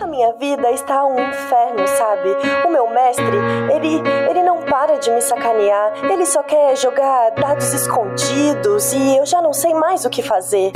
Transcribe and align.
A 0.00 0.06
minha 0.06 0.32
vida 0.32 0.70
está 0.72 1.04
um 1.06 1.14
inferno, 1.20 1.86
sabe? 1.86 2.30
O 2.66 2.70
meu 2.70 2.90
mestre, 2.90 3.24
ele, 3.72 4.02
ele 4.28 4.42
não 4.42 4.62
para 4.62 4.98
de 4.98 5.10
me 5.10 5.20
sacanear. 5.20 6.04
Ele 6.04 6.26
só 6.26 6.42
quer 6.42 6.76
jogar 6.76 7.30
dados 7.30 7.72
escondidos 7.72 8.92
e 8.92 9.18
eu 9.18 9.24
já 9.24 9.40
não 9.40 9.52
sei 9.52 9.72
mais 9.72 10.04
o 10.04 10.10
que 10.10 10.22
fazer. 10.22 10.72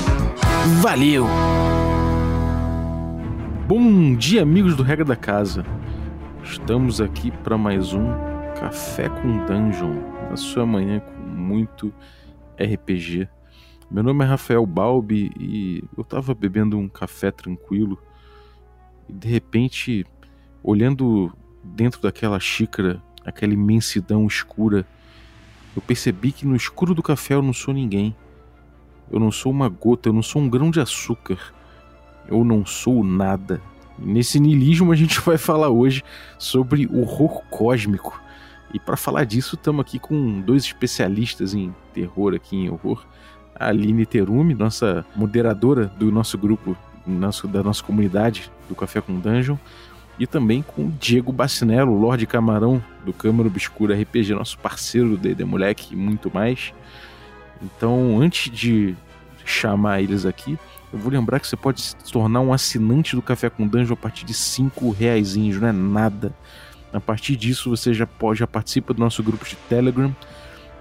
Valeu! 0.81 1.25
Bom 3.67 4.15
dia, 4.15 4.41
amigos 4.41 4.75
do 4.75 4.83
Regra 4.83 5.05
da 5.05 5.15
Casa. 5.15 5.63
Estamos 6.43 6.99
aqui 6.99 7.29
para 7.29 7.55
mais 7.57 7.93
um 7.93 8.28
Café 8.59 9.07
com 9.07 9.45
Dungeon, 9.45 10.01
na 10.29 10.35
sua 10.35 10.65
manhã 10.65 10.99
com 10.99 11.21
muito 11.21 11.93
RPG. 12.59 13.25
Meu 13.89 14.03
nome 14.03 14.25
é 14.25 14.27
Rafael 14.27 14.65
Balbi 14.65 15.31
e 15.39 15.81
eu 15.97 16.01
estava 16.01 16.35
bebendo 16.35 16.77
um 16.77 16.89
café 16.89 17.31
tranquilo 17.31 17.97
e 19.07 19.13
de 19.13 19.29
repente, 19.29 20.05
olhando 20.61 21.31
dentro 21.63 22.01
daquela 22.01 22.37
xícara, 22.37 23.01
aquela 23.25 23.53
imensidão 23.53 24.27
escura, 24.27 24.85
eu 25.73 25.81
percebi 25.81 26.33
que 26.33 26.45
no 26.45 26.55
escuro 26.55 26.93
do 26.93 27.01
café 27.01 27.35
eu 27.35 27.41
não 27.41 27.53
sou 27.53 27.73
ninguém. 27.73 28.13
Eu 29.09 29.21
não 29.21 29.31
sou 29.31 29.53
uma 29.53 29.69
gota, 29.69 30.09
eu 30.09 30.13
não 30.13 30.21
sou 30.21 30.41
um 30.41 30.49
grão 30.49 30.69
de 30.69 30.81
açúcar. 30.81 31.39
Eu 32.27 32.43
não 32.43 32.65
sou 32.65 33.05
nada. 33.05 33.61
Nesse 33.97 34.37
niilismo 34.37 34.91
a 34.91 34.95
gente 34.97 35.19
vai 35.23 35.37
falar 35.37 35.69
hoje 35.69 36.03
sobre 36.37 36.87
horror 36.87 37.41
cósmico. 37.49 38.21
E 38.73 38.79
para 38.79 38.95
falar 38.95 39.23
disso, 39.23 39.55
estamos 39.55 39.81
aqui 39.81 39.97
com 39.97 40.41
dois 40.41 40.63
especialistas 40.63 41.53
em 41.53 41.73
terror 41.93 42.35
aqui 42.35 42.55
em 42.55 42.69
horror. 42.69 43.05
A 43.55 43.67
Aline 43.69 44.05
Terumi, 44.05 44.53
nossa 44.53 45.05
moderadora 45.15 45.85
do 45.85 46.11
nosso 46.11 46.37
grupo, 46.37 46.77
nosso, 47.05 47.47
da 47.47 47.63
nossa 47.63 47.83
comunidade 47.83 48.51
do 48.67 48.75
Café 48.75 49.01
com 49.01 49.19
Dungeon. 49.19 49.57
E 50.19 50.27
também 50.27 50.61
com 50.61 50.85
o 50.85 50.91
Diego 50.91 51.31
Bacinello, 51.31 51.97
Lorde 51.97 52.27
Camarão 52.27 52.83
do 53.05 53.13
Câmara 53.13 53.47
Obscura 53.47 53.99
RPG, 53.99 54.33
nosso 54.33 54.57
parceiro 54.59 55.11
do 55.11 55.17
D&D 55.17 55.45
Moleque 55.45 55.93
e 55.93 55.95
muito 55.95 56.29
mais. 56.33 56.73
Então, 57.61 58.19
antes 58.21 58.51
de 58.51 58.95
chamar 59.45 60.01
eles 60.01 60.25
aqui, 60.25 60.59
eu 60.91 60.99
vou 60.99 61.11
lembrar 61.11 61.39
que 61.39 61.47
você 61.47 61.55
pode 61.55 61.81
se 61.81 61.95
tornar 62.11 62.41
um 62.41 62.51
assinante 62.51 63.15
do 63.15 63.21
Café 63.21 63.49
com 63.49 63.67
Dungeon 63.67 63.93
a 63.93 63.97
partir 63.97 64.25
de 64.25 64.33
5 64.33 64.89
reais, 64.91 65.35
não 65.35 65.67
é 65.67 65.71
nada. 65.71 66.33
A 66.91 66.99
partir 66.99 67.35
disso, 67.35 67.69
você 67.69 67.93
já 67.93 68.07
pode, 68.07 68.39
já 68.39 68.47
participa 68.47 68.93
do 68.93 68.99
nosso 68.99 69.21
grupo 69.21 69.45
de 69.45 69.55
Telegram, 69.67 70.15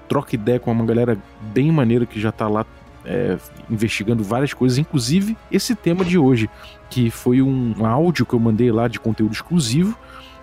troca 0.09 0.35
ideia 0.35 0.59
com 0.59 0.73
uma 0.73 0.85
galera 0.85 1.19
bem 1.53 1.71
maneira 1.71 2.07
que 2.07 2.19
já 2.19 2.31
está 2.31 2.49
lá 2.49 2.65
é, 3.05 3.39
investigando 3.71 4.23
várias 4.23 4.53
coisas, 4.53 4.79
inclusive 4.79 5.37
esse 5.51 5.75
tema 5.75 6.05
de 6.05 6.19
hoje, 6.19 6.49
que 6.91 7.11
foi 7.11 7.43
um 7.43 7.85
áudio 7.85 8.27
que 8.27 8.35
eu 8.35 8.41
mandei 8.41 8.71
lá 8.73 8.89
de 8.89 8.99
conteúdo 8.99 9.33
exclusivo. 9.33 9.97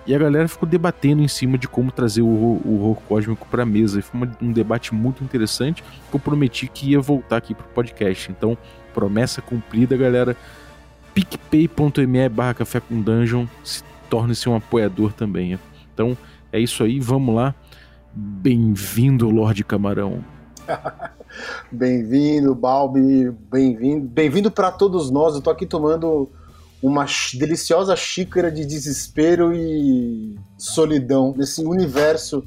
E 0.07 0.13
a 0.13 0.19
galera 0.19 0.47
ficou 0.47 0.69
debatendo 0.69 1.23
em 1.23 1.27
cima 1.27 1.57
de 1.57 1.67
como 1.67 1.91
trazer 1.91 2.21
o 2.21 2.27
horror, 2.27 2.61
o 2.63 2.75
horror 2.75 2.95
cósmico 3.07 3.47
para 3.49 3.63
a 3.63 3.65
mesa. 3.65 3.97
E 3.97 4.01
foi 4.03 4.21
uma, 4.21 4.37
um 4.39 4.51
debate 4.51 4.93
muito 4.93 5.23
interessante 5.23 5.83
que 5.83 6.15
eu 6.15 6.19
prometi 6.19 6.67
que 6.67 6.91
ia 6.91 7.01
voltar 7.01 7.37
aqui 7.37 7.55
pro 7.55 7.67
podcast. 7.69 8.31
Então, 8.31 8.55
promessa 8.93 9.41
cumprida, 9.41 9.97
galera. 9.97 10.37
picpay.me 11.15 12.29
barra 12.29 12.53
café 12.53 12.79
com 12.79 13.01
dungeon. 13.01 13.47
Se 13.63 13.83
torne-se 14.15 14.47
um 14.47 14.55
apoiador 14.55 15.11
também. 15.11 15.59
Então, 15.93 16.17
é 16.49 16.57
isso 16.57 16.85
aí. 16.85 17.01
Vamos 17.01 17.35
lá. 17.35 17.53
Bem-vindo, 18.13 19.29
Lorde 19.29 19.61
Camarão. 19.61 20.23
bem-vindo, 21.69 22.55
Balbi. 22.55 23.29
Bem-vindo. 23.51 24.07
Bem-vindo 24.07 24.49
para 24.49 24.71
todos 24.71 25.11
nós. 25.11 25.35
Eu 25.35 25.41
tô 25.41 25.49
aqui 25.49 25.65
tomando 25.65 26.29
uma 26.81 27.05
deliciosa 27.33 27.93
xícara 27.93 28.49
de 28.49 28.65
desespero 28.65 29.53
e 29.53 30.39
solidão 30.57 31.33
nesse 31.35 31.61
universo 31.61 32.41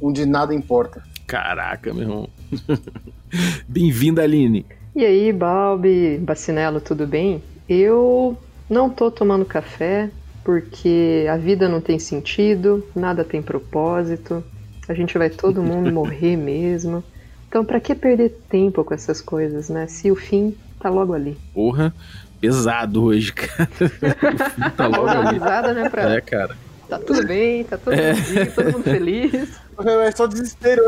onde 0.00 0.26
nada 0.26 0.52
importa. 0.52 1.04
Caraca, 1.24 1.94
meu 1.94 2.02
irmão. 2.02 2.28
Bem-vinda, 3.68 4.24
Aline. 4.24 4.66
E 4.96 5.04
aí, 5.04 5.32
Balbi, 5.32 6.18
Bacinelo, 6.18 6.80
tudo 6.80 7.06
bem? 7.06 7.40
Eu 7.68 8.36
não 8.68 8.90
tô 8.90 9.08
tomando 9.08 9.44
café 9.44 10.10
porque 10.44 11.26
a 11.30 11.36
vida 11.36 11.68
não 11.68 11.80
tem 11.80 11.98
sentido, 11.98 12.84
nada 12.94 13.24
tem 13.24 13.42
propósito, 13.42 14.42
a 14.88 14.94
gente 14.94 15.16
vai 15.16 15.30
todo 15.30 15.62
mundo 15.62 15.92
morrer 15.92 16.36
mesmo. 16.36 17.02
Então, 17.48 17.64
para 17.64 17.80
que 17.80 17.94
perder 17.94 18.30
tempo 18.48 18.82
com 18.82 18.94
essas 18.94 19.20
coisas, 19.20 19.68
né? 19.68 19.86
Se 19.86 20.10
o 20.10 20.16
fim 20.16 20.56
tá 20.80 20.88
logo 20.88 21.12
ali. 21.12 21.36
Porra, 21.52 21.94
pesado 22.40 23.04
hoje, 23.04 23.32
cara. 23.32 23.68
tá 24.76 24.86
logo 24.86 25.08
ali. 25.08 25.38
Pesada, 25.38 25.74
né, 25.74 25.88
pra... 25.88 26.14
É, 26.14 26.20
cara. 26.20 26.56
Tá 26.88 26.98
tudo 26.98 27.26
bem, 27.26 27.64
tá 27.64 27.78
todo, 27.78 27.94
é. 27.94 28.12
mundo, 28.12 28.54
todo 28.54 28.72
mundo 28.72 28.84
feliz. 28.84 29.60
É 29.84 30.10
só 30.12 30.26
desespero. 30.26 30.82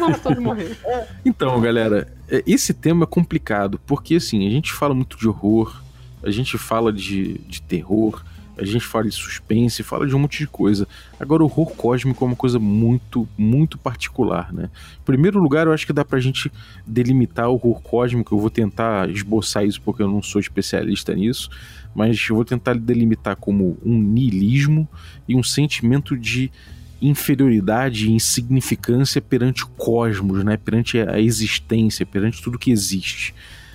Vamos 0.00 0.20
todos 0.20 0.38
morrer. 0.38 0.76
Então, 1.24 1.58
galera, 1.60 2.12
é, 2.28 2.42
esse 2.46 2.74
tema 2.74 3.04
é 3.04 3.06
complicado, 3.06 3.80
porque 3.86 4.16
assim, 4.16 4.46
a 4.46 4.50
gente 4.50 4.72
fala 4.72 4.92
muito 4.92 5.16
de 5.16 5.28
horror, 5.28 5.83
a 6.24 6.30
gente 6.30 6.56
fala 6.56 6.92
de, 6.92 7.38
de 7.46 7.60
terror, 7.60 8.24
a 8.56 8.64
gente 8.64 8.86
fala 8.86 9.04
de 9.04 9.12
suspense, 9.12 9.82
fala 9.82 10.06
de 10.06 10.14
um 10.14 10.18
monte 10.18 10.38
de 10.38 10.46
coisa. 10.46 10.86
Agora, 11.18 11.42
o 11.42 11.46
horror 11.46 11.74
cósmico 11.74 12.24
é 12.24 12.28
uma 12.28 12.36
coisa 12.36 12.58
muito, 12.58 13.28
muito 13.36 13.76
particular, 13.76 14.52
né? 14.52 14.70
Em 15.00 15.04
primeiro 15.04 15.40
lugar, 15.40 15.66
eu 15.66 15.72
acho 15.72 15.86
que 15.86 15.92
dá 15.92 16.04
pra 16.04 16.20
gente 16.20 16.50
delimitar 16.86 17.48
o 17.48 17.54
horror 17.54 17.82
cósmico. 17.82 18.34
Eu 18.34 18.38
vou 18.38 18.50
tentar 18.50 19.10
esboçar 19.10 19.64
isso 19.64 19.80
porque 19.82 20.02
eu 20.02 20.08
não 20.08 20.22
sou 20.22 20.40
especialista 20.40 21.12
nisso, 21.14 21.50
mas 21.94 22.24
eu 22.28 22.36
vou 22.36 22.44
tentar 22.44 22.74
delimitar 22.74 23.36
como 23.36 23.76
um 23.84 24.00
niilismo 24.00 24.88
e 25.28 25.34
um 25.34 25.42
sentimento 25.42 26.16
de 26.16 26.50
inferioridade 27.02 28.06
e 28.06 28.12
insignificância 28.12 29.20
perante 29.20 29.64
o 29.64 29.68
cosmos, 29.68 30.44
né? 30.44 30.56
Perante 30.56 31.00
a 31.00 31.18
existência, 31.18 32.06
perante 32.06 32.40
tudo 32.40 32.58
que 32.58 32.70
existe. 32.70 33.34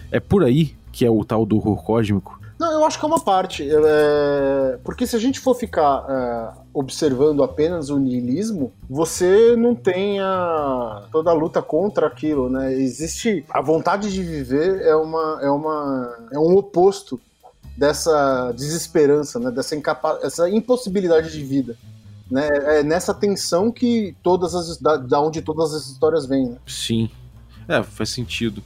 É 0.10 0.22
por 0.22 0.44
aí 0.44 0.74
que 0.92 1.06
é 1.06 1.10
o 1.10 1.24
tal 1.24 1.46
do 1.46 1.58
horror 1.58 1.84
cósmico 1.84 2.39
não, 2.60 2.74
eu 2.74 2.84
acho 2.84 3.00
que 3.00 3.06
é 3.06 3.08
uma 3.08 3.22
parte. 3.22 3.70
É... 3.72 4.78
Porque 4.84 5.08
se 5.08 5.16
a 5.16 5.20
gente 5.20 5.40
for 5.40 5.56
ficar 5.56 6.06
é, 6.10 6.60
observando 6.74 7.42
apenas 7.42 7.90
o 7.90 7.98
niilismo, 7.98 8.74
você 8.90 9.56
não 9.56 9.74
tem 9.74 10.20
a... 10.20 11.04
toda 11.10 11.32
a 11.32 11.34
luta 11.34 11.62
contra 11.62 12.08
aquilo, 12.08 12.50
né? 12.50 12.74
Existe 12.74 13.46
a 13.50 13.62
vontade 13.62 14.12
de 14.12 14.22
viver 14.22 14.82
é 14.82 14.96
uma 14.96 15.40
é 15.42 15.50
uma 15.50 16.28
é 16.34 16.38
um 16.38 16.58
oposto 16.58 17.20
dessa 17.78 18.52
desesperança, 18.52 19.40
né? 19.40 19.52
Dessa 19.52 19.76
incapa... 19.76 20.20
essa 20.22 20.50
impossibilidade 20.50 21.32
de 21.32 21.42
vida. 21.42 21.78
Né? 22.30 22.48
É 22.48 22.84
nessa 22.84 23.14
tensão 23.14 23.72
que 23.72 24.16
todas 24.22 24.54
as. 24.54 24.78
da, 24.78 24.98
da 24.98 25.22
onde 25.22 25.42
todas 25.42 25.74
as 25.74 25.88
histórias 25.88 26.26
vêm. 26.26 26.50
Né? 26.50 26.58
Sim. 26.68 27.10
É, 27.70 27.82
faz 27.84 28.10
sentido. 28.10 28.62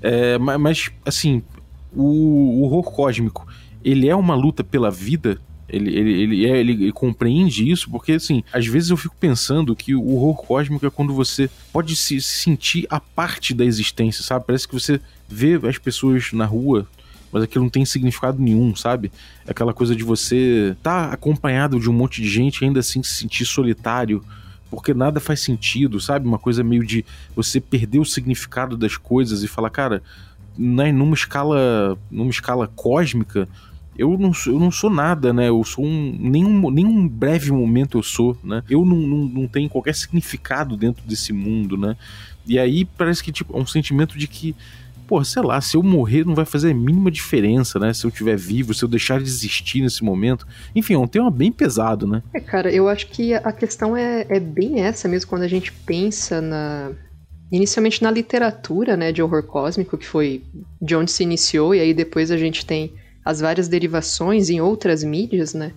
É, 0.00 0.36
mas, 0.38 0.90
assim, 1.04 1.42
o, 1.94 2.62
horror 2.62 2.90
cósmico, 2.90 3.46
ele 3.84 4.08
é 4.08 4.16
uma 4.16 4.34
luta 4.34 4.64
pela 4.64 4.90
vida? 4.90 5.38
Ele, 5.68 5.96
ele, 5.96 6.22
ele, 6.22 6.46
é, 6.46 6.60
ele, 6.60 6.92
compreende 6.92 7.68
isso, 7.68 7.90
porque 7.90 8.12
assim, 8.12 8.44
às 8.52 8.66
vezes 8.66 8.90
eu 8.90 8.96
fico 8.96 9.16
pensando 9.18 9.74
que 9.74 9.94
o 9.94 10.14
horror 10.14 10.36
cósmico 10.36 10.86
é 10.86 10.90
quando 10.90 11.14
você 11.14 11.50
pode 11.72 11.96
se 11.96 12.20
sentir 12.20 12.86
a 12.90 13.00
parte 13.00 13.54
da 13.54 13.64
existência, 13.64 14.22
sabe? 14.22 14.44
Parece 14.46 14.68
que 14.68 14.74
você 14.74 15.00
vê 15.28 15.58
as 15.66 15.78
pessoas 15.78 16.32
na 16.32 16.44
rua, 16.44 16.86
mas 17.32 17.42
aquilo 17.42 17.64
não 17.64 17.70
tem 17.70 17.84
significado 17.84 18.40
nenhum, 18.40 18.76
sabe? 18.76 19.10
Aquela 19.48 19.74
coisa 19.74 19.96
de 19.96 20.04
você 20.04 20.74
estar 20.76 21.08
tá 21.08 21.12
acompanhado 21.12 21.80
de 21.80 21.90
um 21.90 21.92
monte 21.92 22.22
de 22.22 22.28
gente 22.28 22.60
e 22.60 22.66
ainda 22.66 22.80
assim 22.80 23.02
se 23.02 23.14
sentir 23.14 23.44
solitário, 23.44 24.22
porque 24.70 24.94
nada 24.94 25.18
faz 25.18 25.40
sentido, 25.40 26.00
sabe? 26.00 26.28
Uma 26.28 26.38
coisa 26.38 26.62
meio 26.62 26.84
de 26.86 27.04
você 27.34 27.60
perder 27.60 27.98
o 27.98 28.04
significado 28.04 28.76
das 28.76 28.96
coisas 28.96 29.42
e 29.42 29.48
falar, 29.48 29.70
cara, 29.70 30.02
né, 30.56 30.92
numa 30.92 31.14
escala, 31.14 31.98
numa 32.10 32.30
escala 32.30 32.68
cósmica, 32.68 33.48
eu 33.96 34.18
não, 34.18 34.32
sou, 34.32 34.52
eu 34.52 34.58
não 34.58 34.70
sou 34.70 34.90
nada, 34.90 35.32
né? 35.32 35.48
Eu 35.48 35.62
sou 35.62 35.84
um. 35.84 36.16
Nenhum, 36.18 36.70
nenhum 36.70 37.06
breve 37.08 37.52
momento 37.52 37.96
eu 37.96 38.02
sou, 38.02 38.36
né? 38.42 38.62
Eu 38.68 38.84
não, 38.84 38.96
não, 38.96 39.18
não 39.18 39.48
tenho 39.48 39.68
qualquer 39.68 39.94
significado 39.94 40.76
dentro 40.76 41.06
desse 41.06 41.32
mundo, 41.32 41.76
né? 41.76 41.96
E 42.46 42.58
aí 42.58 42.84
parece 42.84 43.22
que, 43.22 43.30
tipo, 43.30 43.56
é 43.56 43.60
um 43.60 43.66
sentimento 43.66 44.18
de 44.18 44.26
que. 44.26 44.54
Pô, 45.06 45.22
sei 45.22 45.42
lá, 45.42 45.60
se 45.60 45.76
eu 45.76 45.82
morrer 45.82 46.24
não 46.24 46.34
vai 46.34 46.46
fazer 46.46 46.70
a 46.70 46.74
mínima 46.74 47.10
diferença, 47.10 47.78
né? 47.78 47.92
Se 47.92 48.06
eu 48.06 48.08
estiver 48.08 48.36
vivo, 48.36 48.72
se 48.72 48.82
eu 48.82 48.88
deixar 48.88 49.18
de 49.18 49.28
existir 49.28 49.82
nesse 49.82 50.02
momento. 50.02 50.46
Enfim, 50.74 50.94
é 50.94 50.98
um 50.98 51.06
tema 51.06 51.30
bem 51.30 51.52
pesado, 51.52 52.06
né? 52.06 52.22
É, 52.32 52.40
cara, 52.40 52.72
eu 52.72 52.88
acho 52.88 53.08
que 53.08 53.34
a 53.34 53.52
questão 53.52 53.94
é, 53.94 54.26
é 54.30 54.40
bem 54.40 54.80
essa 54.80 55.06
mesmo 55.06 55.28
quando 55.28 55.42
a 55.42 55.48
gente 55.48 55.70
pensa 55.70 56.40
na, 56.40 56.90
inicialmente 57.50 58.02
na 58.02 58.10
literatura, 58.10 58.96
né, 58.96 59.12
de 59.12 59.22
horror 59.22 59.42
cósmico, 59.44 59.98
que 59.98 60.06
foi 60.06 60.42
de 60.80 60.96
onde 60.96 61.10
se 61.10 61.22
iniciou, 61.22 61.74
e 61.74 61.80
aí 61.80 61.94
depois 61.94 62.30
a 62.30 62.36
gente 62.36 62.64
tem 62.64 62.92
as 63.24 63.40
várias 63.40 63.68
derivações 63.68 64.50
em 64.50 64.60
outras 64.60 65.02
mídias, 65.02 65.54
né? 65.54 65.72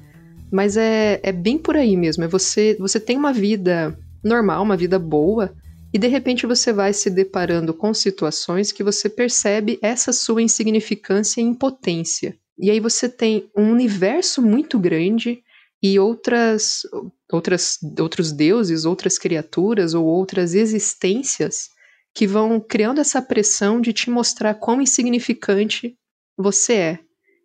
Mas 0.52 0.78
é, 0.78 1.20
é 1.24 1.32
bem 1.32 1.58
por 1.58 1.76
aí 1.76 1.96
mesmo. 1.96 2.24
É 2.24 2.28
você, 2.28 2.76
você 2.80 3.00
tem 3.00 3.18
uma 3.18 3.34
vida 3.34 3.98
normal, 4.24 4.64
uma 4.64 4.78
vida 4.78 4.98
boa, 4.98 5.54
e 5.94 5.98
de 5.98 6.08
repente 6.08 6.46
você 6.46 6.74
vai 6.74 6.94
se 6.94 7.10
deparando 7.10 7.74
com 7.74 7.94
situações 7.94 8.72
que 8.72 8.84
você 8.84 9.10
percebe 9.10 9.80
essa 9.82 10.12
sua 10.12 10.42
insignificância 10.42 11.42
e 11.42 11.44
impotência. 11.44 12.36
E 12.60 12.70
aí 12.70 12.80
você 12.80 13.08
tem 13.08 13.50
um 13.56 13.72
universo 13.72 14.42
muito 14.42 14.80
grande 14.80 15.42
e 15.82 16.00
outras, 16.00 16.82
outras 17.32 17.78
outros 18.00 18.32
deuses, 18.32 18.86
outras 18.86 19.18
criaturas 19.18 19.94
ou 19.94 20.06
outras 20.06 20.54
existências 20.54 21.70
que 22.14 22.26
vão 22.26 22.60
criando 22.60 23.00
essa 23.00 23.22
pressão 23.22 23.80
de 23.80 23.94
te 23.94 24.10
mostrar 24.10 24.56
quão 24.56 24.82
insignificante 24.82 25.96
você 26.36 26.74
é. 26.74 27.00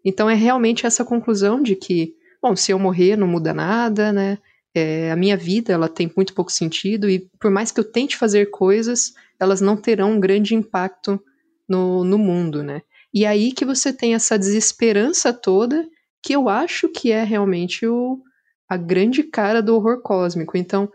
Então 0.05 0.29
é 0.29 0.35
realmente 0.35 0.87
essa 0.87 1.05
conclusão 1.05 1.63
de 1.63 1.77
que, 1.77 2.15
bom, 2.41 2.57
se 2.57 2.73
eu 2.73 2.79
morrer 2.79 3.17
não 3.17 3.27
muda 3.27 3.53
nada, 3.53 4.13
né? 4.13 4.39
É, 4.75 5.13
a 5.13 5.17
minha 5.17 5.37
vida 5.37 5.75
ela 5.75 5.89
tem 5.89 6.11
muito 6.17 6.33
pouco 6.33 6.51
sentido 6.51 7.11
e 7.11 7.29
por 7.39 7.51
mais 7.51 7.71
que 7.71 7.79
eu 7.79 7.85
tente 7.85 8.17
fazer 8.17 8.47
coisas, 8.47 9.13
elas 9.39 9.61
não 9.61 9.77
terão 9.77 10.13
um 10.13 10.21
grande 10.21 10.55
impacto 10.55 11.23
no, 11.69 12.03
no 12.03 12.17
mundo, 12.17 12.63
né? 12.63 12.81
E 13.13 13.27
aí 13.27 13.53
que 13.53 13.67
você 13.67 13.93
tem 13.93 14.15
essa 14.15 14.39
desesperança 14.39 15.35
toda 15.35 15.87
que 16.23 16.35
eu 16.35 16.49
acho 16.49 16.89
que 16.89 17.11
é 17.11 17.25
realmente 17.25 17.87
o, 17.87 18.23
a 18.69 18.77
grande 18.77 19.23
cara 19.23 19.61
do 19.61 19.75
horror 19.75 20.01
cósmico. 20.01 20.57
Então, 20.57 20.91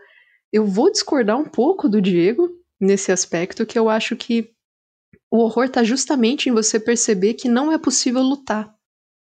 eu 0.52 0.64
vou 0.64 0.90
discordar 0.90 1.36
um 1.36 1.44
pouco 1.44 1.88
do 1.88 2.00
Diego 2.00 2.48
nesse 2.80 3.12
aspecto 3.12 3.66
que 3.66 3.78
eu 3.78 3.88
acho 3.88 4.16
que 4.16 4.50
o 5.30 5.38
horror 5.38 5.64
está 5.64 5.84
justamente 5.84 6.48
em 6.48 6.52
você 6.52 6.80
perceber 6.80 7.34
que 7.34 7.48
não 7.48 7.70
é 7.70 7.78
possível 7.78 8.22
lutar. 8.22 8.74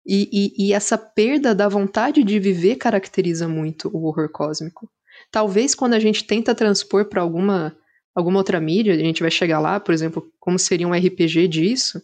E, 0.06 0.28
e, 0.32 0.68
e, 0.68 0.72
essa 0.72 0.96
perda 0.96 1.52
da 1.52 1.68
vontade 1.68 2.22
de 2.22 2.38
viver 2.38 2.76
caracteriza 2.76 3.48
muito 3.48 3.90
o 3.92 4.04
horror 4.06 4.28
cósmico. 4.28 4.88
Talvez 5.32 5.74
quando 5.74 5.94
a 5.94 5.98
gente 5.98 6.24
tenta 6.24 6.54
transpor 6.54 7.06
para 7.06 7.22
alguma, 7.22 7.76
alguma 8.14 8.38
outra 8.38 8.60
mídia, 8.60 8.94
a 8.94 8.98
gente 8.98 9.20
vai 9.20 9.30
chegar 9.30 9.58
lá, 9.58 9.80
por 9.80 9.92
exemplo, 9.92 10.30
como 10.38 10.58
seria 10.58 10.86
um 10.86 10.94
RPG 10.94 11.48
disso, 11.48 12.00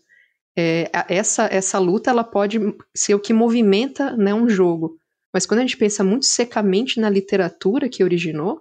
é, 0.57 0.91
essa, 1.09 1.45
essa 1.45 1.79
luta 1.79 2.11
ela 2.11 2.25
pode 2.25 2.59
ser 2.95 3.15
o 3.15 3.21
que 3.21 3.33
movimenta 3.33 4.17
né, 4.17 4.35
um 4.35 4.49
jogo. 4.49 4.99
Mas 5.33 5.47
quando 5.47 5.61
a 5.61 5.63
gente 5.63 5.77
pensa 5.77 6.05
muito 6.05 6.27
secamente 6.27 7.01
na 7.01 7.09
literatura 7.09 7.89
que 7.89 8.05
originou, 8.05 8.61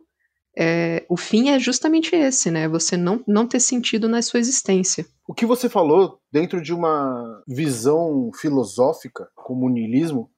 é, 0.58 1.06
o 1.10 1.18
fim 1.18 1.50
é 1.50 1.60
justamente 1.60 2.16
esse, 2.16 2.52
né? 2.52 2.68
Você 2.68 2.98
não, 2.98 3.24
não 3.28 3.48
ter 3.48 3.60
sentido 3.60 4.08
na 4.08 4.22
sua 4.22 4.40
existência. 4.40 5.06
O 5.28 5.34
que 5.34 5.46
você 5.46 5.70
falou 5.70 6.20
dentro 6.32 6.62
de 6.62 6.74
uma 6.74 7.42
visão 7.48 8.32
filosófica, 8.34 9.30
como 9.36 9.66
o 9.66 9.70
niilismo, 9.70 10.30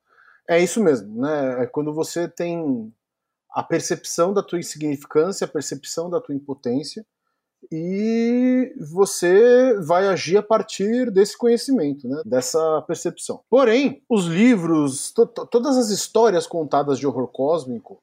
é 0.47 0.61
isso 0.61 0.83
mesmo, 0.83 1.21
né? 1.21 1.63
É 1.63 1.65
quando 1.65 1.93
você 1.93 2.27
tem 2.27 2.91
a 3.51 3.63
percepção 3.63 4.33
da 4.33 4.43
tua 4.43 4.59
insignificância, 4.59 5.45
a 5.45 5.47
percepção 5.47 6.09
da 6.09 6.19
tua 6.19 6.35
impotência, 6.35 7.05
e 7.71 8.73
você 8.91 9.77
vai 9.79 10.07
agir 10.07 10.37
a 10.37 10.43
partir 10.43 11.11
desse 11.11 11.37
conhecimento, 11.37 12.07
né? 12.07 12.21
dessa 12.25 12.81
percepção. 12.87 13.41
Porém, 13.49 14.01
os 14.09 14.25
livros, 14.25 15.11
to 15.11 15.25
todas 15.27 15.77
as 15.77 15.89
histórias 15.89 16.47
contadas 16.47 16.99
de 16.99 17.07
horror 17.07 17.27
cósmico, 17.27 18.01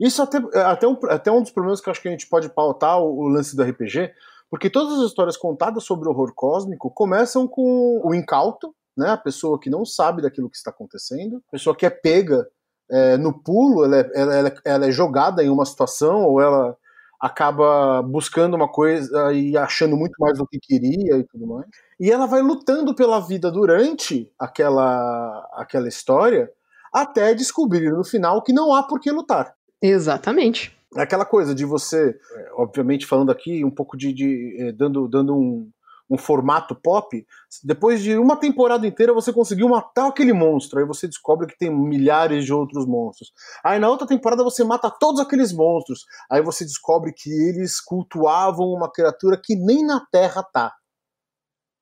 isso 0.00 0.22
até, 0.22 0.38
até, 0.60 0.86
um, 0.86 0.96
até 1.08 1.30
um 1.30 1.42
dos 1.42 1.50
problemas 1.50 1.80
que 1.80 1.88
eu 1.88 1.90
acho 1.90 2.00
que 2.00 2.08
a 2.08 2.10
gente 2.12 2.28
pode 2.28 2.48
pautar 2.48 3.00
o, 3.00 3.18
o 3.18 3.28
lance 3.28 3.56
do 3.56 3.62
RPG, 3.62 4.12
porque 4.50 4.70
todas 4.70 4.98
as 4.98 5.06
histórias 5.06 5.36
contadas 5.36 5.84
sobre 5.84 6.08
horror 6.08 6.32
cósmico 6.34 6.90
começam 6.90 7.46
com 7.46 8.00
o 8.04 8.14
incauto, 8.14 8.74
né, 8.96 9.10
a 9.10 9.16
pessoa 9.16 9.58
que 9.60 9.70
não 9.70 9.84
sabe 9.84 10.22
daquilo 10.22 10.50
que 10.50 10.56
está 10.56 10.70
acontecendo, 10.70 11.42
a 11.48 11.50
pessoa 11.52 11.76
que 11.76 11.86
é 11.86 11.90
pega 11.90 12.48
é, 12.90 13.16
no 13.16 13.32
pulo, 13.32 13.84
ela 13.84 13.98
é, 13.98 14.10
ela, 14.14 14.54
ela 14.64 14.86
é 14.86 14.90
jogada 14.90 15.42
em 15.42 15.48
uma 15.48 15.64
situação, 15.64 16.24
ou 16.24 16.40
ela 16.40 16.76
acaba 17.20 18.02
buscando 18.02 18.54
uma 18.54 18.68
coisa 18.68 19.32
e 19.32 19.56
achando 19.56 19.96
muito 19.96 20.14
mais 20.18 20.38
do 20.38 20.46
que 20.46 20.58
queria 20.58 21.16
e 21.16 21.24
tudo 21.24 21.46
mais. 21.46 21.66
E 21.98 22.10
ela 22.10 22.26
vai 22.26 22.40
lutando 22.40 22.94
pela 22.94 23.20
vida 23.20 23.50
durante 23.50 24.30
aquela, 24.38 25.48
aquela 25.54 25.88
história 25.88 26.50
até 26.92 27.34
descobrir 27.34 27.90
no 27.90 28.04
final 28.04 28.42
que 28.42 28.52
não 28.52 28.74
há 28.74 28.82
por 28.82 29.00
que 29.00 29.10
lutar. 29.10 29.54
Exatamente. 29.82 30.76
É 30.96 31.02
aquela 31.02 31.24
coisa 31.24 31.54
de 31.54 31.64
você, 31.64 32.18
é, 32.34 32.50
obviamente 32.54 33.06
falando 33.06 33.30
aqui 33.30 33.64
um 33.64 33.70
pouco 33.70 33.96
de, 33.96 34.12
de 34.12 34.56
é, 34.58 34.72
dando, 34.72 35.06
dando 35.06 35.36
um, 35.36 35.70
um 36.10 36.16
formato 36.16 36.74
pop, 36.74 37.26
depois 37.62 38.02
de 38.02 38.16
uma 38.16 38.36
temporada 38.36 38.86
inteira 38.86 39.12
você 39.12 39.32
conseguiu 39.32 39.68
matar 39.68 40.08
aquele 40.08 40.32
monstro, 40.32 40.78
aí 40.78 40.86
você 40.86 41.06
descobre 41.06 41.46
que 41.46 41.58
tem 41.58 41.70
milhares 41.70 42.44
de 42.44 42.52
outros 42.52 42.86
monstros. 42.86 43.32
Aí 43.62 43.78
na 43.78 43.88
outra 43.88 44.06
temporada 44.06 44.42
você 44.42 44.64
mata 44.64 44.90
todos 44.90 45.20
aqueles 45.20 45.52
monstros, 45.52 46.04
aí 46.30 46.42
você 46.42 46.64
descobre 46.64 47.12
que 47.12 47.30
eles 47.30 47.80
cultuavam 47.80 48.68
uma 48.68 48.90
criatura 48.90 49.40
que 49.42 49.54
nem 49.54 49.84
na 49.84 50.04
Terra 50.10 50.42
tá. 50.42 50.72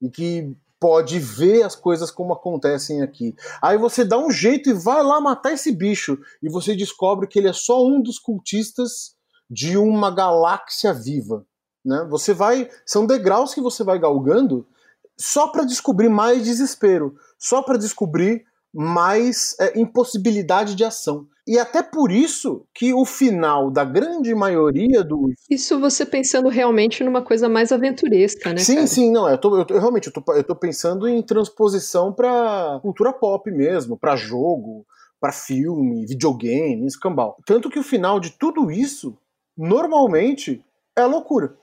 E 0.02 0.10
que 0.10 0.56
pode 0.78 1.18
ver 1.18 1.62
as 1.62 1.74
coisas 1.74 2.10
como 2.10 2.32
acontecem 2.32 3.02
aqui. 3.02 3.34
Aí 3.62 3.78
você 3.78 4.04
dá 4.04 4.18
um 4.18 4.30
jeito 4.30 4.68
e 4.68 4.74
vai 4.74 5.02
lá 5.02 5.20
matar 5.20 5.52
esse 5.52 5.72
bicho. 5.72 6.18
E 6.42 6.50
você 6.50 6.76
descobre 6.76 7.26
que 7.26 7.38
ele 7.38 7.48
é 7.48 7.52
só 7.52 7.84
um 7.84 8.02
dos 8.02 8.18
cultistas 8.18 9.16
de 9.48 9.76
uma 9.78 10.10
galáxia 10.10 10.92
viva. 10.92 11.46
Né? 11.86 12.04
Você 12.10 12.34
vai. 12.34 12.68
São 12.84 13.06
degraus 13.06 13.54
que 13.54 13.60
você 13.60 13.84
vai 13.84 13.96
galgando 13.96 14.66
só 15.16 15.46
para 15.48 15.64
descobrir 15.64 16.08
mais 16.08 16.44
desespero, 16.44 17.14
só 17.38 17.62
para 17.62 17.78
descobrir 17.78 18.44
mais 18.74 19.56
é, 19.58 19.78
impossibilidade 19.78 20.74
de 20.74 20.84
ação. 20.84 21.26
E 21.46 21.60
até 21.60 21.80
por 21.80 22.10
isso 22.10 22.66
que 22.74 22.92
o 22.92 23.04
final 23.04 23.70
da 23.70 23.84
grande 23.84 24.34
maioria 24.34 25.04
dos. 25.04 25.36
Isso 25.48 25.78
você 25.78 26.04
pensando 26.04 26.48
realmente 26.48 27.04
numa 27.04 27.22
coisa 27.22 27.48
mais 27.48 27.70
aventuresca, 27.70 28.52
né? 28.52 28.58
Sim, 28.58 28.74
cara? 28.74 28.86
sim, 28.88 29.12
não. 29.12 29.28
Eu 29.28 29.38
tô, 29.38 29.56
eu 29.56 29.64
tô, 29.64 29.78
realmente, 29.78 30.08
eu 30.08 30.12
tô, 30.12 30.32
eu 30.34 30.42
tô 30.42 30.56
pensando 30.56 31.06
em 31.06 31.22
transposição 31.22 32.12
para 32.12 32.80
cultura 32.82 33.12
pop 33.12 33.48
mesmo, 33.52 33.96
para 33.96 34.16
jogo, 34.16 34.84
para 35.20 35.30
filme, 35.32 36.04
videogame, 36.04 36.84
escambau. 36.84 37.36
Tanto 37.46 37.70
que 37.70 37.78
o 37.78 37.84
final 37.84 38.18
de 38.18 38.30
tudo 38.32 38.72
isso, 38.72 39.16
normalmente, 39.56 40.62
é 40.96 41.04
loucura. 41.04 41.54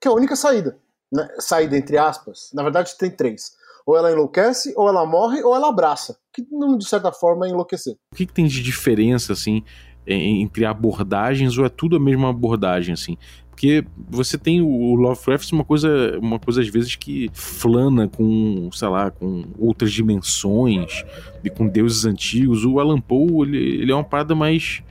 Que 0.00 0.08
é 0.08 0.10
a 0.10 0.14
única 0.14 0.36
saída. 0.36 0.78
Né? 1.12 1.28
Saída 1.38 1.76
entre 1.76 1.96
aspas. 1.98 2.50
Na 2.52 2.62
verdade, 2.62 2.96
tem 2.98 3.10
três 3.10 3.56
ou 3.88 3.96
ela 3.96 4.12
enlouquece, 4.12 4.74
ou 4.76 4.86
ela 4.86 5.06
morre, 5.06 5.42
ou 5.42 5.56
ela 5.56 5.70
abraça. 5.70 6.18
Que 6.30 6.42
de 6.42 6.86
certa 6.86 7.10
forma, 7.10 7.46
é 7.46 7.48
enlouquecer. 7.48 7.96
O 8.12 8.16
que, 8.16 8.26
que 8.26 8.32
tem 8.34 8.46
de 8.46 8.62
diferença, 8.62 9.32
assim, 9.32 9.62
entre 10.06 10.66
abordagens, 10.66 11.56
ou 11.56 11.64
é 11.64 11.70
tudo 11.70 11.96
a 11.96 12.00
mesma 12.00 12.28
abordagem, 12.28 12.92
assim? 12.92 13.16
Porque 13.48 13.82
você 13.96 14.36
tem 14.36 14.60
o 14.60 14.94
Lovecraft 14.94 15.52
uma 15.52 15.64
coisa, 15.64 16.18
uma 16.20 16.38
coisa 16.38 16.60
às 16.60 16.68
vezes 16.68 16.96
que 16.96 17.30
flana 17.32 18.06
com, 18.08 18.68
sei 18.74 18.88
lá, 18.88 19.10
com 19.10 19.46
outras 19.58 19.90
dimensões 19.90 21.02
e 21.42 21.48
com 21.48 21.66
deuses 21.66 22.04
antigos. 22.04 22.66
O 22.66 22.78
Alan 22.78 23.00
Poe, 23.00 23.48
ele, 23.48 23.82
ele 23.82 23.90
é 23.90 23.94
uma 23.94 24.04
parada 24.04 24.34
mais 24.34 24.82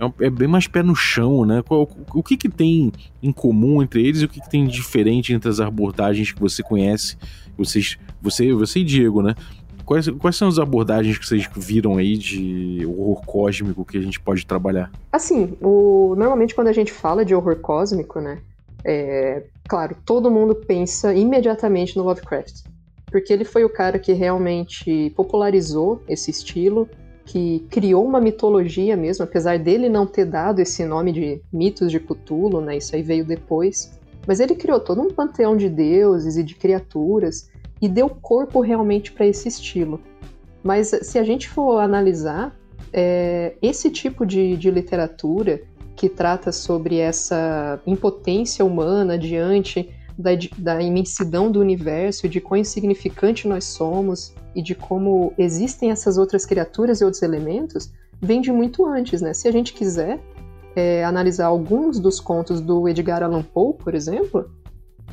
é, 0.00 0.26
é 0.26 0.30
bem 0.30 0.48
mais 0.48 0.66
pé 0.66 0.82
no 0.82 0.96
chão, 0.96 1.44
né? 1.44 1.62
O, 1.68 1.86
o 2.14 2.22
que, 2.22 2.36
que 2.36 2.48
tem 2.48 2.90
em 3.22 3.30
comum 3.30 3.82
entre 3.82 4.06
eles 4.06 4.22
e 4.22 4.24
o 4.24 4.28
que, 4.28 4.40
que 4.40 4.50
tem 4.50 4.66
de 4.66 4.72
diferente 4.72 5.32
entre 5.32 5.48
as 5.48 5.60
abordagens 5.60 6.32
que 6.32 6.40
você 6.40 6.62
conhece? 6.62 7.16
Vocês, 7.56 7.98
você, 8.22 8.52
você 8.54 8.80
e 8.80 8.84
Diego, 8.84 9.20
né? 9.20 9.34
Quais, 9.84 10.08
quais 10.08 10.36
são 10.36 10.48
as 10.48 10.58
abordagens 10.58 11.18
que 11.18 11.26
vocês 11.26 11.48
viram 11.54 11.96
aí 11.98 12.16
de 12.16 12.86
horror 12.86 13.24
cósmico 13.26 13.84
que 13.84 13.98
a 13.98 14.00
gente 14.00 14.20
pode 14.20 14.46
trabalhar? 14.46 14.90
Assim, 15.12 15.56
o, 15.60 16.14
normalmente 16.16 16.54
quando 16.54 16.68
a 16.68 16.72
gente 16.72 16.92
fala 16.92 17.24
de 17.24 17.34
horror 17.34 17.56
cósmico, 17.56 18.20
né? 18.20 18.38
É, 18.84 19.42
claro, 19.68 19.96
todo 20.06 20.30
mundo 20.30 20.54
pensa 20.54 21.12
imediatamente 21.12 21.96
no 21.96 22.04
Lovecraft. 22.04 22.62
Porque 23.10 23.32
ele 23.32 23.44
foi 23.44 23.64
o 23.64 23.68
cara 23.68 23.98
que 23.98 24.12
realmente 24.12 25.12
popularizou 25.16 26.02
esse 26.08 26.30
estilo, 26.30 26.88
que 27.24 27.66
criou 27.70 28.04
uma 28.04 28.20
mitologia 28.20 28.96
mesmo, 28.96 29.24
apesar 29.24 29.58
dele 29.58 29.88
não 29.88 30.06
ter 30.06 30.24
dado 30.24 30.60
esse 30.60 30.84
nome 30.84 31.12
de 31.12 31.42
mitos 31.52 31.90
de 31.90 32.00
Cthulhu, 32.00 32.60
né? 32.60 32.76
Isso 32.76 32.94
aí 32.94 33.02
veio 33.02 33.24
depois. 33.24 33.98
Mas 34.26 34.40
ele 34.40 34.54
criou 34.54 34.80
todo 34.80 35.00
um 35.00 35.10
panteão 35.10 35.56
de 35.56 35.68
deuses 35.68 36.36
e 36.36 36.42
de 36.42 36.54
criaturas 36.54 37.50
e 37.80 37.88
deu 37.88 38.08
corpo 38.08 38.60
realmente 38.60 39.12
para 39.12 39.26
esse 39.26 39.48
estilo. 39.48 40.00
Mas 40.62 40.88
se 40.88 41.18
a 41.18 41.22
gente 41.22 41.48
for 41.48 41.78
analisar, 41.78 42.54
é, 42.92 43.54
esse 43.62 43.90
tipo 43.90 44.26
de, 44.26 44.56
de 44.56 44.70
literatura 44.70 45.62
que 45.96 46.08
trata 46.08 46.50
sobre 46.52 46.98
essa 46.98 47.80
impotência 47.86 48.64
humana 48.64 49.18
diante 49.18 49.90
da, 50.20 50.30
da, 50.58 50.82
imensidão 50.82 51.50
do 51.50 51.60
universo, 51.60 52.28
de 52.28 52.40
quão 52.40 52.60
insignificante 52.60 53.48
nós 53.48 53.64
somos 53.64 54.34
e 54.54 54.62
de 54.62 54.74
como 54.74 55.32
existem 55.38 55.90
essas 55.90 56.18
outras 56.18 56.44
criaturas 56.44 57.00
e 57.00 57.04
outros 57.04 57.22
elementos, 57.22 57.90
vem 58.20 58.40
de 58.40 58.52
muito 58.52 58.86
antes, 58.86 59.20
né? 59.20 59.32
Se 59.32 59.48
a 59.48 59.52
gente 59.52 59.72
quiser 59.72 60.20
é, 60.76 61.04
analisar 61.04 61.46
alguns 61.46 61.98
dos 61.98 62.20
contos 62.20 62.60
do 62.60 62.88
Edgar 62.88 63.22
Allan 63.22 63.42
Poe, 63.42 63.74
por 63.74 63.94
exemplo, 63.94 64.50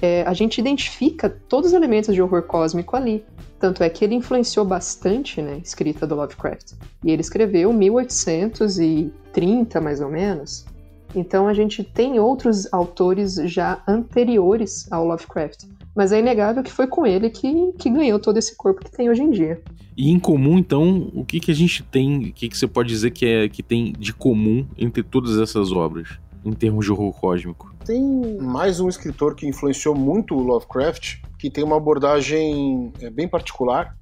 é, 0.02 0.24
a 0.24 0.34
gente 0.34 0.60
identifica 0.60 1.30
todos 1.30 1.72
os 1.72 1.76
elementos 1.76 2.14
de 2.14 2.22
horror 2.22 2.44
cósmico 2.44 2.96
ali. 2.96 3.26
Tanto 3.60 3.84
é 3.84 3.90
que 3.90 4.06
ele 4.06 4.14
influenciou 4.14 4.64
bastante 4.64 5.42
né, 5.42 5.54
a 5.54 5.58
escrita 5.58 6.06
do 6.06 6.14
Lovecraft. 6.16 6.74
E 7.04 7.10
ele 7.12 7.22
escreveu 7.22 7.74
1830, 7.74 9.82
mais 9.82 10.00
ou 10.00 10.10
menos. 10.10 10.68
Então 11.16 11.48
a 11.48 11.54
gente 11.54 11.84
tem 11.84 12.20
outros 12.20 12.72
autores 12.74 13.36
já 13.46 13.82
anteriores 13.88 14.92
ao 14.92 15.06
Lovecraft. 15.06 15.66
Mas 15.96 16.12
é 16.12 16.20
inegável 16.20 16.62
que 16.62 16.72
foi 16.72 16.86
com 16.86 17.08
ele 17.08 17.30
que, 17.30 17.72
que 17.80 17.90
ganhou 17.90 18.20
todo 18.20 18.38
esse 18.38 18.56
corpo 18.56 18.84
que 18.84 18.92
tem 18.92 19.10
hoje 19.10 19.24
em 19.24 19.32
dia. 19.32 19.62
E 19.98 20.12
em 20.12 20.20
comum, 20.20 20.60
então, 20.60 21.10
o 21.12 21.26
que, 21.26 21.40
que 21.40 21.50
a 21.50 21.56
gente 21.56 21.82
tem, 21.82 22.30
o 22.30 22.34
que, 22.34 22.48
que 22.48 22.56
você 22.56 22.68
pode 22.68 22.88
dizer 22.88 23.10
que, 23.10 23.26
é, 23.26 23.50
que 23.50 23.64
tem 23.64 23.94
de 23.94 24.14
comum 24.14 24.68
entre 24.78 25.02
todas 25.02 25.40
essas 25.40 25.72
obras, 25.72 26.20
em 26.46 26.52
termos 26.52 26.86
de 26.86 26.92
horror 26.92 27.12
cósmico? 27.14 27.74
Tem 27.84 28.38
mais 28.40 28.80
um 28.80 28.88
escritor 28.88 29.34
que 29.34 29.48
influenciou 29.48 29.96
muito 29.96 30.36
o 30.36 30.44
Lovecraft, 30.44 31.16
que 31.40 31.50
tem 31.50 31.64
uma 31.64 31.78
abordagem 31.78 32.94
é, 33.02 33.10
bem 33.10 33.28
particular, 33.28 33.98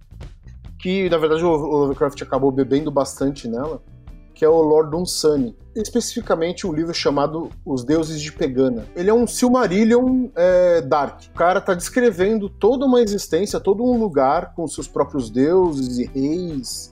que 0.78 1.10
na 1.10 1.18
verdade 1.18 1.46
o 1.46 1.50
Lovecraft 1.50 2.22
acabou 2.22 2.52
bebendo 2.52 2.92
bastante 2.92 3.48
nela, 3.48 3.82
que 4.36 4.44
é 4.44 4.50
o 4.50 4.62
Lord 4.62 4.92
Dunsany. 4.92 5.56
Especificamente 5.74 6.68
um 6.68 6.74
livro 6.74 6.94
chamado 6.94 7.50
Os 7.66 7.84
Deuses 7.84 8.22
de 8.22 8.32
Pegana. 8.32 8.86
Ele 8.96 9.10
é 9.10 9.14
um 9.14 9.26
Silmarillion 9.26 10.28
é, 10.36 10.82
Dark. 10.82 11.22
O 11.34 11.38
cara 11.38 11.60
tá 11.60 11.74
descrevendo 11.74 12.50
toda 12.50 12.86
uma 12.86 13.02
existência, 13.02 13.60
todo 13.60 13.84
um 13.84 13.98
lugar 13.98 14.54
com 14.54 14.68
seus 14.68 14.88
próprios 14.88 15.30
deuses 15.30 15.98
e 15.98 16.06
reis. 16.06 16.92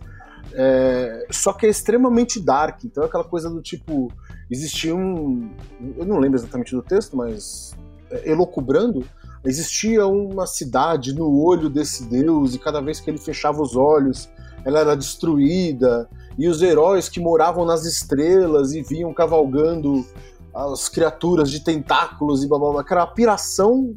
É, 0.54 1.28
só 1.30 1.54
que 1.54 1.66
é 1.66 1.70
extremamente 1.70 2.40
dark. 2.40 2.84
Então 2.86 3.04
é 3.04 3.08
aquela 3.08 3.24
coisa 3.24 3.50
do 3.50 3.62
tipo 3.62 4.12
existia 4.50 4.96
um. 4.96 5.50
Eu 5.98 6.06
não 6.06 6.20
lembro 6.20 6.38
exatamente 6.38 6.76
do 6.76 6.82
texto, 6.82 7.18
mas 7.18 7.76
é, 8.10 8.30
elocubrando, 8.30 9.04
existia 9.44 10.06
uma 10.06 10.46
cidade 10.46 11.14
no 11.14 11.42
olho 11.42 11.70
desse 11.70 12.06
deus, 12.06 12.54
e 12.54 12.60
cada 12.60 12.82
vez 12.82 13.00
que 13.00 13.10
ele 13.10 13.18
fechava 13.18 13.62
os 13.62 13.76
olhos, 13.76 14.30
ela 14.64 14.80
era 14.80 14.96
destruída, 14.96 16.08
e 16.38 16.48
os 16.48 16.62
heróis 16.62 17.10
que 17.10 17.20
moravam 17.20 17.66
nas 17.66 17.86
estrelas 17.86 18.74
e 18.74 18.82
vinham 18.82 19.14
cavalgando 19.14 20.06
as 20.54 20.88
criaturas 20.88 21.50
de 21.50 21.64
tentáculos 21.64 22.44
e 22.44 22.48
blá 22.48 22.60
blá 22.60 22.72
blá, 22.72 22.82
aquela 22.82 23.08
piração 23.08 23.96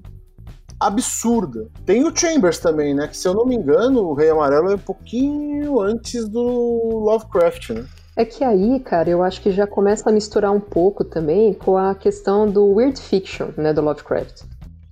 absurda. 0.78 1.68
Tem 1.84 2.04
o 2.04 2.14
Chambers 2.14 2.58
também, 2.58 2.94
né? 2.94 3.08
Que 3.08 3.16
se 3.16 3.26
eu 3.26 3.34
não 3.34 3.46
me 3.46 3.54
engano, 3.54 4.02
o 4.02 4.14
Rei 4.14 4.30
Amarelo 4.30 4.70
é 4.70 4.74
um 4.74 4.78
pouquinho 4.78 5.80
antes 5.80 6.28
do 6.28 6.40
Lovecraft, 6.42 7.70
né? 7.70 7.86
É 8.14 8.24
que 8.24 8.42
aí, 8.42 8.80
cara, 8.80 9.10
eu 9.10 9.22
acho 9.22 9.42
que 9.42 9.50
já 9.50 9.66
começa 9.66 10.08
a 10.08 10.12
misturar 10.12 10.50
um 10.50 10.60
pouco 10.60 11.04
também 11.04 11.52
com 11.52 11.76
a 11.76 11.94
questão 11.94 12.48
do 12.50 12.64
weird 12.72 12.98
fiction, 12.98 13.48
né, 13.58 13.74
do 13.74 13.82
Lovecraft. 13.82 14.42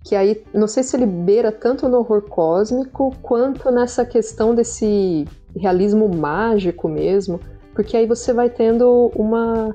Que 0.05 0.15
aí, 0.15 0.45
não 0.53 0.69
sei 0.69 0.83
se 0.83 0.95
ele 0.95 1.07
beira 1.07 1.51
tanto 1.51 1.89
no 1.89 1.99
horror 1.99 2.21
cósmico 2.23 3.17
quanto 3.23 3.71
nessa 3.71 4.05
questão 4.05 4.55
desse 4.55 5.27
realismo 5.57 6.09
mágico 6.09 6.89
mesmo, 6.89 7.41
porque 7.75 7.97
aí 7.97 8.07
você 8.07 8.33
vai 8.33 8.49
tendo 8.49 9.11
uma 9.15 9.75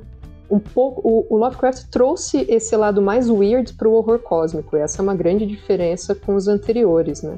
um 0.50 0.58
pouco 0.58 1.02
o, 1.08 1.28
o 1.30 1.38
Lovecraft 1.38 1.90
trouxe 1.92 2.46
esse 2.50 2.76
lado 2.76 3.02
mais 3.02 3.30
weird 3.30 3.74
para 3.74 3.88
o 3.88 3.94
horror 3.94 4.20
cósmico. 4.20 4.76
E 4.76 4.80
essa 4.80 5.02
é 5.02 5.04
uma 5.04 5.14
grande 5.14 5.46
diferença 5.46 6.16
com 6.16 6.34
os 6.36 6.48
anteriores, 6.48 7.22
né? 7.22 7.38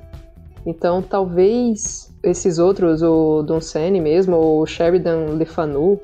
Então, 0.65 1.01
talvez 1.01 2.13
esses 2.23 2.59
outros, 2.59 3.01
o 3.01 3.41
Don 3.41 3.59
Sene 3.59 3.99
mesmo, 3.99 4.35
ou 4.35 4.65
Sheridan 4.65 5.33
Le 5.37 5.45
Fanu, 5.45 5.99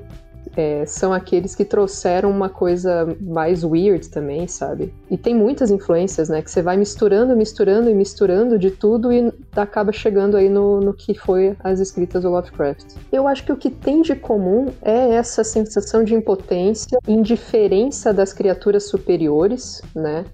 é, 0.56 0.84
são 0.86 1.12
aqueles 1.12 1.54
que 1.54 1.64
trouxeram 1.64 2.30
uma 2.30 2.48
coisa 2.48 3.16
mais 3.20 3.64
weird 3.64 4.08
também, 4.08 4.46
sabe? 4.46 4.92
E 5.10 5.16
tem 5.16 5.34
muitas 5.34 5.70
influências, 5.70 6.28
né? 6.28 6.42
Que 6.42 6.50
você 6.50 6.62
vai 6.62 6.76
misturando, 6.76 7.36
misturando 7.36 7.90
e 7.90 7.94
misturando 7.94 8.58
de 8.58 8.70
tudo 8.70 9.12
e 9.12 9.32
acaba 9.56 9.92
chegando 9.92 10.36
aí 10.36 10.48
no, 10.48 10.80
no 10.80 10.94
que 10.94 11.14
foi 11.14 11.56
as 11.62 11.80
escritas 11.80 12.22
do 12.22 12.30
Lovecraft. 12.30 12.94
Eu 13.12 13.26
acho 13.26 13.44
que 13.44 13.52
o 13.52 13.56
que 13.56 13.70
tem 13.70 14.02
de 14.02 14.14
comum 14.14 14.66
é 14.82 15.14
essa 15.14 15.42
sensação 15.44 16.04
de 16.04 16.14
impotência, 16.14 16.98
indiferença 17.06 18.12
das 18.12 18.32
criaturas 18.32 18.88
superiores, 18.88 19.82
né? 19.94 20.24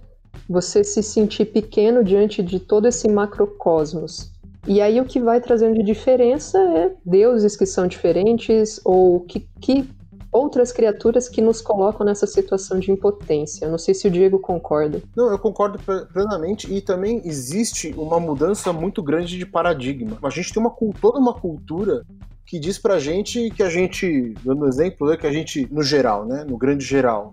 você 0.49 0.85
se 0.85 1.03
sentir 1.03 1.47
pequeno 1.47 2.05
diante 2.05 2.43
de 2.43 2.59
todo 2.59 2.87
esse 2.87 3.09
macrocosmos. 3.09 4.33
E 4.67 4.81
aí 4.81 5.01
o 5.01 5.05
que 5.05 5.21
vai 5.21 5.41
trazendo 5.41 5.75
de 5.75 5.83
diferença 5.83 6.59
é 6.59 6.93
deuses 7.05 7.57
que 7.57 7.67
são 7.67 7.87
diferentes 7.87 8.81
ou 8.85 9.21
que, 9.21 9.47
que 9.61 9.89
outras 10.35 10.73
criaturas 10.73 11.29
que 11.29 11.41
nos 11.41 11.63
colocam 11.63 12.05
nessa 12.05 12.27
situação 12.27 12.81
de 12.81 12.91
impotência. 12.91 13.69
Não 13.69 13.79
sei 13.79 13.95
se 13.95 14.09
o 14.09 14.11
Diego 14.11 14.41
concorda. 14.41 15.01
Não, 15.15 15.31
eu 15.31 15.39
concordo 15.39 15.79
plenamente 16.13 16.73
e 16.75 16.81
também 16.81 17.23
existe 17.25 17.95
uma 17.97 18.19
mudança 18.19 18.73
muito 18.73 19.01
grande 19.01 19.39
de 19.39 19.47
paradigma. 19.47 20.19
A 20.21 20.31
gente 20.31 20.53
tem 20.53 20.61
uma 20.61 20.75
toda 21.01 21.21
uma 21.21 21.33
cultura 21.33 22.05
que 22.45 22.59
diz 22.59 22.79
pra 22.79 22.99
gente 22.99 23.49
que 23.51 23.63
a 23.63 23.71
gente, 23.71 24.35
dando 24.45 24.67
exemplo, 24.67 25.09
né, 25.09 25.17
que 25.17 25.27
a 25.27 25.33
gente, 25.33 25.69
no 25.71 25.83
geral, 25.83 26.27
né, 26.27 26.45
no 26.45 26.59
grande 26.59 26.85
geral, 26.85 27.31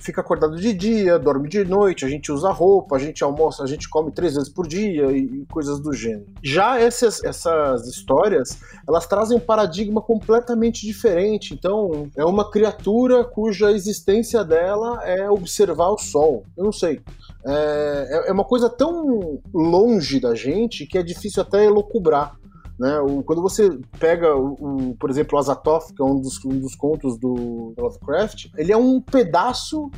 fica 0.00 0.20
acordado 0.20 0.56
de 0.56 0.72
dia, 0.72 1.18
dorme 1.18 1.48
de 1.48 1.64
noite, 1.64 2.04
a 2.04 2.08
gente 2.08 2.32
usa 2.32 2.50
roupa, 2.50 2.96
a 2.96 2.98
gente 2.98 3.22
almoça, 3.22 3.62
a 3.62 3.66
gente 3.66 3.88
come 3.88 4.10
três 4.10 4.34
vezes 4.34 4.48
por 4.48 4.66
dia 4.66 5.10
e, 5.12 5.44
coisas 5.50 5.80
do 5.80 5.92
gênero. 5.92 6.26
Já 6.42 6.78
essas, 6.78 7.22
essas 7.22 7.86
histórias, 7.86 8.58
elas 8.88 9.06
trazem 9.06 9.36
um 9.36 9.40
paradigma 9.40 10.00
completamente 10.00 10.86
diferente. 10.86 11.54
Então, 11.54 12.10
é 12.16 12.24
uma 12.24 12.50
criatura 12.50 13.24
cuja 13.24 13.70
existência 13.70 14.44
dela 14.44 15.00
é 15.04 15.28
observar 15.28 15.90
o 15.90 15.98
sol. 15.98 16.44
Eu 16.56 16.64
não 16.64 16.72
sei. 16.72 17.00
É, 17.44 18.24
é, 18.26 18.30
é 18.30 18.32
uma 18.32 18.44
coisa 18.44 18.68
tão 18.68 19.40
longe 19.52 20.20
da 20.20 20.34
gente 20.34 20.86
que 20.86 20.98
é 20.98 21.02
difícil 21.02 21.42
até 21.42 21.64
elocubrar. 21.64 22.36
Né? 22.80 22.98
O, 22.98 23.22
quando 23.22 23.42
você 23.42 23.78
pega, 23.98 24.34
o, 24.34 24.54
o, 24.54 24.96
por 24.96 25.10
exemplo, 25.10 25.36
o 25.36 25.38
Azathoth, 25.38 25.92
que 25.94 26.02
é 26.02 26.04
um 26.04 26.18
dos, 26.18 26.42
um 26.46 26.58
dos 26.58 26.74
contos 26.74 27.18
do 27.18 27.74
Lovecraft, 27.76 28.46
ele 28.56 28.72
é 28.72 28.76
um 28.76 29.02
pedaço 29.02 29.90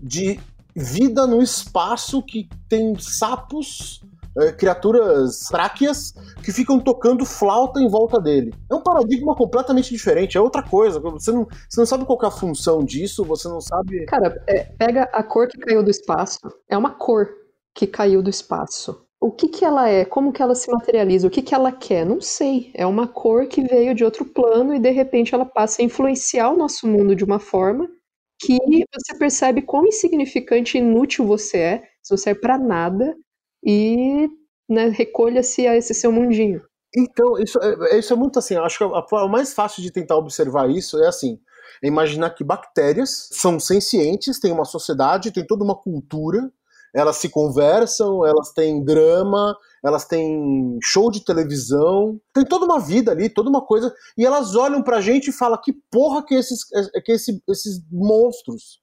de 0.00 0.38
vida 0.72 1.26
no 1.26 1.42
espaço 1.42 2.22
que 2.22 2.48
tem 2.68 2.96
sapos 2.96 4.00
é, 4.38 4.52
criaturas 4.52 5.40
tráqueas 5.50 6.12
que 6.44 6.52
ficam 6.52 6.78
tocando 6.78 7.26
flauta 7.26 7.80
em 7.80 7.88
volta 7.88 8.20
dele. 8.20 8.54
É 8.70 8.74
um 8.76 8.82
paradigma 8.84 9.34
completamente 9.34 9.90
diferente, 9.90 10.38
é 10.38 10.40
outra 10.40 10.62
coisa. 10.62 11.00
Você 11.00 11.32
não, 11.32 11.44
você 11.68 11.80
não 11.80 11.86
sabe 11.86 12.04
qual 12.04 12.20
é 12.22 12.26
a 12.26 12.30
função 12.30 12.84
disso, 12.84 13.24
você 13.24 13.48
não 13.48 13.60
sabe. 13.60 14.04
Cara, 14.04 14.40
é, 14.46 14.62
pega 14.78 15.10
a 15.12 15.24
cor 15.24 15.48
que 15.48 15.58
caiu 15.58 15.82
do 15.82 15.90
espaço. 15.90 16.38
É 16.68 16.78
uma 16.78 16.90
cor 16.90 17.28
que 17.74 17.84
caiu 17.84 18.22
do 18.22 18.30
espaço. 18.30 19.07
O 19.20 19.32
que 19.32 19.48
que 19.48 19.64
ela 19.64 19.88
é? 19.88 20.04
Como 20.04 20.32
que 20.32 20.40
ela 20.42 20.54
se 20.54 20.70
materializa? 20.70 21.26
O 21.26 21.30
que 21.30 21.42
que 21.42 21.54
ela 21.54 21.72
quer? 21.72 22.06
Não 22.06 22.20
sei. 22.20 22.70
É 22.74 22.86
uma 22.86 23.06
cor 23.08 23.46
que 23.48 23.62
veio 23.62 23.94
de 23.94 24.04
outro 24.04 24.24
plano 24.24 24.74
e 24.74 24.78
de 24.78 24.90
repente 24.90 25.34
ela 25.34 25.44
passa 25.44 25.82
a 25.82 25.84
influenciar 25.84 26.50
o 26.50 26.56
nosso 26.56 26.86
mundo 26.86 27.16
de 27.16 27.24
uma 27.24 27.40
forma 27.40 27.88
que 28.40 28.56
você 28.94 29.18
percebe 29.18 29.62
quão 29.62 29.86
insignificante 29.86 30.78
e 30.78 30.80
inútil 30.80 31.26
você 31.26 31.58
é, 31.58 31.82
se 32.02 32.16
você 32.16 32.30
é 32.30 32.34
para 32.34 32.56
nada 32.56 33.16
e 33.64 34.28
né, 34.68 34.88
recolha-se 34.88 35.66
a 35.66 35.76
esse 35.76 35.92
seu 35.94 36.12
mundinho. 36.12 36.62
Então, 36.96 37.38
isso 37.38 37.58
é, 37.60 37.98
isso 37.98 38.12
é 38.12 38.16
muito 38.16 38.38
assim, 38.38 38.56
acho 38.56 38.78
que 38.78 38.84
a 38.84 39.02
forma 39.08 39.28
mais 39.28 39.52
fácil 39.52 39.82
de 39.82 39.90
tentar 39.92 40.16
observar 40.16 40.70
isso 40.70 41.02
é 41.02 41.08
assim, 41.08 41.38
É 41.82 41.86
imaginar 41.88 42.30
que 42.30 42.44
bactérias 42.44 43.28
são 43.32 43.60
sencientes, 43.60 44.38
têm 44.40 44.52
uma 44.52 44.64
sociedade, 44.64 45.32
têm 45.32 45.46
toda 45.46 45.64
uma 45.64 45.76
cultura, 45.76 46.50
elas 46.94 47.16
se 47.16 47.28
conversam, 47.28 48.24
elas 48.26 48.52
têm 48.52 48.84
drama, 48.84 49.56
elas 49.84 50.04
têm 50.04 50.78
show 50.82 51.10
de 51.10 51.24
televisão, 51.24 52.20
tem 52.32 52.44
toda 52.44 52.64
uma 52.64 52.80
vida 52.80 53.12
ali, 53.12 53.28
toda 53.28 53.48
uma 53.48 53.64
coisa, 53.64 53.94
e 54.16 54.24
elas 54.24 54.54
olham 54.54 54.82
pra 54.82 55.00
gente 55.00 55.28
e 55.28 55.32
falam 55.32 55.60
que 55.62 55.72
porra 55.90 56.24
que 56.24 56.34
esses, 56.34 56.60
que 57.04 57.12
esse, 57.12 57.42
esses 57.48 57.80
monstros 57.90 58.80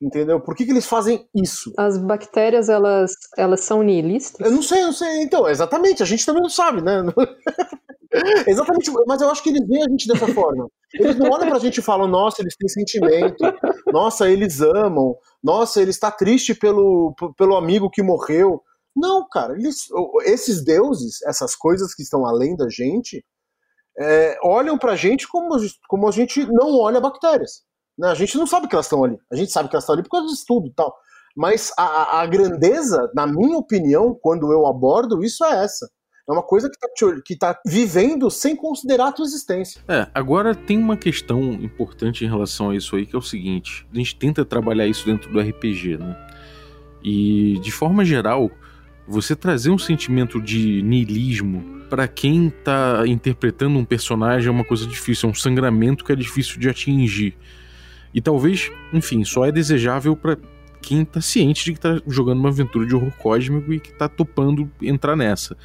entendeu? 0.00 0.40
Por 0.40 0.54
que, 0.54 0.64
que 0.64 0.70
eles 0.70 0.86
fazem 0.86 1.26
isso? 1.34 1.72
As 1.76 1.96
bactérias, 1.98 2.68
elas, 2.68 3.12
elas 3.36 3.62
são 3.62 3.82
nihilistas? 3.82 4.46
Eu 4.46 4.52
não 4.52 4.62
sei, 4.62 4.82
eu 4.82 4.86
não 4.86 4.92
sei. 4.92 5.22
Então, 5.22 5.48
exatamente, 5.48 6.02
a 6.02 6.06
gente 6.06 6.26
também 6.26 6.42
não 6.42 6.50
sabe, 6.50 6.82
né? 6.82 7.02
exatamente, 8.46 8.90
mas 9.06 9.20
eu 9.20 9.30
acho 9.30 9.42
que 9.42 9.50
eles 9.50 9.66
veem 9.66 9.82
a 9.82 9.88
gente 9.88 10.06
dessa 10.08 10.28
forma. 10.28 10.68
Eles 10.94 11.16
não 11.16 11.30
olham 11.30 11.48
pra 11.48 11.58
gente 11.58 11.78
e 11.78 11.82
falam, 11.82 12.06
nossa, 12.06 12.42
eles 12.42 12.56
têm 12.56 12.68
sentimento, 12.68 13.44
nossa, 13.92 14.30
eles 14.30 14.60
amam, 14.60 15.16
nossa, 15.42 15.80
ele 15.80 15.90
está 15.90 16.10
triste 16.10 16.54
pelo, 16.54 17.14
pelo 17.36 17.56
amigo 17.56 17.90
que 17.90 18.02
morreu. 18.02 18.62
Não, 18.94 19.26
cara, 19.28 19.54
eles, 19.54 19.88
esses 20.24 20.64
deuses, 20.64 21.22
essas 21.22 21.54
coisas 21.54 21.94
que 21.94 22.02
estão 22.02 22.24
além 22.24 22.56
da 22.56 22.68
gente, 22.68 23.24
é, 23.98 24.38
olham 24.42 24.78
pra 24.78 24.96
gente 24.96 25.26
como, 25.28 25.56
como 25.88 26.08
a 26.08 26.12
gente 26.12 26.46
não 26.46 26.78
olha 26.78 27.00
bactérias. 27.00 27.62
Né? 27.98 28.08
A 28.08 28.14
gente 28.14 28.36
não 28.36 28.46
sabe 28.46 28.68
que 28.68 28.74
elas 28.74 28.86
estão 28.86 29.02
ali. 29.04 29.18
A 29.32 29.36
gente 29.36 29.50
sabe 29.50 29.68
que 29.68 29.74
elas 29.74 29.84
estão 29.84 29.94
ali 29.94 30.02
por 30.02 30.10
causa 30.10 30.26
do 30.26 30.32
estudo 30.32 30.68
e 30.68 30.74
tal. 30.74 30.94
Mas 31.36 31.70
a, 31.76 32.20
a, 32.20 32.26
grandeza, 32.26 33.10
na 33.14 33.26
minha 33.26 33.58
opinião, 33.58 34.18
quando 34.20 34.50
eu 34.52 34.66
abordo, 34.66 35.22
isso 35.22 35.44
é 35.44 35.64
essa. 35.64 35.88
É 36.28 36.32
uma 36.32 36.42
coisa 36.42 36.68
que 36.68 36.76
está 36.76 37.20
que 37.24 37.36
tá 37.36 37.60
vivendo 37.64 38.28
sem 38.30 38.56
considerar 38.56 39.08
a 39.08 39.12
tua 39.12 39.24
existência. 39.24 39.80
É, 39.86 40.08
agora 40.12 40.54
tem 40.54 40.76
uma 40.76 40.96
questão 40.96 41.52
importante 41.52 42.24
em 42.24 42.28
relação 42.28 42.70
a 42.70 42.76
isso 42.76 42.96
aí, 42.96 43.06
que 43.06 43.14
é 43.14 43.18
o 43.18 43.22
seguinte: 43.22 43.86
a 43.92 43.96
gente 43.96 44.16
tenta 44.16 44.44
trabalhar 44.44 44.86
isso 44.86 45.06
dentro 45.06 45.30
do 45.32 45.40
RPG, 45.40 45.98
né? 45.98 46.16
E, 47.02 47.60
de 47.60 47.70
forma 47.70 48.04
geral, 48.04 48.50
você 49.06 49.36
trazer 49.36 49.70
um 49.70 49.78
sentimento 49.78 50.42
de 50.42 50.82
niilismo 50.82 51.76
para 51.88 52.08
quem 52.08 52.50
tá 52.50 53.04
interpretando 53.06 53.78
um 53.78 53.84
personagem 53.84 54.48
é 54.48 54.50
uma 54.50 54.64
coisa 54.64 54.84
difícil, 54.84 55.28
é 55.28 55.32
um 55.32 55.34
sangramento 55.34 56.04
que 56.04 56.10
é 56.10 56.16
difícil 56.16 56.58
de 56.58 56.68
atingir. 56.68 57.36
E 58.12 58.20
talvez, 58.20 58.72
enfim, 58.92 59.24
só 59.24 59.44
é 59.44 59.52
desejável 59.52 60.16
para 60.16 60.36
quem 60.82 61.04
tá 61.04 61.20
ciente 61.20 61.64
de 61.64 61.74
que 61.74 61.80
tá 61.80 62.00
jogando 62.06 62.40
uma 62.40 62.48
aventura 62.48 62.84
de 62.84 62.94
horror 62.94 63.12
cósmico 63.18 63.72
e 63.72 63.78
que 63.78 63.92
tá 63.92 64.08
topando 64.08 64.68
entrar 64.82 65.14
nessa. 65.14 65.56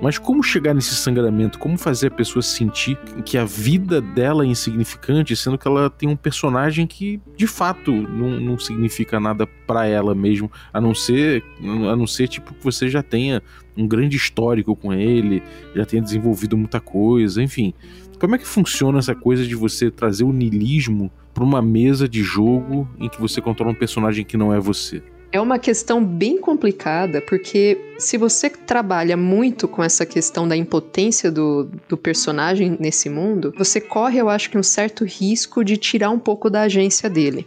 Mas 0.00 0.18
como 0.18 0.42
chegar 0.42 0.74
nesse 0.74 0.94
sangramento? 0.94 1.58
Como 1.58 1.76
fazer 1.76 2.08
a 2.08 2.10
pessoa 2.10 2.42
sentir 2.42 2.96
que 3.24 3.36
a 3.36 3.44
vida 3.44 4.00
dela 4.00 4.44
é 4.44 4.46
insignificante, 4.46 5.36
sendo 5.36 5.58
que 5.58 5.68
ela 5.68 5.90
tem 5.90 6.08
um 6.08 6.16
personagem 6.16 6.86
que 6.86 7.20
de 7.36 7.46
fato 7.46 7.92
não, 7.92 8.40
não 8.40 8.58
significa 8.58 9.20
nada 9.20 9.46
para 9.66 9.86
ela 9.86 10.14
mesmo, 10.14 10.50
a 10.72 10.80
não 10.80 10.94
ser 10.94 11.44
a 11.60 11.96
não 11.96 12.06
ser 12.06 12.28
tipo 12.28 12.54
que 12.54 12.64
você 12.64 12.88
já 12.88 13.02
tenha 13.02 13.42
um 13.76 13.86
grande 13.86 14.16
histórico 14.16 14.74
com 14.74 14.92
ele, 14.92 15.42
já 15.74 15.84
tenha 15.84 16.02
desenvolvido 16.02 16.56
muita 16.56 16.80
coisa, 16.80 17.42
enfim. 17.42 17.74
Como 18.18 18.34
é 18.34 18.38
que 18.38 18.46
funciona 18.46 18.98
essa 18.98 19.14
coisa 19.14 19.44
de 19.44 19.54
você 19.54 19.90
trazer 19.90 20.24
o 20.24 20.32
niilismo 20.32 21.10
para 21.34 21.42
uma 21.42 21.60
mesa 21.60 22.08
de 22.08 22.22
jogo 22.22 22.88
em 22.98 23.08
que 23.08 23.20
você 23.20 23.40
controla 23.40 23.72
um 23.72 23.74
personagem 23.74 24.24
que 24.24 24.36
não 24.36 24.54
é 24.54 24.60
você? 24.60 25.02
É 25.32 25.40
uma 25.40 25.58
questão 25.58 26.04
bem 26.04 26.36
complicada, 26.36 27.22
porque 27.22 27.80
se 27.98 28.18
você 28.18 28.50
trabalha 28.50 29.16
muito 29.16 29.66
com 29.66 29.82
essa 29.82 30.04
questão 30.04 30.46
da 30.46 30.54
impotência 30.54 31.32
do, 31.32 31.70
do 31.88 31.96
personagem 31.96 32.76
nesse 32.78 33.08
mundo, 33.08 33.50
você 33.56 33.80
corre, 33.80 34.18
eu 34.18 34.28
acho 34.28 34.50
que, 34.50 34.58
um 34.58 34.62
certo 34.62 35.06
risco 35.06 35.64
de 35.64 35.78
tirar 35.78 36.10
um 36.10 36.18
pouco 36.18 36.50
da 36.50 36.62
agência 36.62 37.08
dele, 37.08 37.46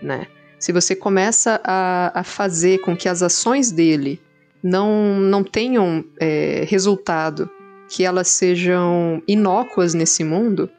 né? 0.00 0.28
Se 0.60 0.70
você 0.70 0.94
começa 0.94 1.60
a, 1.64 2.20
a 2.20 2.22
fazer 2.22 2.78
com 2.78 2.96
que 2.96 3.08
as 3.08 3.20
ações 3.20 3.72
dele 3.72 4.20
não, 4.62 5.18
não 5.18 5.42
tenham 5.42 6.04
é, 6.20 6.64
resultado, 6.68 7.50
que 7.88 8.04
elas 8.04 8.28
sejam 8.28 9.20
inócuas 9.26 9.92
nesse 9.92 10.22
mundo, 10.22 10.70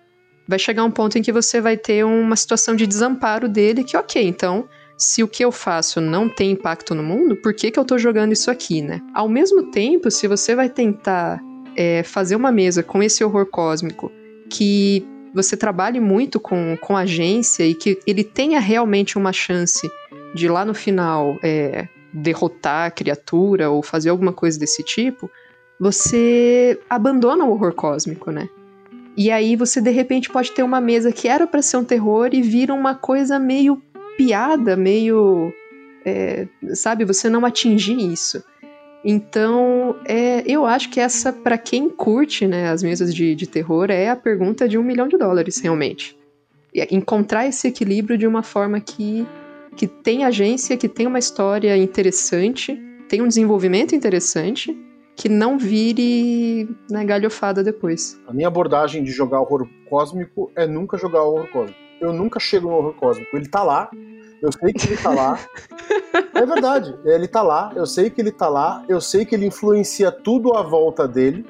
vai 0.47 0.57
chegar 0.57 0.85
um 0.85 0.91
ponto 0.91 1.17
em 1.17 1.21
que 1.21 1.33
você 1.33 1.59
vai 1.59 1.75
ter 1.75 2.05
uma 2.05 2.37
situação 2.37 2.77
de 2.77 2.87
desamparo 2.87 3.49
dele 3.49 3.83
que, 3.83 3.97
ok, 3.97 4.25
então, 4.25 4.69
se 4.97 5.23
o 5.23 5.27
que 5.27 5.43
eu 5.43 5.51
faço 5.51 5.99
não 5.99 6.29
tem 6.29 6.51
impacto 6.51 6.95
no 6.95 7.03
mundo, 7.03 7.35
por 7.35 7.53
que, 7.53 7.71
que 7.71 7.79
eu 7.79 7.85
tô 7.85 7.97
jogando 7.97 8.31
isso 8.31 8.49
aqui, 8.49 8.81
né? 8.81 9.01
Ao 9.13 9.27
mesmo 9.27 9.63
tempo, 9.71 10.09
se 10.09 10.27
você 10.27 10.55
vai 10.55 10.69
tentar 10.69 11.41
é, 11.75 12.03
fazer 12.03 12.35
uma 12.35 12.51
mesa 12.51 12.81
com 12.81 13.03
esse 13.03 13.23
horror 13.23 13.45
cósmico 13.45 14.11
que 14.49 15.05
você 15.33 15.57
trabalhe 15.57 15.99
muito 15.99 16.39
com, 16.39 16.77
com 16.79 16.95
agência 16.95 17.65
e 17.65 17.75
que 17.75 17.99
ele 18.07 18.23
tenha 18.23 18.59
realmente 18.59 19.17
uma 19.17 19.33
chance 19.33 19.89
de 20.33 20.47
lá 20.47 20.63
no 20.63 20.73
final 20.73 21.37
é, 21.43 21.89
derrotar 22.13 22.87
a 22.87 22.91
criatura 22.91 23.69
ou 23.69 23.83
fazer 23.83 24.09
alguma 24.09 24.31
coisa 24.31 24.57
desse 24.57 24.81
tipo, 24.81 25.29
você 25.77 26.79
abandona 26.89 27.43
o 27.43 27.51
horror 27.51 27.73
cósmico, 27.73 28.31
né? 28.31 28.47
E 29.17 29.29
aí 29.31 29.55
você 29.55 29.81
de 29.81 29.91
repente 29.91 30.29
pode 30.29 30.51
ter 30.51 30.63
uma 30.63 30.79
mesa 30.79 31.11
que 31.11 31.27
era 31.27 31.45
para 31.45 31.61
ser 31.61 31.77
um 31.77 31.83
terror 31.83 32.29
e 32.31 32.41
vira 32.41 32.73
uma 32.73 32.95
coisa 32.95 33.37
meio 33.37 33.81
piada, 34.17 34.75
meio. 34.75 35.53
É, 36.05 36.47
sabe, 36.73 37.03
você 37.03 37.29
não 37.29 37.45
atingir 37.45 37.97
isso. 37.97 38.43
Então, 39.07 39.95
é, 40.03 40.43
eu 40.47 40.65
acho 40.65 40.89
que 40.89 40.99
essa, 40.99 41.31
para 41.31 41.59
quem 41.59 41.87
curte 41.89 42.47
né, 42.47 42.69
as 42.69 42.81
mesas 42.81 43.13
de, 43.13 43.35
de 43.35 43.45
terror, 43.45 43.91
é 43.91 44.09
a 44.09 44.15
pergunta 44.15 44.67
de 44.67 44.79
um 44.79 44.83
milhão 44.83 45.07
de 45.07 45.15
dólares, 45.15 45.59
realmente. 45.61 46.17
E 46.73 46.81
encontrar 46.95 47.45
esse 47.45 47.67
equilíbrio 47.67 48.17
de 48.17 48.25
uma 48.25 48.41
forma 48.41 48.79
que, 48.79 49.25
que 49.75 49.85
tem 49.85 50.25
agência, 50.25 50.75
que 50.75 50.89
tem 50.89 51.05
uma 51.05 51.19
história 51.19 51.77
interessante, 51.77 52.79
tem 53.07 53.21
um 53.21 53.27
desenvolvimento 53.27 53.93
interessante, 53.93 54.75
que 55.15 55.29
não 55.29 55.57
vire 55.57 56.67
né, 56.89 57.05
galhofada 57.05 57.63
depois. 57.63 58.19
A 58.27 58.33
minha 58.33 58.47
abordagem 58.47 59.03
de 59.03 59.11
jogar 59.11 59.39
horror 59.39 59.67
cósmico 59.87 60.51
é 60.55 60.65
nunca 60.65 60.97
jogar 60.97 61.21
horror 61.23 61.47
cósmico. 61.51 61.84
Eu 61.99 62.13
nunca 62.13 62.39
chego 62.39 62.69
no 62.69 62.75
horror 62.75 62.93
cósmico. 62.95 63.35
Ele 63.35 63.47
tá 63.47 63.63
lá, 63.63 63.89
eu 64.41 64.51
sei 64.51 64.73
que 64.73 64.87
ele 64.87 64.97
tá 64.97 65.09
lá. 65.09 65.39
é 66.33 66.45
verdade, 66.45 66.95
ele 67.05 67.27
tá 67.27 67.41
lá, 67.41 67.71
eu 67.75 67.85
sei 67.85 68.09
que 68.09 68.21
ele 68.21 68.31
tá 68.31 68.47
lá, 68.47 68.85
eu 68.87 69.01
sei 69.01 69.25
que 69.25 69.33
ele 69.35 69.47
influencia 69.47 70.11
tudo 70.11 70.55
à 70.55 70.61
volta 70.61 71.07
dele, 71.07 71.45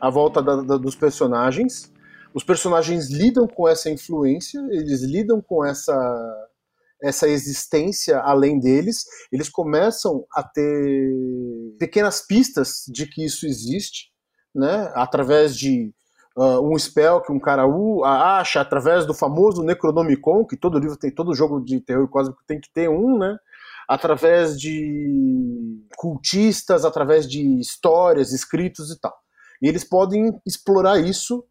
à 0.00 0.10
volta 0.10 0.42
da, 0.42 0.56
da, 0.62 0.76
dos 0.76 0.94
personagens. 0.94 1.92
Os 2.32 2.44
personagens 2.44 3.10
lidam 3.10 3.46
com 3.46 3.68
essa 3.68 3.90
influência, 3.90 4.60
eles 4.70 5.02
lidam 5.02 5.40
com 5.40 5.64
essa 5.64 5.94
essa 7.02 7.28
existência 7.28 8.18
além 8.20 8.58
deles, 8.58 9.04
eles 9.30 9.50
começam 9.50 10.24
a 10.32 10.42
ter 10.42 11.12
pequenas 11.78 12.26
pistas 12.26 12.84
de 12.88 13.06
que 13.06 13.22
isso 13.22 13.46
existe, 13.46 14.10
né? 14.54 14.90
Através 14.94 15.54
de 15.54 15.92
uh, 16.36 16.60
um 16.60 16.78
spell 16.78 17.20
que 17.20 17.32
um 17.32 17.40
cara 17.40 17.64
acha, 18.04 18.60
através 18.60 19.06
do 19.06 19.14
famoso 19.14 19.62
Necronomicon, 19.62 20.44
que 20.44 20.56
todo 20.56 20.78
livro 20.78 20.96
tem, 20.96 21.10
todo 21.10 21.34
jogo 21.34 21.60
de 21.60 21.80
terror 21.80 22.08
cósmico 22.08 22.42
tem 22.46 22.60
que 22.60 22.72
ter 22.72 22.88
um, 22.88 23.18
né? 23.18 23.36
Através 23.88 24.58
de 24.58 25.84
cultistas, 25.96 26.84
através 26.84 27.28
de 27.28 27.60
histórias, 27.60 28.32
escritos 28.32 28.90
e 28.90 28.98
tal. 28.98 29.14
E 29.60 29.68
eles 29.68 29.84
podem 29.84 30.40
explorar 30.46 30.98
isso 30.98 31.44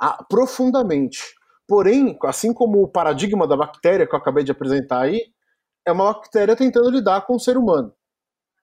ah, 0.00 0.24
profundamente. 0.28 1.20
Porém, 1.68 2.18
assim 2.24 2.52
como 2.52 2.82
o 2.82 2.88
paradigma 2.88 3.46
da 3.46 3.56
bactéria 3.56 4.06
que 4.06 4.14
eu 4.14 4.18
acabei 4.18 4.42
de 4.42 4.50
apresentar 4.50 5.02
aí, 5.02 5.20
é 5.86 5.92
uma 5.92 6.12
bactéria 6.12 6.56
tentando 6.56 6.90
lidar 6.90 7.26
com 7.26 7.36
o 7.36 7.40
ser 7.40 7.56
humano. 7.56 7.92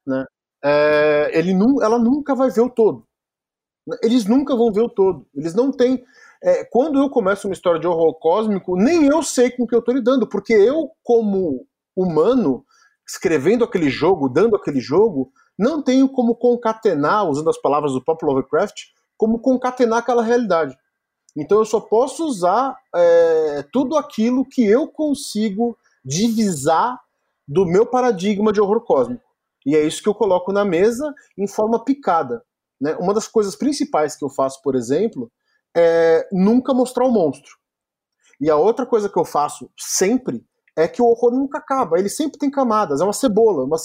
Né? 0.06 0.26
É, 0.64 1.32
ele 1.34 1.52
ela 1.82 2.00
nunca 2.00 2.36
vai 2.36 2.50
ver 2.50 2.62
o 2.62 2.70
todo. 2.70 3.07
Eles 4.04 4.26
nunca 4.26 4.56
vão 4.56 4.72
ver 4.72 4.82
o 4.82 4.90
todo. 4.90 5.26
Eles 5.36 5.54
não 5.54 5.72
têm. 5.72 6.04
É, 6.44 6.64
quando 6.66 7.00
eu 7.00 7.10
começo 7.10 7.48
uma 7.48 7.54
história 7.54 7.80
de 7.80 7.88
horror 7.88 8.14
cósmico, 8.20 8.76
nem 8.76 9.08
eu 9.08 9.24
sei 9.24 9.50
com 9.50 9.64
o 9.64 9.68
que 9.68 9.74
eu 9.74 9.80
estou 9.80 9.94
lidando, 9.94 10.28
porque 10.28 10.54
eu, 10.54 10.92
como 11.04 11.66
humano, 11.96 12.64
escrevendo 13.08 13.64
aquele 13.64 13.90
jogo, 13.90 14.30
dando 14.30 14.56
aquele 14.56 14.80
jogo, 14.80 15.32
não 15.58 15.82
tenho 15.82 16.08
como 16.08 16.36
concatenar, 16.36 17.28
usando 17.28 17.50
as 17.50 17.58
palavras 17.60 17.94
do 17.94 18.04
próprio 18.04 18.30
Lovecraft, 18.30 18.84
como 19.18 19.40
concatenar 19.40 20.00
aquela 20.00 20.22
realidade. 20.22 20.78
Então 21.36 21.60
eu 21.60 21.66
só 21.66 21.80
posso 21.80 22.26
usar 22.26 22.76
é, 22.96 23.64
tudo 23.72 23.96
aquilo 23.96 24.46
que 24.46 24.66
eu 24.66 24.88
consigo 24.88 25.78
divisar 26.04 27.00
do 27.48 27.66
meu 27.66 27.86
paradigma 27.86 28.52
de 28.52 28.60
horror 28.60 28.82
cósmico. 28.82 29.24
E 29.66 29.76
é 29.76 29.84
isso 29.84 30.02
que 30.02 30.10
eu 30.10 30.16
coloco 30.16 30.52
na 30.52 30.66
mesa 30.66 31.14
em 31.38 31.48
forma 31.48 31.84
picada. 31.84 32.44
Né? 32.80 32.96
Uma 32.96 33.14
das 33.14 33.28
coisas 33.28 33.56
principais 33.56 34.16
que 34.16 34.24
eu 34.24 34.30
faço, 34.30 34.62
por 34.62 34.76
exemplo, 34.76 35.32
é 35.76 36.28
nunca 36.32 36.74
mostrar 36.74 37.06
o 37.06 37.12
monstro. 37.12 37.56
E 38.40 38.50
a 38.50 38.56
outra 38.56 38.86
coisa 38.86 39.10
que 39.10 39.18
eu 39.18 39.26
faço 39.26 39.70
sempre 39.78 40.46
é 40.76 40.88
que 40.88 41.02
o 41.02 41.06
horror 41.06 41.32
nunca 41.32 41.58
acaba. 41.58 41.98
Ele 41.98 42.10
sempre 42.10 42.38
tem 42.38 42.52
camadas. 42.52 43.02
É 43.02 43.04
uma 43.04 43.14
cebola, 43.14 43.64
uma, 43.64 43.78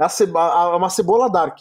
é 0.00 0.76
uma 0.76 0.90
cebola 0.90 1.30
dark. 1.30 1.58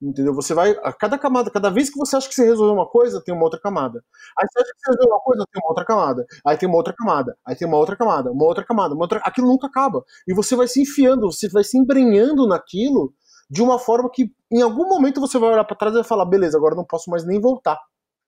Entendeu? 0.00 0.34
Você 0.34 0.52
vai. 0.52 0.72
A 0.82 0.92
cada 0.92 1.18
camada, 1.18 1.50
cada 1.50 1.70
vez 1.70 1.88
que 1.88 1.98
você 1.98 2.16
acha 2.16 2.28
que 2.28 2.34
você 2.34 2.44
resolveu 2.44 2.74
uma 2.74 2.86
coisa, 2.86 3.22
tem 3.24 3.34
uma 3.34 3.44
outra 3.44 3.58
camada. 3.58 4.04
Aí 4.38 4.46
você 4.46 4.60
acha 4.60 4.72
que 4.74 4.80
você 4.80 4.90
resolveu 4.90 5.14
uma 5.14 5.22
coisa, 5.22 5.44
tem 5.50 5.62
uma 5.62 5.70
outra 5.70 5.84
camada. 5.86 6.26
Aí 6.46 6.56
tem 6.58 6.68
uma 6.68 6.76
outra 6.76 6.94
camada. 6.94 7.38
Aí 7.46 7.56
tem 7.56 7.66
uma 7.66 7.78
outra 7.78 7.96
camada, 7.96 8.30
uma 8.30 8.44
outra 8.44 8.64
camada, 8.64 8.94
uma 8.94 9.04
outra. 9.04 9.20
Aquilo 9.24 9.46
nunca 9.46 9.68
acaba. 9.68 10.04
E 10.28 10.34
você 10.34 10.54
vai 10.54 10.68
se 10.68 10.82
enfiando, 10.82 11.32
você 11.32 11.48
vai 11.48 11.64
se 11.64 11.78
embrenhando 11.78 12.46
naquilo 12.46 13.14
de 13.50 13.62
uma 13.62 13.78
forma 13.78 14.10
que 14.10 14.30
em 14.50 14.62
algum 14.62 14.88
momento 14.88 15.20
você 15.20 15.38
vai 15.38 15.50
olhar 15.50 15.64
para 15.64 15.76
trás 15.76 15.94
e 15.94 15.98
vai 15.98 16.04
falar: 16.04 16.24
beleza, 16.24 16.56
agora 16.56 16.74
não 16.74 16.84
posso 16.84 17.10
mais 17.10 17.24
nem 17.24 17.40
voltar. 17.40 17.78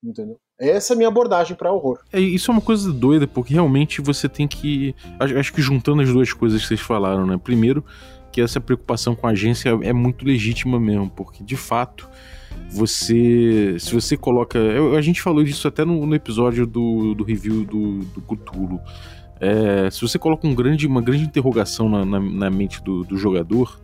Entendeu? 0.02 0.38
Essa 0.60 0.92
é 0.92 0.94
a 0.94 0.96
minha 0.96 1.08
abordagem 1.08 1.56
para 1.56 1.72
horror. 1.72 1.98
É, 2.12 2.20
isso 2.20 2.50
é 2.50 2.54
uma 2.54 2.60
coisa 2.60 2.92
doida, 2.92 3.26
porque 3.26 3.52
realmente 3.52 4.00
você 4.00 4.28
tem 4.28 4.46
que. 4.46 4.94
Acho 5.18 5.52
que 5.52 5.60
juntando 5.60 6.02
as 6.02 6.12
duas 6.12 6.32
coisas 6.32 6.62
que 6.62 6.68
vocês 6.68 6.80
falaram, 6.80 7.26
né? 7.26 7.36
Primeiro, 7.36 7.84
que 8.30 8.40
essa 8.40 8.60
preocupação 8.60 9.16
com 9.16 9.26
a 9.26 9.30
agência 9.30 9.70
é 9.82 9.92
muito 9.92 10.24
legítima 10.24 10.78
mesmo, 10.78 11.10
porque 11.10 11.42
de 11.42 11.56
fato 11.56 12.08
você 12.70 13.76
se 13.78 13.94
você 13.94 14.16
coloca 14.16 14.58
a 14.96 15.00
gente 15.00 15.22
falou 15.22 15.42
disso 15.42 15.66
até 15.68 15.84
no, 15.84 16.04
no 16.06 16.14
episódio 16.14 16.66
do, 16.66 17.14
do, 17.14 17.24
review 17.24 17.64
do, 17.64 17.98
do 17.98 18.20
Cthulhu 18.20 18.80
é, 19.40 19.88
se 19.90 20.00
você 20.00 20.18
coloca 20.18 20.46
um 20.46 20.54
grande, 20.54 20.86
uma 20.86 21.00
grande 21.00 21.24
interrogação 21.24 21.88
na, 21.88 22.04
na, 22.04 22.20
na 22.20 22.50
mente 22.50 22.82
do, 22.82 23.04
do, 23.04 23.16
jogador 23.16 23.80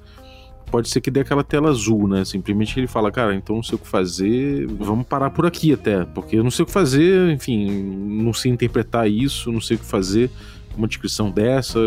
pode 0.71 0.89
ser 0.89 1.01
que 1.01 1.11
dê 1.11 1.21
aquela 1.21 1.45
tela 1.45 1.71
azul, 1.71 2.09
né? 2.09 2.25
Simplesmente 2.25 2.79
ele 2.79 2.87
fala, 2.87 3.11
cara, 3.11 3.35
então 3.35 3.57
não 3.57 3.63
sei 3.63 3.77
o 3.77 3.79
que 3.79 3.87
fazer, 3.87 4.67
vamos 4.67 5.07
parar 5.07 5.31
por 5.31 5.47
aqui 5.47 5.73
até, 5.73 6.05
porque 6.05 6.37
eu 6.37 6.45
não 6.45 6.51
sei 6.51 6.63
o 6.63 6.67
que 6.67 6.73
fazer, 6.73 7.31
enfim, 7.31 7.71
não 7.71 8.33
sei 8.33 8.53
interpretar 8.53 9.09
isso, 9.09 9.53
não 9.53 9.61
sei 9.61 9.77
o 9.77 9.81
que 9.81 9.87
fazer 9.87 10.31
uma 10.77 10.89
descrição 10.89 11.31
dessa, 11.31 11.79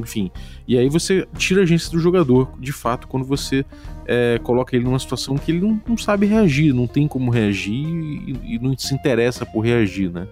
enfim. 0.00 0.30
E 0.66 0.78
aí 0.78 0.88
você 0.88 1.26
tira 1.36 1.60
a 1.60 1.62
agência 1.64 1.90
do 1.90 1.98
jogador, 1.98 2.50
de 2.58 2.72
fato, 2.72 3.06
quando 3.06 3.24
você 3.24 3.64
é, 4.06 4.40
coloca 4.42 4.74
ele 4.74 4.84
numa 4.84 4.98
situação 4.98 5.36
que 5.36 5.52
ele 5.52 5.60
não, 5.60 5.80
não 5.86 5.96
sabe 5.96 6.26
reagir, 6.26 6.72
não 6.72 6.86
tem 6.86 7.06
como 7.06 7.30
reagir 7.30 7.72
e, 7.74 8.54
e, 8.54 8.58
não 8.58 8.76
se 8.76 8.94
interessa 8.94 9.44
por 9.44 9.60
reagir, 9.60 10.10
né? 10.10 10.26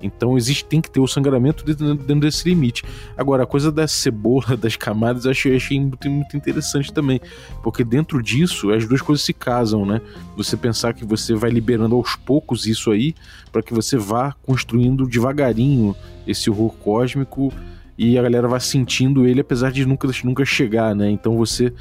Então 0.00 0.36
existe, 0.36 0.64
tem 0.64 0.80
que 0.80 0.90
ter 0.90 1.00
o 1.00 1.06
sangramento 1.06 1.64
dentro 1.64 2.20
desse 2.20 2.48
limite. 2.48 2.84
Agora, 3.16 3.44
a 3.44 3.46
coisa 3.46 3.72
da 3.72 3.88
cebola, 3.88 4.56
das 4.58 4.76
camadas, 4.76 5.24
eu 5.24 5.30
achei, 5.30 5.56
achei 5.56 5.80
muito, 5.80 6.08
muito 6.10 6.36
interessante 6.36 6.92
também. 6.92 7.20
Porque 7.62 7.82
dentro 7.82 8.22
disso, 8.22 8.70
as 8.70 8.86
duas 8.86 9.00
coisas 9.00 9.24
se 9.24 9.32
casam, 9.32 9.86
né? 9.86 10.00
Você 10.36 10.56
pensar 10.56 10.92
que 10.92 11.04
você 11.04 11.34
vai 11.34 11.50
liberando 11.50 11.94
aos 11.94 12.14
poucos 12.16 12.66
isso 12.66 12.90
aí, 12.90 13.14
para 13.50 13.62
que 13.62 13.72
você 13.72 13.96
vá 13.96 14.34
construindo 14.44 15.06
devagarinho 15.06 15.96
esse 16.26 16.50
horror 16.50 16.72
cósmico 16.74 17.52
e 17.98 18.18
a 18.18 18.22
galera 18.22 18.46
vai 18.46 18.60
sentindo 18.60 19.26
ele 19.26 19.40
apesar 19.40 19.72
de 19.72 19.86
nunca, 19.86 20.08
nunca 20.22 20.44
chegar, 20.44 20.94
né? 20.94 21.10
Então 21.10 21.36
você 21.36 21.72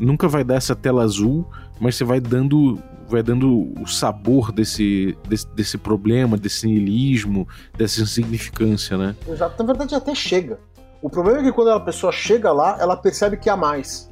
nunca 0.00 0.26
vai 0.26 0.42
dar 0.42 0.56
essa 0.56 0.74
tela 0.74 1.02
azul, 1.02 1.46
mas 1.78 1.94
você 1.94 2.04
vai 2.04 2.20
dando 2.20 2.78
vai 3.10 3.22
dando 3.22 3.72
o 3.80 3.86
sabor 3.86 4.52
desse, 4.52 5.16
desse, 5.28 5.46
desse 5.48 5.78
problema, 5.78 6.36
desse 6.36 6.66
niilismo, 6.66 7.46
dessa 7.76 8.00
insignificância, 8.00 8.96
né? 8.96 9.16
Exato, 9.28 9.62
na 9.62 9.66
verdade 9.66 9.94
até 9.94 10.14
chega. 10.14 10.58
O 11.02 11.08
problema 11.08 11.40
é 11.40 11.42
que 11.42 11.52
quando 11.52 11.70
a 11.70 11.80
pessoa 11.80 12.12
chega 12.12 12.52
lá, 12.52 12.76
ela 12.78 12.96
percebe 12.96 13.36
que 13.36 13.48
há 13.48 13.56
mais. 13.56 14.10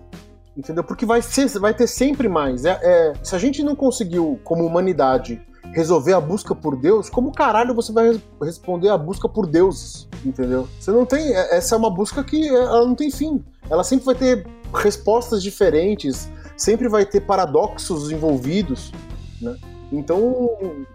Entendeu? 0.56 0.82
Porque 0.82 1.06
vai, 1.06 1.22
ser, 1.22 1.46
vai 1.60 1.72
ter 1.72 1.86
sempre 1.86 2.28
mais. 2.28 2.64
É, 2.64 2.78
é, 2.82 3.12
se 3.22 3.36
a 3.36 3.38
gente 3.38 3.62
não 3.62 3.76
conseguiu, 3.76 4.40
como 4.42 4.66
humanidade, 4.66 5.40
resolver 5.72 6.14
a 6.14 6.20
busca 6.20 6.54
por 6.54 6.76
Deus, 6.76 7.08
como 7.08 7.30
caralho 7.30 7.74
você 7.74 7.92
vai 7.92 8.20
responder 8.42 8.88
a 8.88 8.98
busca 8.98 9.28
por 9.28 9.46
deuses? 9.46 10.08
Entendeu? 10.24 10.68
Você 10.80 10.90
não 10.90 11.06
tem. 11.06 11.32
É, 11.32 11.56
essa 11.56 11.74
é 11.74 11.78
uma 11.78 11.90
busca 11.90 12.24
que 12.24 12.48
é, 12.48 12.54
ela 12.54 12.86
não 12.86 12.94
tem 12.94 13.10
fim. 13.10 13.44
Ela 13.70 13.84
sempre 13.84 14.06
vai 14.06 14.14
ter 14.14 14.46
respostas 14.74 15.42
diferentes, 15.42 16.28
sempre 16.58 16.88
vai 16.88 17.06
ter 17.06 17.20
paradoxos 17.20 18.10
envolvidos, 18.10 18.92
né? 19.40 19.56
Então, 19.90 20.46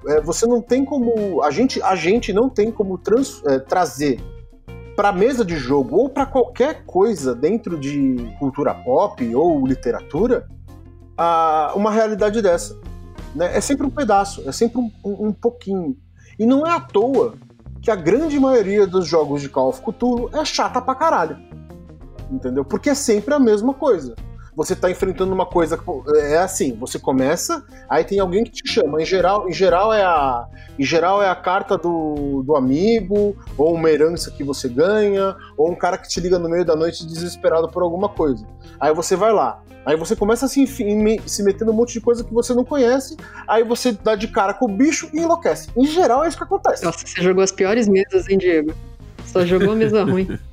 é, 0.06 0.21
você 0.21 0.45
não 0.45 0.62
tem 0.62 0.86
como. 0.86 1.41
A 1.41 1.49
gente, 1.49 1.82
a 1.82 1.95
gente 1.95 2.32
não 2.32 2.47
tem 2.47 2.71
como 2.71 2.97
trans, 2.97 3.41
é, 3.45 3.58
trazer 3.58 4.21
para 4.95 5.12
mesa 5.12 5.43
de 5.43 5.56
jogo 5.56 5.97
ou 5.97 6.10
para 6.10 6.28
qualquer 6.28 6.86
coisa 6.86 7.34
dentro 7.34 7.80
de 7.80 8.17
cultura 8.38 8.76
pop 8.76 9.36
ou 9.36 9.65
literatura 9.65 10.47
a, 11.17 11.73
uma 11.76 11.89
realidade 11.89 12.39
dessa. 12.41 12.80
Né? 13.34 13.58
É 13.58 13.62
sempre 13.62 13.88
um 13.88 13.89
pedaço, 13.89 14.47
é 14.47 14.52
sempre 14.52 14.80
um, 14.80 14.91
um, 15.04 15.28
um 15.28 15.34
pouquinho. 15.34 15.97
E 16.38 16.45
não 16.45 16.67
é 16.67 16.71
à 16.71 16.80
toa 16.80 17.34
que 17.82 17.89
a 17.89 17.95
grande 17.95 18.39
maioria 18.39 18.86
dos 18.86 19.08
jogos 19.08 19.41
de 19.41 19.49
Call 19.49 19.69
of 19.69 19.82
Cthulhu 19.82 20.30
é 20.34 20.45
chata 20.45 20.80
pra 20.80 20.93
caralho. 20.93 21.38
Entendeu? 22.32 22.63
Porque 22.63 22.91
é 22.91 22.95
sempre 22.95 23.34
a 23.34 23.39
mesma 23.39 23.73
coisa 23.73 24.13
você 24.56 24.74
está 24.74 24.89
enfrentando 24.89 25.34
uma 25.34 25.46
coisa 25.46 25.80
é 26.16 26.38
assim, 26.38 26.76
você 26.76 27.00
começa, 27.00 27.63
aí 27.89 28.04
tem 28.04 28.20
alguém 28.20 28.44
que 28.44 28.52
te 28.52 28.68
chama. 28.68 29.02
Em 29.02 29.06
geral, 29.06 29.50
em 29.50 29.54
geral 29.54 29.94
é 29.94 30.04
a, 30.04 30.48
em 30.78 30.84
geral 30.84 31.22
é 31.22 31.30
a 31.30 31.36
carta 31.36 31.78
do, 31.78 32.44
do 32.44 32.56
amigo, 32.56 33.36
ou 33.58 33.74
uma 33.74 33.89
herança 33.89 34.32
que 34.32 34.44
você 34.44 34.70
ganha, 34.70 35.36
ou 35.58 35.72
um 35.72 35.76
cara 35.76 35.98
que 35.98 36.08
te 36.08 36.20
liga 36.20 36.38
no 36.38 36.50
meio 36.50 36.66
da 36.66 36.76
noite 36.76 37.06
desesperado 37.06 37.70
por 37.70 37.84
alguma 37.84 38.10
coisa. 38.10 38.46
Aí 38.80 38.94
você 38.94 39.16
vai 39.16 39.34
lá. 39.34 39.62
Aí 39.86 39.98
você 39.98 40.16
começa 40.16 40.46
a 40.46 40.50
se, 40.50 40.66
se 40.66 41.44
meter 41.44 41.66
num 41.66 41.74
monte 41.74 41.94
de 41.94 42.02
coisa 42.02 42.24
que 42.24 42.34
você 42.34 42.54
não 42.54 42.63
conhece, 42.63 43.18
aí 43.48 43.63
você 43.63 43.92
dá 43.92 44.16
de 44.16 44.30
cara 44.30 44.54
com 44.54 44.66
o 44.66 44.68
bicho 44.70 45.10
e 45.13 45.20
enlouquece. 45.20 45.70
Em 45.76 45.86
geral 45.86 46.24
é 46.24 46.28
isso 46.30 46.38
que 46.38 46.44
acontece. 46.44 46.86
Nossa, 46.86 47.06
você 47.06 47.22
jogou 47.22 47.44
as 47.44 47.52
piores 47.52 47.88
mesas, 47.88 48.30
hein, 48.30 48.38
Diego? 48.38 48.74
Só 49.26 49.46
jogou 49.46 49.72
a 49.72 49.76
mesa 49.76 50.04
ruim. 50.04 50.39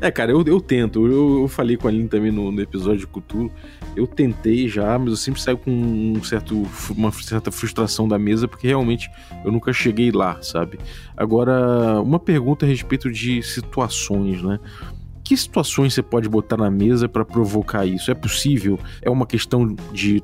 É, 0.00 0.10
cara, 0.10 0.30
eu, 0.32 0.42
eu 0.44 0.60
tento. 0.60 1.06
Eu, 1.06 1.42
eu 1.42 1.48
falei 1.48 1.76
com 1.76 1.86
a 1.86 1.90
Aline 1.90 2.08
também 2.08 2.30
no, 2.30 2.50
no, 2.50 2.60
episódio 2.60 3.00
de 3.00 3.06
Cultura. 3.06 3.50
Eu 3.94 4.06
tentei 4.06 4.68
já, 4.68 4.98
mas 4.98 5.08
eu 5.08 5.16
sempre 5.16 5.40
saio 5.40 5.58
com 5.58 5.70
um 5.70 6.22
certo, 6.22 6.66
uma 6.90 7.10
certa 7.12 7.50
frustração 7.50 8.06
da 8.06 8.18
mesa, 8.18 8.46
porque 8.46 8.66
realmente 8.66 9.10
eu 9.44 9.50
nunca 9.50 9.72
cheguei 9.72 10.10
lá, 10.12 10.40
sabe? 10.42 10.78
Agora, 11.16 12.00
uma 12.00 12.18
pergunta 12.18 12.64
a 12.66 12.68
respeito 12.68 13.10
de 13.10 13.42
situações, 13.42 14.42
né? 14.42 14.58
Que 15.24 15.36
situações 15.36 15.92
você 15.92 16.02
pode 16.02 16.28
botar 16.28 16.56
na 16.56 16.70
mesa 16.70 17.08
para 17.08 17.24
provocar 17.24 17.84
isso? 17.84 18.10
É 18.10 18.14
possível? 18.14 18.78
É 19.02 19.10
uma 19.10 19.26
questão 19.26 19.74
de 19.92 20.22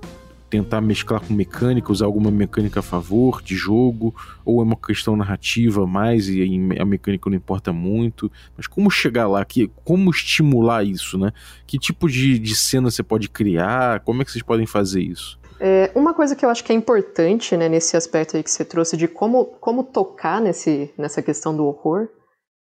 tentar 0.52 0.82
mesclar 0.82 1.22
com 1.22 1.32
mecânica, 1.32 1.90
usar 1.90 2.04
alguma 2.04 2.30
mecânica 2.30 2.80
a 2.80 2.82
favor 2.82 3.40
de 3.40 3.56
jogo, 3.56 4.14
ou 4.44 4.60
é 4.60 4.64
uma 4.64 4.76
questão 4.76 5.16
narrativa 5.16 5.86
mais 5.86 6.28
e 6.28 6.42
a 6.78 6.84
mecânica 6.84 7.30
não 7.30 7.36
importa 7.38 7.72
muito. 7.72 8.30
Mas 8.54 8.66
como 8.66 8.90
chegar 8.90 9.26
lá? 9.26 9.42
Que, 9.46 9.70
como 9.82 10.10
estimular 10.10 10.84
isso, 10.84 11.16
né? 11.16 11.32
Que 11.66 11.78
tipo 11.78 12.06
de, 12.06 12.38
de 12.38 12.54
cena 12.54 12.90
você 12.90 13.02
pode 13.02 13.30
criar? 13.30 14.00
Como 14.00 14.20
é 14.20 14.26
que 14.26 14.30
vocês 14.30 14.42
podem 14.42 14.66
fazer 14.66 15.00
isso? 15.00 15.40
É, 15.58 15.90
uma 15.94 16.12
coisa 16.12 16.36
que 16.36 16.44
eu 16.44 16.50
acho 16.50 16.62
que 16.62 16.70
é 16.70 16.74
importante 16.74 17.56
né, 17.56 17.66
nesse 17.66 17.96
aspecto 17.96 18.36
aí 18.36 18.42
que 18.42 18.50
você 18.50 18.62
trouxe 18.62 18.94
de 18.94 19.08
como, 19.08 19.46
como 19.58 19.82
tocar 19.82 20.38
nesse, 20.38 20.92
nessa 20.98 21.22
questão 21.22 21.56
do 21.56 21.64
horror 21.64 22.08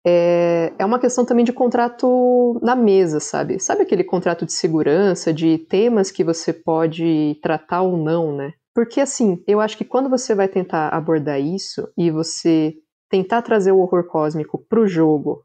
é, 0.07 0.73
é 0.79 0.85
uma 0.85 0.99
questão 0.99 1.25
também 1.25 1.45
de 1.45 1.53
contrato 1.53 2.59
na 2.63 2.77
mesa, 2.77 3.21
sabe? 3.21 3.59
Sabe 3.59 3.83
aquele 3.83 4.05
contrato 4.05 4.45
de 4.45 4.53
segurança, 4.53 5.33
de 5.33 5.57
temas 5.59 6.11
que 6.11 6.23
você 6.23 6.53
pode 6.53 7.39
tratar 7.43 7.83
ou 7.83 7.97
não, 7.97 8.37
né? 8.37 8.53
Porque 8.75 9.01
assim, 9.01 9.43
eu 9.47 9.61
acho 9.61 9.79
que 9.79 9.85
quando 9.85 10.11
você 10.11 10.35
vai 10.35 10.49
tentar 10.49 10.89
abordar 10.89 11.41
isso 11.41 11.89
e 11.97 12.11
você 12.11 12.75
tentar 13.09 13.43
trazer 13.43 13.73
o 13.73 13.79
horror 13.79 14.05
cósmico 14.05 14.59
pro 14.69 14.87
jogo, 14.87 15.43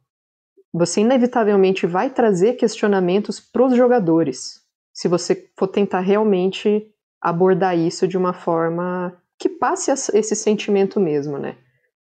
você 0.74 1.02
inevitavelmente 1.02 1.88
vai 1.88 2.10
trazer 2.10 2.54
questionamentos 2.54 3.40
pros 3.40 3.76
jogadores. 3.76 4.62
Se 4.94 5.08
você 5.08 5.50
for 5.58 5.68
tentar 5.68 6.00
realmente 6.00 6.88
abordar 7.22 7.78
isso 7.78 8.08
de 8.08 8.18
uma 8.18 8.34
forma 8.34 9.16
que 9.38 9.48
passe 9.48 9.92
esse 9.92 10.36
sentimento 10.36 11.00
mesmo, 11.00 11.38
né? 11.38 11.56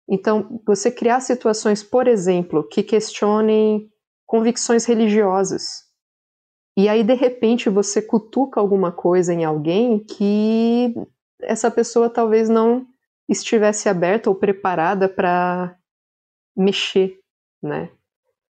Então, 0.09 0.61
você 0.65 0.91
criar 0.91 1.21
situações, 1.21 1.83
por 1.83 2.07
exemplo, 2.07 2.63
que 2.63 2.83
questionem 2.83 3.91
convicções 4.25 4.85
religiosas. 4.85 5.85
E 6.77 6.89
aí, 6.89 7.03
de 7.03 7.15
repente, 7.15 7.69
você 7.71 8.01
cutuca 8.03 8.61
alguma 8.61 8.93
coisa 8.93 9.33
em 9.33 9.45
alguém 9.45 9.99
que 9.99 10.95
essa 11.41 11.71
pessoa 11.71 12.11
talvez 12.11 12.49
não 12.49 12.87
estivesse 13.29 13.89
aberta 13.89 14.31
ou 14.31 14.37
preparada 14.37 15.09
para 15.09 15.77
mexer, 16.57 17.19
né? 17.63 17.91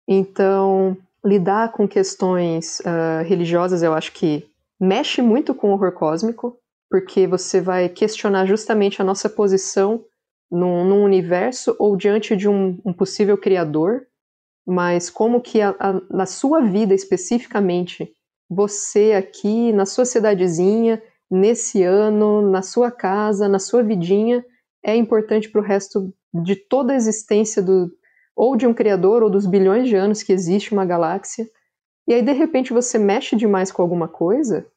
Então, 0.07 0.97
lidar 1.23 1.71
com 1.71 1.87
questões 1.87 2.79
uh, 2.81 3.23
religiosas, 3.25 3.83
eu 3.83 3.93
acho 3.93 4.11
que 4.13 4.49
mexe 4.79 5.21
muito 5.21 5.53
com 5.53 5.69
o 5.69 5.73
horror 5.73 5.91
cósmico, 5.93 6.57
porque 6.89 7.27
você 7.27 7.59
vai 7.59 7.89
questionar 7.89 8.45
justamente 8.45 9.01
a 9.01 9.05
nossa 9.05 9.29
posição 9.29 10.03
num, 10.51 10.85
num 10.85 11.03
universo 11.03 11.75
ou 11.79 11.95
diante 11.95 12.35
de 12.35 12.47
um, 12.47 12.79
um, 12.85 12.93
possível 12.93 13.37
criador, 13.37 14.07
mas 14.65 15.09
como 15.09 15.41
que 15.41 15.61
a, 15.61 15.75
a, 15.79 16.01
na 16.09 16.25
sua 16.25 16.61
vida 16.61 16.93
especificamente, 16.93 18.11
você 18.49 19.13
aqui 19.13 19.71
na 19.73 19.85
sua 19.85 20.05
cidadezinha, 20.05 21.01
nesse 21.29 21.83
ano, 21.83 22.41
na 22.49 22.61
sua 22.61 22.89
casa, 22.89 23.49
na 23.49 23.59
sua 23.59 23.83
vidinha, 23.83 24.43
é 24.83 24.95
importante 24.95 25.49
para 25.49 25.59
o 25.59 25.63
resto 25.63 26.13
de 26.33 26.55
toda 26.55 26.93
a 26.93 26.95
existência 26.95 27.61
do 27.61 27.91
ou 28.35 28.55
de 28.55 28.67
um 28.67 28.73
criador 28.73 29.23
ou 29.23 29.29
dos 29.29 29.47
bilhões 29.47 29.89
de 29.89 29.95
anos 29.95 30.21
que 30.21 30.31
existe 30.31 30.71
uma 30.71 30.85
galáxia. 30.85 31.49
E 32.07 32.13
aí 32.13 32.21
de 32.21 32.31
repente 32.31 32.71
você 32.71 32.99
mexe 32.99 33.35
demais 33.35 33.71
com 33.71 33.81
alguma 33.81 34.07
coisa 34.07 34.67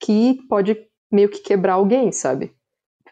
que 0.00 0.38
pode 0.48 0.76
meio 1.10 1.28
que 1.28 1.40
quebrar 1.40 1.74
alguém, 1.74 2.12
sabe? 2.12 2.54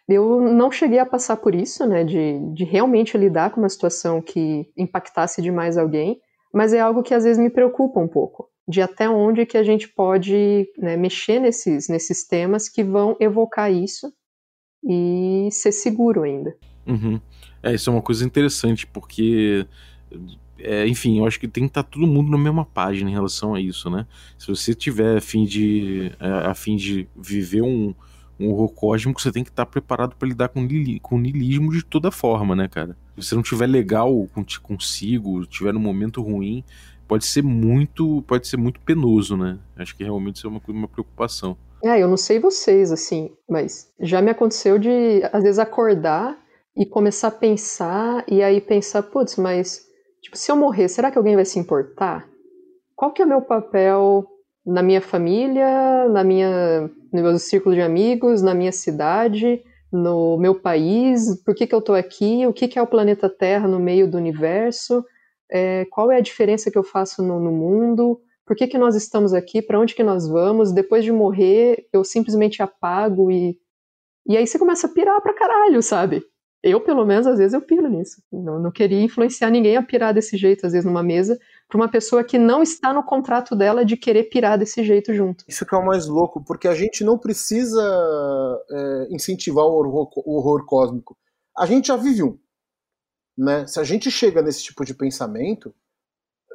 Eu 0.09 0.41
não 0.41 0.71
cheguei 0.71 0.99
a 0.99 1.07
passar 1.07 1.37
por 1.37 1.55
isso, 1.55 1.87
né, 1.87 2.05
de, 2.05 2.39
de 2.53 2.65
realmente 2.65 3.19
lidar 3.19 3.51
com 3.51 3.61
uma 3.61 3.69
situação 3.69 4.23
que 4.23 4.71
impactasse 4.77 5.43
demais 5.43 5.77
alguém, 5.77 6.21
mas 6.53 6.73
é 6.73 6.81
algo 6.81 7.03
que 7.03 7.13
às 7.13 7.25
vezes 7.25 7.43
me 7.43 7.51
preocupa 7.51 7.99
um 7.99 8.07
pouco, 8.07 8.49
de 8.69 8.81
até 8.81 9.09
onde 9.09 9.45
que 9.45 9.59
a 9.59 9.65
gente 9.65 9.89
pode 9.89 10.69
né, 10.79 10.97
mexer 10.97 11.41
nesses, 11.41 11.89
nesses 11.89 12.25
temas 12.25 12.69
que 12.69 12.85
vão 12.85 13.17
evocar 13.19 13.73
isso 13.73 14.13
e 14.85 15.49
ser 15.51 15.73
seguro 15.73 16.23
ainda. 16.23 16.57
Uhum. 16.87 17.21
É, 17.63 17.75
isso 17.75 17.91
é 17.91 17.93
uma 17.93 18.03
coisa 18.03 18.25
interessante, 18.25 18.87
porque 18.87 19.67
é, 20.59 20.87
enfim, 20.87 21.19
eu 21.19 21.27
acho 21.27 21.39
que 21.39 21.49
tem 21.49 21.65
que 21.65 21.71
estar 21.71 21.83
tá 21.83 21.91
todo 21.91 22.07
mundo 22.07 22.31
na 22.31 22.39
mesma 22.39 22.65
página 22.65 23.11
em 23.11 23.13
relação 23.13 23.55
a 23.55 23.61
isso, 23.61 23.91
né? 23.91 24.07
Se 24.39 24.47
você 24.47 24.75
tiver 24.75 25.19
a 25.19 25.21
fim 25.21 25.45
de, 25.45 26.13
é, 26.19 26.29
a 26.49 26.55
fim 26.55 26.77
de 26.77 27.09
viver 27.15 27.63
um, 27.63 27.95
um 28.39 28.51
horror 28.51 28.69
cósmico, 28.69 29.21
você 29.21 29.33
tem 29.33 29.45
que 29.45 29.51
estar 29.51 29.67
preparado 29.67 30.15
para 30.17 30.29
lidar 30.29 30.49
com, 30.49 30.67
com 31.03 31.19
niilismo 31.19 31.73
de 31.73 31.85
toda 31.85 32.11
forma, 32.11 32.55
né, 32.55 32.69
cara? 32.69 32.97
Se 33.15 33.25
você 33.25 33.35
não 33.35 33.43
tiver 33.43 33.67
legal 33.67 34.29
consigo, 34.63 35.47
tiver 35.47 35.73
num 35.73 35.81
momento 35.81 36.23
ruim, 36.23 36.63
pode 37.09 37.25
ser 37.25 37.43
muito, 37.43 38.23
pode 38.27 38.47
ser 38.47 38.57
muito 38.57 38.81
penoso, 38.81 39.37
né? 39.37 39.59
Acho 39.77 39.97
que 39.97 40.05
realmente 40.05 40.37
isso 40.37 40.47
é 40.47 40.51
uma, 40.51 40.61
uma 40.69 40.89
preocupação. 40.89 41.57
É, 41.85 42.03
eu 42.03 42.09
não 42.09 42.17
sei 42.17 42.39
vocês, 42.39 42.91
assim, 42.91 43.31
mas 43.49 43.91
já 44.01 44.21
me 44.21 44.31
aconteceu 44.31 44.79
de, 44.79 45.23
às 45.33 45.43
vezes, 45.43 45.59
acordar 45.59 46.37
e 46.77 46.85
começar 46.85 47.29
a 47.29 47.33
pensar, 47.33 48.25
e 48.29 48.43
aí 48.43 48.61
pensar, 48.61 49.03
putz, 49.03 49.37
mas 49.37 49.87
Tipo, 50.27 50.37
se 50.37 50.51
eu 50.51 50.57
morrer, 50.57 50.89
será 50.89 51.09
que 51.09 51.19
alguém 51.19 51.37
vai 51.37 51.45
se 51.45 51.57
importar? 51.57 52.29
Qual 52.97 53.13
que 53.13 53.23
é 53.23 53.25
o 53.25 53.29
meu 53.29 53.43
papel 53.43 54.27
na 54.67 54.83
minha 54.83 55.01
família, 55.01 56.09
na 56.09 56.25
minha, 56.25 56.91
no 57.13 57.23
meu 57.23 57.39
círculo 57.39 57.75
de 57.75 57.81
amigos, 57.81 58.43
na 58.43 58.55
minha 58.55 58.73
cidade, 58.73 59.63
no 59.93 60.37
meu 60.39 60.55
país? 60.55 61.43
Por 61.45 61.55
que, 61.55 61.67
que 61.67 61.75
eu 61.75 61.79
estou 61.79 61.95
aqui? 61.95 62.47
O 62.47 62.53
que, 62.53 62.69
que 62.69 62.79
é 62.79 62.83
o 62.83 62.87
planeta 62.87 63.29
Terra 63.29 63.69
no 63.69 63.81
meio 63.81 64.11
do 64.11 64.17
universo? 64.17 65.05
É, 65.51 65.85
qual 65.87 66.11
é 66.11 66.17
a 66.17 66.21
diferença 66.21 66.71
que 66.71 66.79
eu 66.79 66.85
faço 66.85 67.23
no, 67.23 67.39
no 67.41 67.53
mundo? 67.53 68.21
Por 68.45 68.57
que, 68.57 68.67
que 68.67 68.79
nós 68.79 68.95
estamos 68.95 69.33
aqui? 69.33 69.61
Para 69.63 69.81
onde 69.81 69.95
que 69.95 70.03
nós 70.03 70.29
vamos? 70.29 70.73
Depois 70.73 71.05
de 71.05 71.13
morrer, 71.13 71.87
eu 71.93 72.05
simplesmente 72.05 72.63
apago 72.63 73.31
e 73.31 73.59
e 74.29 74.37
aí 74.37 74.47
você 74.47 74.59
começa 74.59 74.89
a 74.89 74.91
pirar 74.91 75.21
pra 75.23 75.33
caralho, 75.33 75.81
sabe? 75.81 76.23
Eu, 76.63 76.81
pelo 76.81 77.07
menos, 77.07 77.27
às 77.27 77.39
vezes 77.39 77.55
eu 77.55 77.61
piro 77.61 77.89
nisso. 77.89 78.21
Não, 78.33 78.59
não 78.59 78.73
queria 78.73 79.01
influenciar 79.01 79.51
ninguém 79.51 79.77
a 79.77 79.83
pirar 79.83 80.13
desse 80.13 80.37
jeito, 80.37 80.67
às 80.67 80.73
vezes, 80.73 80.85
numa 80.85 81.03
mesa, 81.03 81.39
para 81.69 81.77
uma 81.77 81.89
pessoa 81.89 82.23
que 82.23 82.39
não 82.39 82.63
está 82.63 82.93
no 82.93 83.03
contrato 83.03 83.57
dela 83.57 83.85
de 83.85 83.97
querer 83.97 84.25
pirar 84.25 84.59
desse 84.59 84.85
jeito 84.85 85.13
junto. 85.15 85.45
Isso 85.49 85.67
que 85.67 85.75
é 85.75 85.79
o 85.79 85.85
mais 85.85 86.07
louco, 86.07 86.43
porque 86.45 86.69
a 86.69 86.75
gente 86.75 87.03
não 87.03 87.19
precisa 87.19 87.83
é, 88.71 89.09
incentivar 89.11 89.65
o 89.65 89.73
horror, 89.73 90.09
o 90.17 90.37
horror 90.37 90.65
cósmico. 90.65 91.17
A 91.57 91.67
gente 91.67 91.89
já 91.89 91.97
vive 91.97 92.23
um. 92.23 92.39
Né? 93.37 93.67
Se 93.67 93.81
a 93.81 93.85
gente 93.85 94.11
chega 94.11 94.43
nesse 94.43 94.63
tipo 94.63 94.85
de 94.85 94.95
pensamento, 94.95 95.75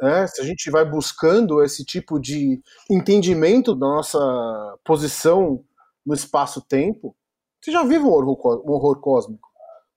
é, 0.02 0.26
se 0.28 0.42
a 0.42 0.46
gente 0.46 0.72
vai 0.72 0.84
buscando 0.84 1.62
esse 1.62 1.86
tipo 1.86 2.20
de 2.20 2.62
entendimento 2.90 3.76
da 3.76 3.86
nossa 3.86 4.78
posição 4.84 5.64
no 6.06 6.14
espaço-tempo, 6.14 7.16
você 7.62 7.72
já 7.72 7.84
vive 7.84 8.04
um 8.04 8.10
horror, 8.10 8.64
um 8.66 8.72
horror 8.72 9.00
cósmico. 9.00 9.48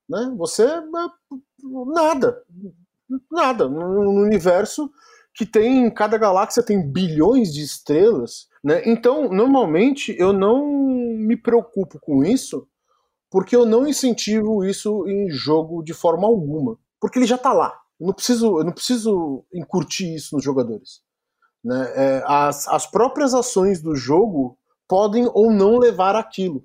Né? 0.08 0.34
Você 0.36 0.64
é 0.64 0.82
nada. 1.86 2.42
Nada. 3.30 3.68
No 3.68 4.22
universo 4.22 4.90
que 5.34 5.44
tem. 5.44 5.90
Cada 5.92 6.16
galáxia 6.16 6.62
tem 6.62 6.90
bilhões 6.90 7.52
de 7.52 7.62
estrelas. 7.62 8.48
Né? 8.62 8.82
Então, 8.86 9.28
normalmente, 9.28 10.14
eu 10.18 10.32
não 10.32 10.66
me 10.66 11.36
preocupo 11.36 11.98
com 12.00 12.24
isso, 12.24 12.66
porque 13.30 13.54
eu 13.54 13.66
não 13.66 13.86
incentivo 13.86 14.64
isso 14.64 15.06
em 15.08 15.28
jogo 15.30 15.82
de 15.82 15.92
forma 15.92 16.26
alguma. 16.26 16.78
Porque 17.00 17.18
ele 17.18 17.26
já 17.26 17.36
está 17.36 17.52
lá. 17.52 17.74
Eu 18.00 18.06
não 18.06 18.14
preciso, 18.14 18.58
eu 18.58 18.64
não 18.64 18.72
preciso 18.72 19.44
incutir 19.52 20.14
isso 20.14 20.34
nos 20.34 20.44
jogadores. 20.44 21.02
Né? 21.62 21.92
É, 21.94 22.24
as, 22.26 22.68
as 22.68 22.86
próprias 22.86 23.34
ações 23.34 23.80
do 23.80 23.96
jogo 23.96 24.58
podem 24.88 25.28
ou 25.32 25.50
não 25.50 25.78
levar 25.78 26.14
aquilo. 26.14 26.64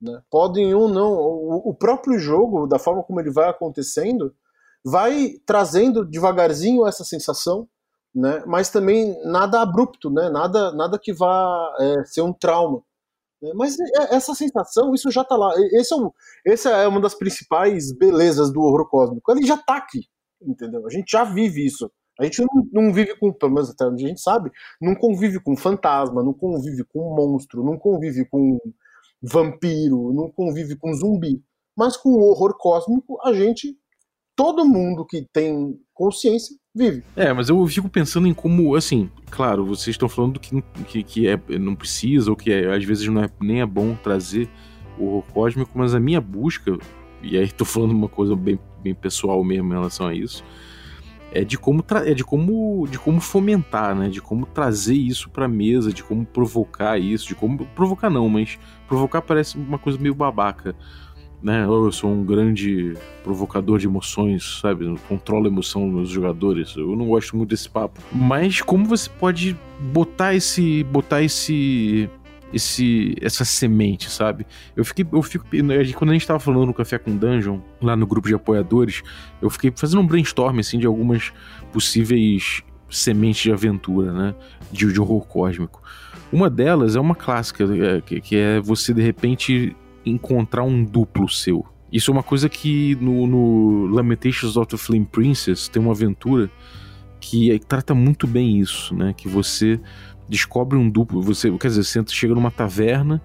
Né? 0.00 0.20
Podem 0.30 0.74
ou 0.74 0.88
não. 0.88 1.12
O, 1.12 1.70
o 1.70 1.74
próprio 1.74 2.18
jogo, 2.18 2.66
da 2.66 2.78
forma 2.78 3.02
como 3.02 3.20
ele 3.20 3.30
vai 3.30 3.48
acontecendo, 3.48 4.34
vai 4.84 5.34
trazendo 5.44 6.04
devagarzinho 6.04 6.86
essa 6.86 7.04
sensação, 7.04 7.68
né? 8.14 8.42
mas 8.46 8.70
também 8.70 9.20
nada 9.24 9.60
abrupto, 9.60 10.10
né? 10.10 10.28
nada, 10.30 10.72
nada 10.72 10.98
que 10.98 11.12
vá 11.12 11.74
é, 11.78 12.04
ser 12.04 12.22
um 12.22 12.32
trauma. 12.32 12.82
Né? 13.42 13.52
Mas 13.54 13.78
é, 13.78 14.14
essa 14.14 14.34
sensação, 14.34 14.94
isso 14.94 15.10
já 15.10 15.22
está 15.22 15.36
lá. 15.36 15.52
Esse 15.72 15.94
é, 15.94 15.96
o, 15.96 16.12
essa 16.46 16.70
é 16.70 16.86
uma 16.86 17.00
das 17.00 17.14
principais 17.14 17.92
belezas 17.92 18.52
do 18.52 18.60
horror 18.60 18.88
cósmico. 18.88 19.30
Ele 19.30 19.46
já 19.46 19.54
está 19.54 19.76
aqui, 19.76 20.06
entendeu? 20.40 20.86
A 20.86 20.90
gente 20.90 21.10
já 21.10 21.24
vive 21.24 21.64
isso. 21.64 21.90
A 22.18 22.24
gente 22.24 22.40
não, 22.42 22.68
não, 22.70 22.92
vive 22.92 23.16
com, 23.16 23.32
pelo 23.32 23.54
menos 23.54 23.70
até 23.70 23.86
onde 23.86 24.04
a 24.04 24.08
gente 24.08 24.20
sabe, 24.20 24.50
não 24.78 24.94
convive 24.94 25.40
com 25.40 25.56
fantasma, 25.56 26.22
não 26.22 26.34
convive 26.34 26.84
com 26.84 27.14
monstro, 27.14 27.64
não 27.64 27.78
convive 27.78 28.26
com 28.28 28.58
vampiro, 29.22 30.12
não 30.12 30.30
convive 30.30 30.76
com 30.76 30.92
zumbi. 30.92 31.42
Mas 31.74 31.96
com 31.96 32.10
o 32.10 32.20
horror 32.20 32.58
cósmico, 32.58 33.18
a 33.24 33.32
gente, 33.32 33.74
todo 34.40 34.64
mundo 34.64 35.04
que 35.04 35.26
tem 35.34 35.78
consciência, 35.92 36.56
vive. 36.74 37.04
É, 37.14 37.30
mas 37.30 37.50
eu 37.50 37.66
fico 37.66 37.90
pensando 37.90 38.26
em 38.26 38.32
como, 38.32 38.74
assim, 38.74 39.10
claro, 39.30 39.66
vocês 39.66 39.88
estão 39.88 40.08
falando 40.08 40.40
que, 40.40 40.62
que, 40.86 41.02
que 41.02 41.28
é, 41.28 41.38
não 41.58 41.76
precisa, 41.76 42.30
ou 42.30 42.36
que 42.36 42.50
é, 42.50 42.74
às 42.74 42.82
vezes 42.82 43.06
não 43.06 43.22
é, 43.22 43.28
nem 43.38 43.60
é 43.60 43.66
bom 43.66 43.94
trazer 44.02 44.48
o 44.98 45.04
horror 45.04 45.24
cósmico, 45.30 45.70
mas 45.74 45.94
a 45.94 46.00
minha 46.00 46.22
busca, 46.22 46.78
e 47.22 47.36
aí 47.36 47.44
estou 47.44 47.66
falando 47.66 47.90
uma 47.90 48.08
coisa 48.08 48.34
bem, 48.34 48.58
bem 48.82 48.94
pessoal 48.94 49.44
mesmo 49.44 49.74
em 49.74 49.76
relação 49.76 50.06
a 50.06 50.14
isso, 50.14 50.42
é 51.32 51.44
de 51.44 51.58
como 51.58 51.84
é 52.06 52.14
de 52.14 52.24
como 52.24 52.88
de 52.88 52.98
como 52.98 53.20
fomentar, 53.20 53.94
né? 53.94 54.08
De 54.08 54.20
como 54.20 54.46
trazer 54.46 54.96
isso 54.96 55.30
para 55.30 55.46
mesa, 55.46 55.92
de 55.92 56.02
como 56.02 56.26
provocar 56.26 56.98
isso, 56.98 57.28
de 57.28 57.36
como 57.36 57.64
provocar 57.66 58.10
não, 58.10 58.28
mas 58.28 58.58
provocar 58.88 59.22
parece 59.22 59.56
uma 59.56 59.78
coisa 59.78 59.96
meio 59.96 60.14
babaca, 60.14 60.74
né? 61.42 61.64
Eu 61.64 61.90
sou 61.90 62.10
um 62.10 62.24
grande 62.24 62.94
provocador 63.22 63.78
de 63.78 63.86
emoções, 63.86 64.60
sabe? 64.60 64.94
Controlo 65.08 65.46
a 65.46 65.48
emoção 65.48 65.90
dos 65.90 66.08
jogadores. 66.08 66.74
Eu 66.76 66.94
não 66.96 67.06
gosto 67.06 67.36
muito 67.36 67.50
desse 67.50 67.68
papo. 67.68 68.00
Mas 68.12 68.60
como 68.60 68.84
você 68.84 69.08
pode 69.08 69.56
botar 69.92 70.34
esse 70.34 70.84
botar 70.84 71.22
esse 71.22 72.08
esse 72.52 73.14
essa 73.20 73.44
semente, 73.44 74.10
sabe? 74.10 74.46
Eu 74.76 74.84
fiquei 74.84 75.06
eu 75.10 75.22
fico 75.22 75.46
quando 75.94 76.10
a 76.10 76.12
gente 76.12 76.26
tava 76.26 76.40
falando 76.40 76.66
no 76.66 76.74
café 76.74 76.98
com 76.98 77.16
Dungeon, 77.16 77.60
lá 77.80 77.96
no 77.96 78.06
grupo 78.06 78.28
de 78.28 78.34
apoiadores, 78.34 79.02
eu 79.40 79.48
fiquei 79.48 79.72
fazendo 79.74 80.00
um 80.00 80.06
brainstorm 80.06 80.58
assim 80.58 80.78
de 80.78 80.86
algumas 80.86 81.32
possíveis 81.72 82.62
sementes 82.90 83.42
de 83.42 83.52
aventura, 83.52 84.12
né? 84.12 84.34
De, 84.70 84.92
de 84.92 85.00
horror 85.00 85.26
cósmico. 85.26 85.80
Uma 86.32 86.50
delas 86.50 86.94
é 86.94 87.00
uma 87.00 87.14
clássica, 87.14 87.64
é, 87.64 88.00
que, 88.00 88.20
que 88.20 88.36
é 88.36 88.60
você 88.60 88.92
de 88.94 89.02
repente 89.02 89.76
encontrar 90.04 90.64
um 90.64 90.84
duplo 90.84 91.28
seu. 91.28 91.64
Isso 91.92 92.10
é 92.10 92.14
uma 92.14 92.22
coisa 92.22 92.48
que 92.48 92.96
no, 93.00 93.26
no 93.26 93.86
Lamentations 93.86 94.56
of 94.56 94.68
the 94.68 94.76
Flame 94.76 95.06
Princess 95.10 95.68
tem 95.68 95.82
uma 95.82 95.92
aventura 95.92 96.48
que 97.20 97.58
trata 97.68 97.94
muito 97.94 98.26
bem 98.26 98.58
isso, 98.58 98.94
né? 98.94 99.12
Que 99.16 99.28
você 99.28 99.78
descobre 100.28 100.78
um 100.78 100.88
duplo. 100.88 101.20
Você, 101.20 101.50
quer 101.58 101.68
dizer, 101.68 101.84
você 101.84 102.04
chega 102.14 102.34
numa 102.34 102.50
taverna 102.50 103.20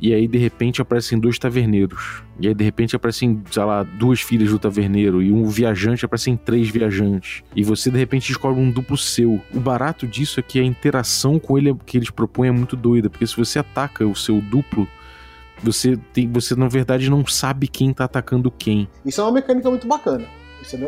e 0.00 0.12
aí 0.12 0.28
de 0.28 0.38
repente 0.38 0.80
aparecem 0.80 1.18
dois 1.18 1.38
taverneiros. 1.38 2.22
E 2.38 2.46
aí 2.46 2.54
de 2.54 2.62
repente 2.62 2.94
aparecem, 2.94 3.42
sei 3.50 3.64
lá, 3.64 3.82
duas 3.82 4.20
filhas 4.20 4.50
do 4.50 4.58
taverneiro 4.58 5.22
e 5.22 5.32
um 5.32 5.46
viajante 5.46 6.04
aparecem 6.04 6.36
três 6.36 6.68
viajantes. 6.68 7.42
E 7.54 7.64
você 7.64 7.90
de 7.90 7.98
repente 7.98 8.28
descobre 8.28 8.60
um 8.60 8.70
duplo 8.70 8.96
seu. 8.96 9.40
O 9.52 9.60
barato 9.60 10.06
disso 10.06 10.38
é 10.38 10.42
que 10.42 10.60
a 10.60 10.64
interação 10.64 11.38
com 11.38 11.58
ele 11.58 11.74
que 11.86 11.96
eles 11.96 12.10
propõem 12.10 12.48
é 12.48 12.52
muito 12.52 12.76
doida, 12.76 13.10
porque 13.10 13.26
se 13.26 13.36
você 13.36 13.58
ataca 13.58 14.06
o 14.06 14.14
seu 14.14 14.40
duplo, 14.40 14.86
você 15.62 15.96
tem, 16.12 16.30
você 16.30 16.54
na 16.54 16.68
verdade 16.68 17.08
não 17.10 17.26
sabe 17.26 17.68
quem 17.68 17.92
tá 17.92 18.04
atacando 18.04 18.50
quem. 18.50 18.88
Isso 19.04 19.20
é 19.20 19.24
uma 19.24 19.32
mecânica 19.32 19.68
muito 19.70 19.86
bacana. 19.86 20.24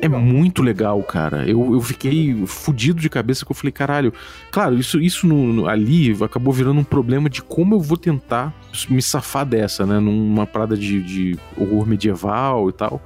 É, 0.01 0.07
é, 0.07 0.09
muito 0.09 0.63
legal, 0.63 1.01
cara. 1.03 1.49
Eu, 1.49 1.75
eu 1.75 1.81
fiquei 1.81 2.35
fudido 2.47 3.01
de 3.01 3.09
cabeça 3.09 3.45
que 3.45 3.53
eu 3.53 3.55
falei, 3.55 3.71
caralho. 3.71 4.13
Claro, 4.51 4.77
isso, 4.77 5.01
isso 5.01 5.27
no, 5.27 5.53
no, 5.53 5.69
ali 5.69 6.17
acabou 6.23 6.53
virando 6.53 6.81
um 6.81 6.85
problema 6.85 7.31
de 7.31 7.43
como 7.43 7.75
eu 7.75 7.81
vou 7.81 7.97
tentar 7.97 8.53
me 8.89 9.01
safar 9.01 9.47
dessa, 9.47 9.87
né? 9.87 10.01
Numa 10.01 10.47
parada 10.47 10.77
de, 10.77 11.03
de 11.03 11.39
horror 11.57 11.87
medieval 11.87 12.69
e 12.69 12.73
tal 12.73 13.01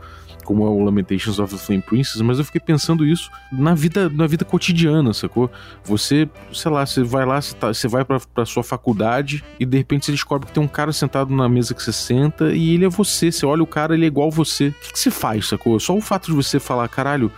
como 0.45 0.67
é 0.67 0.69
o 0.69 0.85
Lamentations 0.85 1.39
of 1.39 1.55
the 1.55 1.61
Flame 1.61 1.83
Princess, 1.83 2.21
mas 2.21 2.39
eu 2.39 2.45
fiquei 2.45 2.61
pensando 2.61 3.07
isso 3.07 3.31
na 3.51 3.75
vida, 3.75 4.09
na 4.09 4.27
vida 4.27 4.45
cotidiana, 4.45 5.13
sacou? 5.13 5.51
Você, 5.85 6.29
sei 6.53 6.71
lá, 6.71 6.85
você 6.85 7.03
vai 7.03 7.25
lá, 7.25 7.41
você, 7.41 7.55
tá, 7.55 7.69
você 7.69 7.89
vai 7.89 8.05
pra, 8.05 8.21
pra 8.21 8.45
sua 8.45 8.63
faculdade 8.63 9.45
e 9.59 9.65
de 9.65 9.77
repente 9.77 10.07
você 10.07 10.13
descobre 10.13 10.47
que 10.47 10.53
tem 10.53 10.63
um 10.63 10.69
cara 10.69 10.93
sentado 10.93 11.35
na 11.35 11.49
mesa 11.49 11.75
que 11.75 11.83
você 11.83 11.93
senta 11.93 12.53
e 12.53 12.75
ele 12.75 12.85
é 12.85 12.89
você. 12.89 13.31
Você 13.31 13.47
olha 13.47 13.63
o 13.63 13.67
cara, 13.67 13.95
ele 13.95 14.05
é 14.05 14.09
igual 14.09 14.31
você. 14.31 14.69
O 14.69 14.73
que, 14.73 14.93
que 14.93 14.99
você 14.99 15.11
faz, 15.11 15.49
sacou? 15.49 15.79
Só 15.81 15.97
o 15.97 16.01
fato 16.01 16.27
de 16.27 16.33
você 16.33 16.59
falar, 16.61 16.89
caralho, 16.89 17.31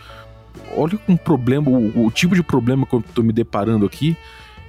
olha 0.76 0.98
um 1.08 1.16
problema, 1.16 1.70
o, 1.70 2.06
o 2.06 2.10
tipo 2.10 2.34
de 2.34 2.42
problema 2.42 2.86
que 2.86 2.94
eu 2.94 3.04
tô 3.14 3.22
me 3.22 3.32
deparando 3.32 3.86
aqui 3.86 4.16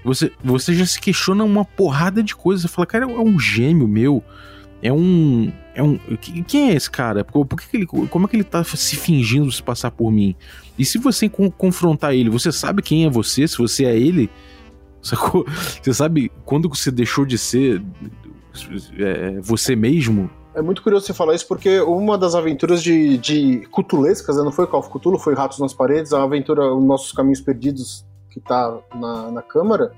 Você, 0.03 0.31
você 0.43 0.73
já 0.73 0.85
se 0.85 0.99
questiona 0.99 1.43
uma 1.43 1.65
porrada 1.65 2.21
de 2.21 2.35
coisas. 2.35 2.63
Você 2.63 2.67
fala, 2.67 2.85
cara, 2.85 3.05
é 3.05 3.07
um 3.07 3.39
gêmeo 3.39 3.87
meu. 3.87 4.23
É 4.85 4.93
um. 4.93 5.51
É 5.73 5.81
um. 5.81 5.97
Quem 6.47 6.69
é 6.69 6.75
esse 6.75 6.91
cara? 6.91 7.23
Por, 7.23 7.47
que, 7.47 7.75
ele. 7.75 7.87
Como 7.87 8.27
é 8.27 8.29
que 8.29 8.35
ele 8.35 8.43
tá 8.43 8.63
se 8.63 8.95
fingindo 8.95 9.51
se 9.51 9.63
passar 9.63 9.89
por 9.89 10.11
mim? 10.11 10.35
E 10.77 10.85
se 10.85 10.99
você 10.99 11.27
confrontar 11.57 12.13
ele, 12.13 12.29
você 12.29 12.51
sabe 12.51 12.83
quem 12.83 13.03
é 13.03 13.09
você? 13.09 13.47
Se 13.47 13.57
você 13.57 13.85
é 13.85 13.97
ele? 13.97 14.29
Sacou? 15.01 15.43
Você 15.81 15.91
sabe 15.91 16.31
quando 16.45 16.69
você 16.69 16.91
deixou 16.91 17.25
de 17.25 17.35
ser 17.35 17.81
é, 18.99 19.39
você 19.41 19.75
mesmo? 19.75 20.29
É 20.53 20.61
muito 20.61 20.83
curioso 20.83 21.07
você 21.07 21.15
falar 21.15 21.33
isso, 21.33 21.47
porque 21.47 21.79
uma 21.79 22.15
das 22.15 22.35
aventuras 22.35 22.83
de, 22.83 23.17
de 23.17 23.65
Cutulescas, 23.71 24.37
né, 24.37 24.43
não 24.43 24.51
foi 24.51 24.67
Call 24.67 24.81
of 24.81 25.19
foi 25.19 25.33
Ratos 25.33 25.57
nas 25.57 25.73
Paredes, 25.73 26.13
a 26.13 26.21
aventura 26.21 26.73
Os 26.73 26.83
Nossos 26.83 27.11
Caminhos 27.11 27.41
Perdidos, 27.41 28.05
que 28.29 28.39
tá 28.39 28.77
na, 28.93 29.31
na 29.31 29.41
Câmara, 29.41 29.91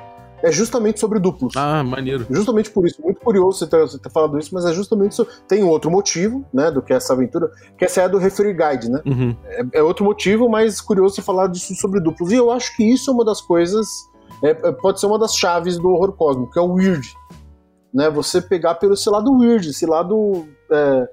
é 0.44 0.52
justamente 0.52 1.00
sobre 1.00 1.20
duplos. 1.20 1.56
Ah, 1.56 1.84
maneiro. 1.84 2.26
Justamente 2.30 2.70
por 2.70 2.86
isso. 2.86 3.02
Muito 3.02 3.20
curioso 3.20 3.60
você 3.60 3.68
ter, 3.68 3.80
você 3.82 3.98
ter 3.98 4.10
falado 4.10 4.38
isso, 4.38 4.54
mas 4.54 4.66
é 4.66 4.74
justamente 4.74 5.14
isso. 5.14 5.28
Tem 5.48 5.64
outro 5.64 5.90
motivo, 5.90 6.46
né, 6.54 6.72
do 6.72 6.82
que 6.82 6.94
essa 6.94 7.14
aventura, 7.14 7.52
que 7.78 7.86
essa 7.86 8.02
é 8.02 8.10
do 8.10 8.18
Referee 8.18 8.54
Guide, 8.54 8.90
né? 8.90 9.02
Uhum. 9.06 9.36
É, 9.46 9.80
é, 9.80 9.84
outro 9.84 10.06
motivo, 10.06 10.50
mas 10.50 10.82
curioso 10.82 11.16
você 11.16 11.22
falar 11.22 11.48
disso 11.48 11.74
sobre 11.76 12.00
duplos. 12.00 12.32
E 12.32 12.36
eu 12.36 12.52
acho 12.52 12.76
que 12.76 12.84
isso 12.84 13.10
é 13.10 13.14
uma 13.14 13.26
das 13.26 13.42
coisas, 13.42 13.88
é, 14.44 14.50
é 14.50 14.72
pode 14.72 15.00
ser 15.00 15.08
uma 15.08 15.20
das 15.20 15.36
chaves 15.36 15.78
do 15.78 15.90
horror 15.90 16.14
cósmico, 16.14 16.52
que 16.52 16.60
é 16.60 16.62
o 16.62 16.74
weird 16.74 17.08
né? 17.98 18.10
Você 18.12 18.42
pegar 18.42 18.76
pelo 18.76 18.94
esse 18.94 19.10
lado 19.10 19.32
weird, 19.32 19.70
esse 19.70 19.86
lado. 19.86 20.48
É, 20.72 21.08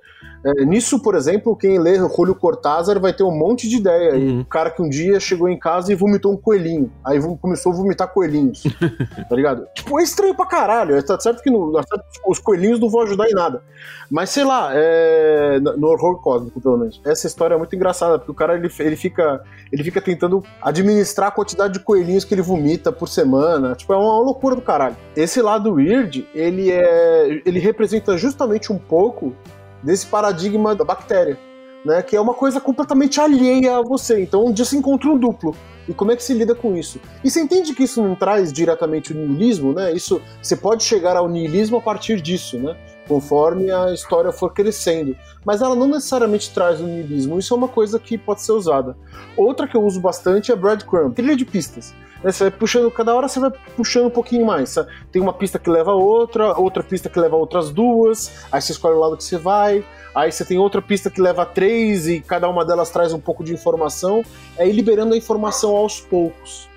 é, 0.44 0.64
nisso, 0.64 1.00
por 1.00 1.14
exemplo, 1.14 1.56
quem 1.56 1.78
lê 1.78 1.96
Julio 1.96 2.34
Cortázar 2.34 3.00
vai 3.00 3.14
ter 3.14 3.22
um 3.22 3.30
monte 3.30 3.66
de 3.66 3.76
ideia. 3.76 4.14
Uhum. 4.14 4.40
O 4.40 4.44
cara 4.44 4.70
que 4.70 4.82
um 4.82 4.88
dia 4.88 5.18
chegou 5.18 5.48
em 5.48 5.58
casa 5.58 5.90
e 5.90 5.94
vomitou 5.94 6.32
um 6.32 6.36
coelhinho. 6.36 6.92
Aí 7.02 7.18
começou 7.40 7.72
a 7.72 7.74
vomitar 7.74 8.12
coelhinhos. 8.12 8.62
tá 9.28 9.34
ligado? 9.34 9.66
Tipo, 9.74 9.98
é 9.98 10.02
estranho 10.02 10.34
pra 10.34 10.44
caralho. 10.44 11.02
Tá 11.02 11.18
certo 11.18 11.42
que 11.42 11.50
no, 11.50 11.80
tipo, 12.12 12.30
os 12.30 12.38
coelhinhos 12.38 12.78
não 12.78 12.90
vão 12.90 13.02
ajudar 13.02 13.26
em 13.28 13.32
nada. 13.32 13.62
Mas 14.10 14.30
sei 14.30 14.44
lá, 14.44 14.70
é, 14.74 15.58
no 15.60 15.88
horror 15.88 16.20
cósmico, 16.20 16.60
pelo 16.60 16.76
menos. 16.76 17.00
Essa 17.06 17.26
história 17.26 17.54
é 17.54 17.58
muito 17.58 17.74
engraçada, 17.74 18.18
porque 18.18 18.30
o 18.30 18.34
cara 18.34 18.54
ele, 18.54 18.70
ele, 18.80 18.96
fica, 18.96 19.42
ele 19.72 19.82
fica 19.82 20.00
tentando 20.00 20.42
administrar 20.60 21.28
a 21.28 21.32
quantidade 21.32 21.74
de 21.74 21.80
coelhinhos 21.80 22.24
que 22.24 22.34
ele 22.34 22.42
vomita 22.42 22.92
por 22.92 23.08
semana. 23.08 23.74
Tipo, 23.74 23.94
é 23.94 23.96
uma 23.96 24.20
loucura 24.20 24.54
do 24.54 24.62
caralho. 24.62 24.96
Esse 25.16 25.40
lado 25.40 25.72
weird, 25.72 26.28
ele 26.34 26.70
é. 26.70 27.40
ele 27.46 27.58
representa 27.58 28.18
justamente 28.18 28.70
um 28.70 28.78
pouco 28.78 29.34
desse 29.84 30.06
paradigma 30.06 30.74
da 30.74 30.84
bactéria, 30.84 31.38
né? 31.84 32.02
Que 32.02 32.16
é 32.16 32.20
uma 32.20 32.34
coisa 32.34 32.60
completamente 32.60 33.20
alheia 33.20 33.76
a 33.76 33.82
você. 33.82 34.22
Então, 34.22 34.46
um 34.46 34.52
dia 34.52 34.64
você 34.64 34.76
encontra 34.76 35.10
um 35.10 35.18
duplo. 35.18 35.54
E 35.86 35.92
como 35.92 36.10
é 36.10 36.16
que 36.16 36.24
se 36.24 36.32
lida 36.32 36.54
com 36.54 36.74
isso? 36.74 36.98
E 37.22 37.30
você 37.30 37.40
entende 37.40 37.74
que 37.74 37.82
isso 37.82 38.02
não 38.02 38.14
traz 38.14 38.50
diretamente 38.50 39.12
o 39.12 39.16
niilismo, 39.16 39.74
né? 39.74 39.92
Isso 39.92 40.20
você 40.42 40.56
pode 40.56 40.82
chegar 40.82 41.16
ao 41.16 41.28
niilismo 41.28 41.76
a 41.76 41.80
partir 41.80 42.20
disso, 42.22 42.58
né? 42.58 42.74
Conforme 43.06 43.70
a 43.70 43.92
história 43.92 44.32
for 44.32 44.52
crescendo. 44.52 45.16
Mas 45.44 45.60
ela 45.60 45.74
não 45.74 45.88
necessariamente 45.88 46.52
traz 46.52 46.80
o 46.80 46.84
niilismo. 46.84 47.38
Isso 47.38 47.52
é 47.52 47.56
uma 47.56 47.68
coisa 47.68 47.98
que 47.98 48.16
pode 48.16 48.42
ser 48.42 48.52
usada. 48.52 48.96
Outra 49.36 49.68
que 49.68 49.76
eu 49.76 49.82
uso 49.82 50.00
bastante 50.00 50.50
é 50.50 50.56
breadcrumb, 50.56 51.14
trilha 51.14 51.36
de 51.36 51.44
pistas. 51.44 51.94
Né? 52.24 52.32
Você 52.32 52.44
vai 52.44 52.50
puxando, 52.50 52.90
cada 52.90 53.14
hora 53.14 53.28
você 53.28 53.38
vai 53.38 53.52
puxando 53.76 54.06
um 54.06 54.10
pouquinho 54.10 54.46
mais. 54.46 54.74
Tem 55.12 55.20
uma 55.20 55.34
pista 55.34 55.58
que 55.58 55.68
leva 55.68 55.92
a 55.92 55.94
outra, 55.94 56.58
outra 56.58 56.82
pista 56.82 57.10
que 57.10 57.20
leva 57.20 57.36
a 57.36 57.38
outras 57.38 57.70
duas, 57.70 58.32
aí 58.50 58.60
você 58.60 58.72
escolhe 58.72 58.96
o 58.96 58.98
lado 59.00 59.16
que 59.16 59.24
você 59.24 59.36
vai, 59.36 59.84
aí 60.14 60.32
você 60.32 60.44
tem 60.44 60.58
outra 60.58 60.80
pista 60.80 61.10
que 61.10 61.20
leva 61.20 61.42
a 61.42 61.46
três 61.46 62.08
e 62.08 62.20
cada 62.20 62.48
uma 62.48 62.64
delas 62.64 62.90
traz 62.90 63.12
um 63.12 63.20
pouco 63.20 63.44
de 63.44 63.52
informação. 63.52 64.22
Ir 64.58 64.72
liberando 64.72 65.12
a 65.12 65.16
informação 65.16 65.76
aos 65.76 66.00
poucos. 66.00 66.68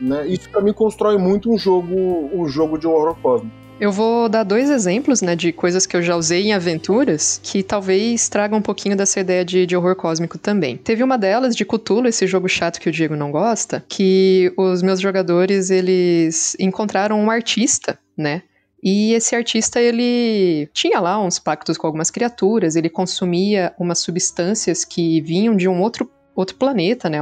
Né? 0.00 0.26
Isso 0.26 0.48
para 0.48 0.62
mim 0.62 0.72
constrói 0.72 1.18
muito 1.18 1.52
um 1.52 1.58
jogo, 1.58 2.30
um 2.32 2.48
jogo 2.48 2.78
de 2.78 2.86
horror 2.86 3.14
cósmico. 3.20 3.63
Eu 3.80 3.90
vou 3.90 4.28
dar 4.28 4.44
dois 4.44 4.70
exemplos, 4.70 5.20
né, 5.20 5.34
de 5.34 5.52
coisas 5.52 5.84
que 5.84 5.96
eu 5.96 6.02
já 6.02 6.16
usei 6.16 6.44
em 6.44 6.52
aventuras 6.52 7.40
que 7.42 7.62
talvez 7.62 8.28
tragam 8.28 8.58
um 8.58 8.62
pouquinho 8.62 8.96
dessa 8.96 9.18
ideia 9.18 9.44
de, 9.44 9.66
de 9.66 9.76
horror 9.76 9.96
cósmico 9.96 10.38
também. 10.38 10.76
Teve 10.76 11.02
uma 11.02 11.18
delas 11.18 11.56
de 11.56 11.64
Cthulhu, 11.64 12.06
esse 12.06 12.26
jogo 12.26 12.48
chato 12.48 12.80
que 12.80 12.88
o 12.88 12.92
Diego 12.92 13.16
não 13.16 13.32
gosta, 13.32 13.84
que 13.88 14.52
os 14.56 14.80
meus 14.80 15.00
jogadores 15.00 15.70
eles 15.70 16.56
encontraram 16.60 17.20
um 17.20 17.28
artista, 17.30 17.98
né? 18.16 18.42
E 18.82 19.12
esse 19.12 19.34
artista, 19.34 19.80
ele 19.80 20.68
tinha 20.72 21.00
lá 21.00 21.20
uns 21.20 21.38
pactos 21.38 21.76
com 21.76 21.86
algumas 21.86 22.10
criaturas, 22.10 22.76
ele 22.76 22.88
consumia 22.88 23.74
umas 23.78 23.98
substâncias 23.98 24.84
que 24.84 25.20
vinham 25.22 25.56
de 25.56 25.68
um 25.68 25.80
outro, 25.80 26.08
outro 26.36 26.56
planeta, 26.56 27.10
né? 27.10 27.18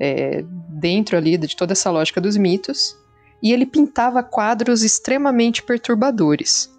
É, 0.00 0.44
dentro 0.68 1.16
ali 1.16 1.36
de 1.36 1.56
toda 1.56 1.72
essa 1.72 1.90
lógica 1.90 2.20
dos 2.20 2.36
mitos 2.36 2.96
e 3.42 3.52
ele 3.52 3.66
pintava 3.66 4.22
quadros 4.22 4.82
extremamente 4.82 5.62
perturbadores. 5.62 6.70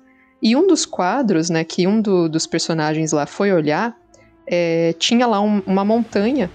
E 0.42 0.56
um 0.56 0.68
dos 0.68 0.86
quadros, 0.86 1.50
né, 1.50 1.64
que 1.64 1.86
um 1.86 2.02
do, 2.02 2.30
dos 2.30 2.48
personagens 2.48 3.12
lá 3.12 3.26
foi 3.26 3.52
olhar, 3.52 3.96
é, 4.48 4.94
tinha 4.98 5.28
lá 5.28 5.42
um, 5.42 5.62
uma 5.66 5.86
montanha 5.86 6.50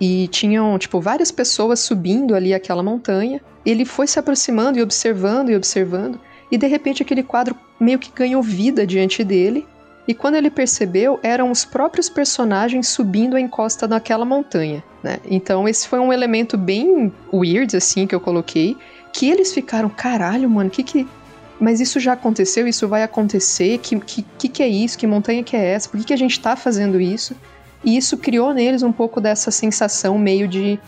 e 0.00 0.28
tinham, 0.28 0.76
tipo, 0.78 1.00
várias 1.00 1.30
pessoas 1.30 1.80
subindo 1.80 2.34
ali 2.34 2.52
aquela 2.52 2.82
montanha. 2.82 3.40
Ele 3.64 3.84
foi 3.84 4.06
se 4.06 4.18
aproximando 4.18 4.78
e 4.78 4.82
observando 4.82 5.50
e 5.50 5.56
observando, 5.56 6.20
e 6.50 6.58
de 6.58 6.66
repente 6.66 7.02
aquele 7.02 7.22
quadro 7.22 7.56
meio 7.80 7.98
que 7.98 8.12
ganhou 8.14 8.42
vida 8.42 8.86
diante 8.86 9.24
dele. 9.24 9.66
E 10.06 10.12
quando 10.12 10.34
ele 10.34 10.50
percebeu, 10.50 11.18
eram 11.22 11.50
os 11.50 11.64
próprios 11.64 12.10
personagens 12.10 12.88
subindo 12.88 13.36
a 13.36 13.40
encosta 13.40 13.88
daquela 13.88 14.24
montanha, 14.24 14.84
né? 15.02 15.18
Então 15.24 15.66
esse 15.66 15.88
foi 15.88 15.98
um 15.98 16.12
elemento 16.12 16.58
bem 16.58 17.10
weird, 17.32 17.74
assim, 17.74 18.06
que 18.06 18.14
eu 18.14 18.20
coloquei, 18.20 18.76
que 19.14 19.30
eles 19.30 19.54
ficaram, 19.54 19.88
caralho, 19.88 20.50
mano, 20.50 20.68
que 20.68 20.82
que. 20.82 21.08
Mas 21.60 21.80
isso 21.80 22.00
já 22.00 22.14
aconteceu, 22.14 22.66
isso 22.66 22.88
vai 22.88 23.04
acontecer, 23.04 23.78
que, 23.78 23.98
que, 24.00 24.48
que, 24.48 24.62
é 24.62 24.66
isso, 24.66 24.98
que 24.98 25.06
montanha 25.06 25.42
que 25.44 25.56
é 25.56 25.64
essa, 25.64 25.88
por 25.88 25.98
que, 25.98 26.06
que 26.06 26.12
a 26.12 26.16
gente 26.16 26.38
tá 26.40 26.56
fazendo 26.56 27.00
isso? 27.00 27.34
E 27.84 27.96
isso 27.96 28.18
criou 28.18 28.52
neles 28.52 28.82
um 28.82 28.90
pouco 28.90 29.20
dessa 29.20 29.52
sensação 29.52 30.18
meio 30.18 30.48
de, 30.48 30.80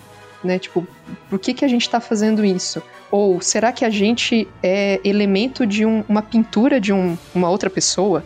né, 0.42 0.58
tipo, 0.58 0.84
por 1.30 1.38
que, 1.38 1.54
que 1.54 1.64
a 1.64 1.68
gente 1.68 1.88
tá 1.88 2.00
fazendo 2.00 2.44
isso? 2.44 2.82
Ou 3.12 3.40
será 3.40 3.70
que 3.70 3.84
a 3.84 3.90
gente 3.90 4.48
é 4.60 5.00
elemento 5.04 5.64
de 5.64 5.86
um, 5.86 6.02
uma 6.08 6.20
pintura 6.20 6.80
de 6.80 6.92
um, 6.92 7.16
uma 7.32 7.48
outra 7.48 7.70
pessoa? 7.70 8.24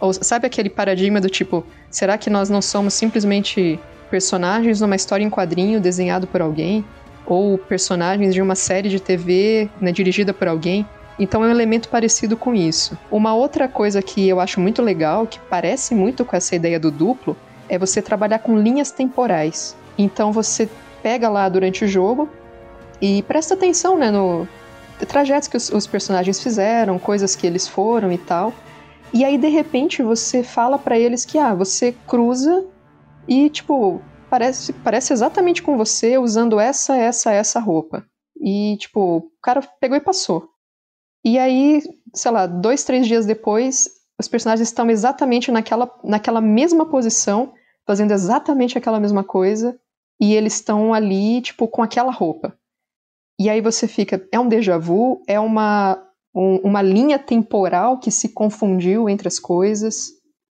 Ou 0.00 0.12
sabe 0.12 0.48
aquele 0.48 0.68
paradigma 0.68 1.20
do 1.20 1.30
tipo, 1.30 1.64
será 1.88 2.18
que 2.18 2.28
nós 2.28 2.50
não 2.50 2.60
somos 2.60 2.94
simplesmente 2.94 3.78
personagens 4.10 4.80
numa 4.80 4.96
história 4.96 5.22
em 5.22 5.30
quadrinho 5.30 5.80
desenhado 5.80 6.26
por 6.26 6.42
alguém? 6.42 6.84
Ou 7.30 7.56
personagens 7.56 8.34
de 8.34 8.42
uma 8.42 8.56
série 8.56 8.88
de 8.88 8.98
TV 8.98 9.70
né, 9.80 9.92
dirigida 9.92 10.34
por 10.34 10.48
alguém. 10.48 10.84
Então 11.16 11.44
é 11.44 11.48
um 11.48 11.50
elemento 11.50 11.88
parecido 11.88 12.36
com 12.36 12.54
isso. 12.54 12.98
Uma 13.10 13.34
outra 13.34 13.68
coisa 13.68 14.02
que 14.02 14.28
eu 14.28 14.40
acho 14.40 14.58
muito 14.58 14.82
legal, 14.82 15.26
que 15.26 15.38
parece 15.38 15.94
muito 15.94 16.24
com 16.24 16.34
essa 16.34 16.56
ideia 16.56 16.80
do 16.80 16.90
duplo, 16.90 17.36
é 17.68 17.78
você 17.78 18.02
trabalhar 18.02 18.40
com 18.40 18.58
linhas 18.58 18.90
temporais. 18.90 19.76
Então 19.96 20.32
você 20.32 20.68
pega 21.02 21.28
lá 21.28 21.48
durante 21.48 21.84
o 21.84 21.88
jogo 21.88 22.28
e 23.00 23.22
presta 23.22 23.54
atenção 23.54 23.96
né, 23.96 24.10
no 24.10 24.48
trajetos 25.06 25.48
que 25.48 25.56
os, 25.56 25.70
os 25.70 25.86
personagens 25.86 26.42
fizeram, 26.42 26.98
coisas 26.98 27.36
que 27.36 27.46
eles 27.46 27.68
foram 27.68 28.10
e 28.10 28.18
tal. 28.18 28.52
E 29.12 29.24
aí 29.24 29.38
de 29.38 29.48
repente 29.48 30.02
você 30.02 30.42
fala 30.42 30.78
para 30.78 30.98
eles 30.98 31.24
que 31.24 31.38
ah, 31.38 31.54
você 31.54 31.94
cruza 32.06 32.64
e 33.28 33.48
tipo 33.48 34.02
parece, 34.30 34.72
parece 34.72 35.12
exatamente 35.12 35.62
com 35.62 35.76
você 35.76 36.16
usando 36.16 36.60
essa, 36.60 36.96
essa, 36.96 37.32
essa 37.32 37.58
roupa. 37.58 38.06
E, 38.40 38.76
tipo, 38.78 39.16
o 39.18 39.30
cara 39.42 39.60
pegou 39.80 39.96
e 39.96 40.00
passou. 40.00 40.48
E 41.24 41.38
aí, 41.38 41.82
sei 42.14 42.30
lá, 42.30 42.46
dois, 42.46 42.84
três 42.84 43.06
dias 43.06 43.26
depois, 43.26 43.90
os 44.18 44.28
personagens 44.28 44.68
estão 44.68 44.88
exatamente 44.88 45.50
naquela, 45.50 45.90
naquela 46.04 46.40
mesma 46.40 46.86
posição, 46.86 47.52
fazendo 47.86 48.12
exatamente 48.12 48.78
aquela 48.78 49.00
mesma 49.00 49.24
coisa, 49.24 49.78
e 50.18 50.34
eles 50.34 50.54
estão 50.54 50.94
ali, 50.94 51.42
tipo, 51.42 51.66
com 51.66 51.82
aquela 51.82 52.12
roupa. 52.12 52.56
E 53.38 53.50
aí 53.50 53.60
você 53.60 53.88
fica, 53.88 54.26
é 54.32 54.38
um 54.38 54.48
déjà 54.48 54.78
vu, 54.78 55.22
é 55.26 55.40
uma, 55.40 56.02
um, 56.34 56.56
uma 56.58 56.82
linha 56.82 57.18
temporal 57.18 57.98
que 57.98 58.10
se 58.10 58.28
confundiu 58.28 59.08
entre 59.08 59.26
as 59.28 59.38
coisas. 59.38 60.10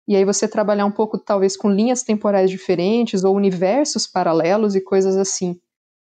E 0.07 0.17
aí 0.17 0.25
você 0.25 0.49
trabalhar 0.49 0.85
um 0.85 0.91
pouco, 0.91 1.17
talvez, 1.19 1.57
com 1.57 1.71
linhas 1.71 2.03
temporais 2.03 2.51
diferentes 2.51 3.25
ou 3.25 3.37
universos 3.37 4.07
paralelos 4.07 4.75
e 4.75 4.81
coisas 4.81 5.17
assim, 5.17 5.59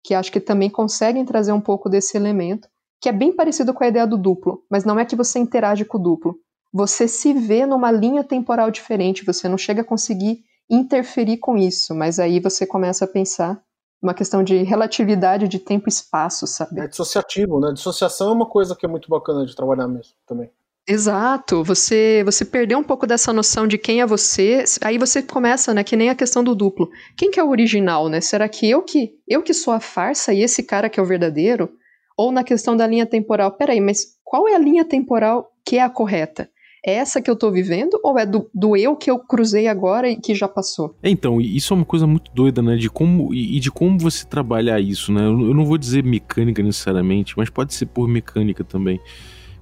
que 0.03 0.15
acho 0.15 0.33
que 0.33 0.41
também 0.41 0.69
conseguem 0.69 1.25
trazer 1.25 1.53
um 1.53 1.61
pouco 1.61 1.89
desse 1.89 2.17
elemento, 2.17 2.69
que 3.01 3.09
é 3.09 3.13
bem 3.13 3.33
parecido 3.33 3.73
com 3.73 3.85
a 3.85 3.89
ideia 3.89 4.07
do 4.07 4.19
duplo, 4.19 4.63
mas 4.71 4.85
não 4.85 4.99
é 4.99 5.05
que 5.05 5.17
você 5.17 5.39
interage 5.39 5.85
com 5.85 5.99
o 5.99 6.03
duplo. 6.03 6.37
Você 6.73 7.07
se 7.07 7.33
vê 7.33 7.65
numa 7.65 7.93
linha 7.93 8.25
temporal 8.25 8.71
diferente, 8.71 9.25
você 9.25 9.49
não 9.49 9.57
chega 9.57 9.83
a 9.83 9.85
conseguir 9.85 10.43
interferir 10.69 11.39
com 11.39 11.57
isso, 11.57 11.95
mas 11.95 12.19
aí 12.19 12.41
você 12.41 12.67
começa 12.67 13.05
a 13.05 13.09
pensar 13.09 13.63
uma 14.03 14.13
questão 14.13 14.43
de 14.43 14.63
relatividade 14.63 15.49
de 15.49 15.59
tempo 15.59 15.89
e 15.89 15.91
espaço, 15.91 16.47
sabe? 16.47 16.81
É 16.81 16.89
dissociativo, 16.89 17.59
né? 17.61 17.73
Dissociação 17.73 18.29
é 18.29 18.33
uma 18.33 18.47
coisa 18.47 18.77
que 18.77 18.85
é 18.85 18.89
muito 18.89 19.09
bacana 19.09 19.47
de 19.47 19.55
trabalhar 19.57 19.89
mesmo 19.89 20.15
também. 20.27 20.51
Exato, 20.87 21.65
você 21.65 22.23
você 22.25 22.45
perdeu 22.45 22.79
um 22.79 22.85
pouco 22.85 23.07
dessa 23.07 23.33
noção 23.33 23.67
de 23.67 23.79
quem 23.79 24.03
é 24.03 24.07
você, 24.07 24.65
aí 24.83 24.99
você 24.99 25.23
começa, 25.23 25.73
né, 25.73 25.83
que 25.83 25.97
nem 25.97 26.11
a 26.11 26.15
questão 26.15 26.45
do 26.45 26.55
duplo. 26.55 26.91
Quem 27.17 27.31
que 27.31 27.41
é 27.41 27.45
o 27.45 27.49
original, 27.49 28.09
né? 28.11 28.21
Será 28.21 28.47
que 28.49 28.69
eu 28.69 28.83
que 28.83 29.13
eu 29.27 29.43
que 29.43 29.55
sou 29.55 29.73
a 29.73 29.81
farsa 29.81 30.35
e 30.35 30.43
esse 30.43 30.63
cara 30.63 30.91
que 30.91 31.01
é 31.01 31.03
o 31.03 31.07
verdadeiro? 31.07 31.71
Ou 32.19 32.31
na 32.31 32.45
questão 32.45 32.77
da 32.77 32.87
linha 32.87 33.07
temporal, 33.07 33.53
peraí, 33.53 33.81
mas 33.81 34.05
qual 34.23 34.47
é 34.47 34.55
a 34.55 34.59
linha 34.59 34.85
temporal 34.85 35.51
que 35.65 35.79
é 35.79 35.83
a 35.83 35.89
correta? 35.89 36.51
É 36.87 36.93
essa 36.97 37.23
que 37.23 37.31
eu 37.31 37.37
tô 37.37 37.51
vivendo 37.51 37.99
ou 38.05 38.19
é 38.19 38.27
do, 38.27 38.51
do 38.55 38.77
eu 38.77 38.95
que 38.95 39.11
eu 39.11 39.19
cruzei 39.19 39.67
agora 39.67 40.11
e 40.11 40.17
que 40.17 40.35
já 40.35 40.47
passou? 40.47 40.95
É, 41.03 41.09
então, 41.09 41.41
isso 41.41 41.73
é 41.73 41.77
uma 41.79 41.87
coisa 41.87 42.07
muito 42.07 42.31
doida, 42.35 42.61
né? 42.61 42.77
De 42.77 42.91
como 42.91 43.33
e 43.33 43.59
de 43.59 43.71
como 43.71 43.99
você 43.99 44.27
trabalhar 44.27 44.79
isso, 44.79 45.11
né? 45.11 45.23
Eu 45.23 45.55
não 45.55 45.65
vou 45.65 45.79
dizer 45.79 46.05
mecânica 46.05 46.63
necessariamente, 46.63 47.39
mas 47.39 47.49
pode 47.49 47.73
ser 47.73 47.87
por 47.87 48.07
mecânica 48.07 48.63
também. 48.63 49.01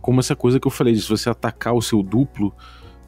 Como 0.02 0.20
essa 0.20 0.36
coisa 0.36 0.60
que 0.60 0.66
eu 0.66 0.70
falei, 0.70 0.94
se 0.94 1.08
você 1.08 1.30
atacar 1.30 1.72
o 1.72 1.80
seu 1.80 2.02
duplo, 2.02 2.52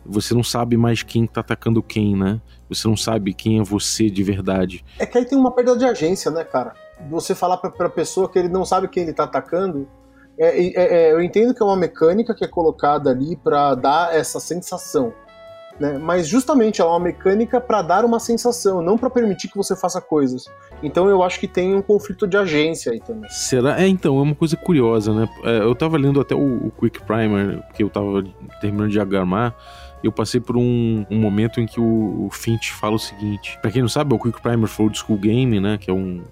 você 0.07 0.33
não 0.33 0.45
sabe 0.45 0.77
mais 0.77 1.03
quem 1.03 1.27
tá 1.27 1.41
atacando 1.41 1.83
quem, 1.83 2.17
né? 2.17 2.41
Você 2.69 2.89
não 2.89 2.97
sabe 2.97 3.35
quem 3.35 3.59
é 3.59 3.63
você 3.63 4.09
de 4.09 4.23
verdade. 4.23 4.85
É 4.99 5.05
que 5.05 5.19
aí 5.19 5.25
tem 5.25 5.37
uma 5.37 5.51
perda 5.51 5.77
de 5.77 5.85
agência, 5.85 6.31
né, 6.31 6.45
cara? 6.45 6.73
Você 7.11 7.35
falar 7.35 7.57
pra, 7.57 7.71
pra 7.71 7.91
pessoa 7.91 8.31
que 8.31 8.39
ele 8.39 8.49
não 8.49 8.65
sabe 8.65 8.89
quem 8.89 9.03
ele 9.03 9.13
tá 9.13 9.25
atacando, 9.25 9.89
é, 10.39 10.61
é, 10.61 10.73
é, 10.77 11.13
eu 11.13 11.23
entendo 11.23 11.55
que 11.55 11.63
é 11.63 11.67
uma 11.67 11.77
mecânica 11.77 12.35
que 12.35 12.45
é 12.45 12.49
colocada 12.49 13.11
ali 13.11 13.37
para 13.37 13.75
dar 13.75 14.15
essa 14.15 14.41
sensação. 14.41 15.13
Né? 15.79 15.99
Mas 15.99 16.29
justamente 16.29 16.81
ela 16.81 16.91
é 16.91 16.93
uma 16.95 17.01
mecânica 17.01 17.61
para 17.61 17.83
dar 17.83 18.05
uma 18.05 18.21
sensação, 18.21 18.81
não 18.81 18.97
para 18.97 19.11
permitir 19.11 19.49
que 19.49 19.57
você 19.57 19.75
faça 19.75 20.01
coisas. 20.01 20.47
Então 20.83 21.09
eu 21.09 21.23
acho 21.23 21.41
que 21.41 21.49
tem 21.49 21.75
um 21.75 21.83
conflito 21.83 22.27
de 22.27 22.37
agência 22.37 22.93
aí 22.93 23.01
também. 23.01 23.29
Será? 23.31 23.81
É, 23.81 23.87
então, 23.89 24.19
é 24.19 24.23
uma 24.23 24.35
coisa 24.35 24.57
curiosa, 24.57 25.13
né? 25.13 25.29
É, 25.43 25.59
eu 25.59 25.75
tava 25.75 25.97
lendo 25.97 26.21
até 26.21 26.35
o, 26.35 26.67
o, 26.67 26.71
Quick 26.71 27.03
Primer, 27.03 27.61
que 27.73 27.83
eu 27.83 27.91
tava 27.91 28.25
terminando 28.61 28.89
de 28.89 28.95
diagramar. 28.95 29.55
Eu 30.03 30.13
passei 30.13 30.41
por 30.41 30.57
um, 30.57 31.05
um 31.11 31.19
momento 31.19 31.61
em 31.61 31.67
que 31.67 31.81
o, 31.81 32.27
o 32.27 32.31
Finch 32.31 32.73
fala 32.73 32.95
o 32.95 32.99
seguinte: 32.99 33.59
para 33.61 33.71
quem 33.71 33.83
não 33.83 33.89
sabe, 33.89 34.15
o 34.15 34.19
Quick 34.19 34.41
Primer 34.43 34.69
foi 34.69 34.87
o 34.87 34.95
School 34.95 35.19
Game, 35.19 35.59
né? 35.59 35.79
Que 35.79 35.91
é 35.91 35.95
um, 35.95 36.23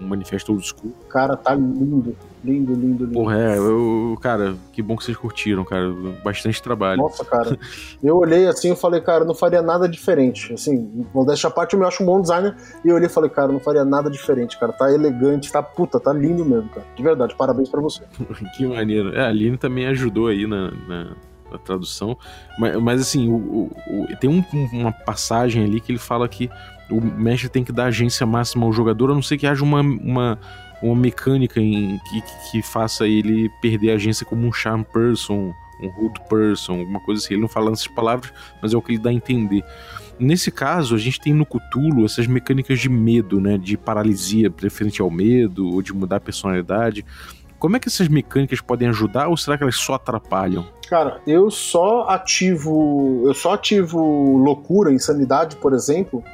um 0.00 0.06
manifesto 0.06 0.52
old 0.52 0.66
school. 0.66 0.92
Cara, 1.08 1.36
tá 1.36 1.54
lindo. 1.54 2.16
Lindo, 2.42 2.72
lindo, 2.72 3.04
lindo. 3.04 3.12
Porra, 3.12 3.38
é, 3.38 3.58
eu, 3.58 4.16
cara, 4.20 4.56
que 4.72 4.80
bom 4.80 4.96
que 4.96 5.04
vocês 5.04 5.16
curtiram, 5.16 5.64
cara. 5.64 5.92
Bastante 6.24 6.62
trabalho. 6.62 7.02
Nossa, 7.02 7.24
cara. 7.24 7.58
eu 8.02 8.16
olhei 8.16 8.46
assim 8.46 8.72
e 8.72 8.76
falei, 8.76 9.00
cara, 9.00 9.24
não 9.24 9.34
faria 9.34 9.60
nada 9.60 9.88
diferente. 9.88 10.54
Assim, 10.54 11.06
modéstia 11.12 11.48
à 11.48 11.50
parte, 11.50 11.74
eu 11.74 11.80
me 11.80 11.86
acho 11.86 12.02
um 12.02 12.06
bom 12.06 12.20
designer. 12.20 12.56
E 12.84 12.88
eu 12.88 12.94
olhei 12.94 13.06
e 13.06 13.10
falei, 13.10 13.28
cara, 13.28 13.52
não 13.52 13.60
faria 13.60 13.84
nada 13.84 14.10
diferente, 14.10 14.58
cara. 14.58 14.72
Tá 14.72 14.90
elegante, 14.90 15.52
tá 15.52 15.62
puta, 15.62 16.00
tá 16.00 16.12
lindo 16.12 16.44
mesmo, 16.44 16.70
cara. 16.70 16.86
De 16.96 17.02
verdade, 17.02 17.34
parabéns 17.34 17.68
para 17.68 17.80
você. 17.80 18.02
que 18.56 18.66
maneiro. 18.66 19.14
É, 19.14 19.20
a 19.20 19.28
Aline 19.28 19.58
também 19.58 19.86
ajudou 19.86 20.28
aí 20.28 20.46
na, 20.46 20.70
na 20.88 21.16
a 21.52 21.58
tradução. 21.58 22.16
Mas, 22.58 22.76
mas 22.76 23.00
assim, 23.00 23.28
o, 23.28 23.34
o, 23.34 24.04
o, 24.04 24.16
tem 24.18 24.30
um, 24.30 24.44
uma 24.72 24.92
passagem 24.92 25.64
ali 25.64 25.80
que 25.80 25.92
ele 25.92 25.98
fala 25.98 26.28
que 26.28 26.50
o 26.90 27.00
mestre 27.00 27.48
tem 27.48 27.64
que 27.64 27.72
dar 27.72 27.86
agência 27.86 28.26
máxima 28.26 28.66
ao 28.66 28.72
jogador, 28.72 29.10
a 29.10 29.14
não 29.14 29.22
ser 29.22 29.38
que 29.38 29.46
haja 29.46 29.62
uma, 29.62 29.80
uma, 29.80 30.38
uma 30.82 30.96
mecânica 30.96 31.60
em, 31.60 31.98
que, 31.98 32.22
que 32.50 32.62
faça 32.62 33.06
ele 33.06 33.48
perder 33.60 33.92
a 33.92 33.94
agência 33.94 34.26
como 34.26 34.46
um 34.46 34.52
charm 34.52 34.82
person, 34.82 35.54
um 35.80 35.88
rude 35.88 36.20
person, 36.28 36.80
alguma 36.80 37.00
coisa 37.00 37.22
assim. 37.22 37.34
Ele 37.34 37.42
não 37.42 37.48
fala 37.48 37.70
essas 37.72 37.86
palavras, 37.86 38.32
mas 38.60 38.74
é 38.74 38.76
o 38.76 38.82
que 38.82 38.92
ele 38.92 38.98
dá 38.98 39.10
a 39.10 39.12
entender. 39.12 39.64
Nesse 40.18 40.50
caso, 40.50 40.94
a 40.94 40.98
gente 40.98 41.18
tem 41.18 41.32
no 41.32 41.46
Cthulhu 41.46 42.04
essas 42.04 42.26
mecânicas 42.26 42.78
de 42.78 42.90
medo, 42.90 43.40
né? 43.40 43.56
De 43.56 43.76
paralisia 43.76 44.50
preferente 44.50 45.00
ao 45.00 45.10
medo, 45.10 45.66
ou 45.66 45.80
de 45.80 45.94
mudar 45.94 46.16
a 46.16 46.20
personalidade. 46.20 47.06
Como 47.58 47.76
é 47.76 47.80
que 47.80 47.88
essas 47.88 48.08
mecânicas 48.08 48.60
podem 48.60 48.88
ajudar 48.88 49.28
ou 49.28 49.36
será 49.36 49.56
que 49.56 49.62
elas 49.62 49.76
só 49.76 49.94
atrapalham? 49.94 50.66
Cara, 50.88 51.20
eu 51.26 51.50
só 51.50 52.08
ativo. 52.08 53.22
Eu 53.26 53.34
só 53.34 53.54
ativo 53.54 54.36
loucura, 54.38 54.92
insanidade, 54.92 55.56
por 55.56 55.72
exemplo, 55.72 56.24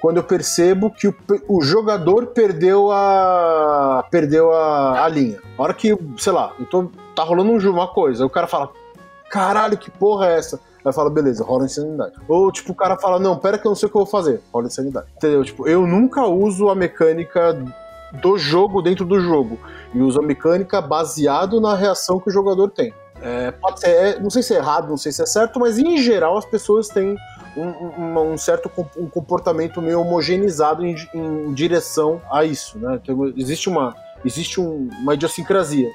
quando 0.00 0.18
eu 0.18 0.22
percebo 0.22 0.90
que 0.90 1.08
o, 1.08 1.14
o 1.48 1.62
jogador 1.62 2.28
perdeu 2.28 2.90
a 2.90 4.04
perdeu 4.10 4.52
a, 4.52 5.04
a, 5.04 5.08
linha. 5.08 5.40
A 5.56 5.62
hora 5.62 5.74
que, 5.74 5.96
sei 6.16 6.32
lá, 6.32 6.52
eu 6.58 6.66
tô, 6.66 6.90
tá 7.14 7.22
rolando 7.22 7.52
um, 7.52 7.70
uma 7.70 7.88
coisa, 7.88 8.24
o 8.24 8.30
cara 8.30 8.46
fala, 8.46 8.70
caralho, 9.30 9.76
que 9.76 9.90
porra 9.90 10.28
é 10.28 10.38
essa? 10.38 10.60
Aí 10.84 10.92
fala, 10.92 11.10
beleza, 11.10 11.44
rola 11.44 11.64
insanidade. 11.64 12.14
Ou, 12.28 12.50
tipo, 12.52 12.72
o 12.72 12.74
cara 12.74 12.96
fala, 12.96 13.18
não, 13.18 13.36
pera 13.36 13.58
que 13.58 13.66
eu 13.66 13.70
não 13.70 13.76
sei 13.76 13.88
o 13.88 13.90
que 13.90 13.96
eu 13.96 14.04
vou 14.04 14.10
fazer, 14.10 14.40
rola 14.52 14.66
insanidade. 14.66 15.06
Entendeu? 15.16 15.44
Tipo, 15.44 15.68
eu 15.68 15.86
nunca 15.86 16.24
uso 16.26 16.68
a 16.68 16.74
mecânica 16.74 17.56
do 18.22 18.38
jogo 18.38 18.80
dentro 18.80 19.04
do 19.04 19.20
jogo. 19.20 19.58
E 19.92 20.00
uso 20.00 20.20
a 20.20 20.22
mecânica 20.22 20.80
baseado 20.80 21.60
na 21.60 21.74
reação 21.74 22.20
que 22.20 22.28
o 22.28 22.32
jogador 22.32 22.70
tem. 22.70 22.94
É, 23.20 23.50
pode 23.50 23.80
ser, 23.80 23.88
é, 23.88 24.20
não 24.20 24.30
sei 24.30 24.42
se 24.42 24.54
é 24.54 24.58
errado, 24.58 24.88
não 24.88 24.96
sei 24.96 25.10
se 25.10 25.20
é 25.20 25.26
certo, 25.26 25.58
mas 25.58 25.76
em 25.76 25.98
geral 25.98 26.38
as 26.38 26.44
pessoas 26.44 26.88
têm 26.88 27.16
um, 27.60 28.32
um, 28.32 28.38
certo 28.38 28.70
um 28.96 29.08
comportamento 29.08 29.80
meio 29.82 30.00
homogeneizado 30.00 30.84
em, 30.84 30.94
em 31.14 31.52
direção 31.52 32.20
a 32.30 32.44
isso, 32.44 32.78
né? 32.78 33.00
Então, 33.02 33.32
existe 33.36 33.68
uma 33.68 33.94
existe 34.24 34.60
um, 34.60 34.88
uma 35.00 35.14
idiosincrasia. 35.14 35.88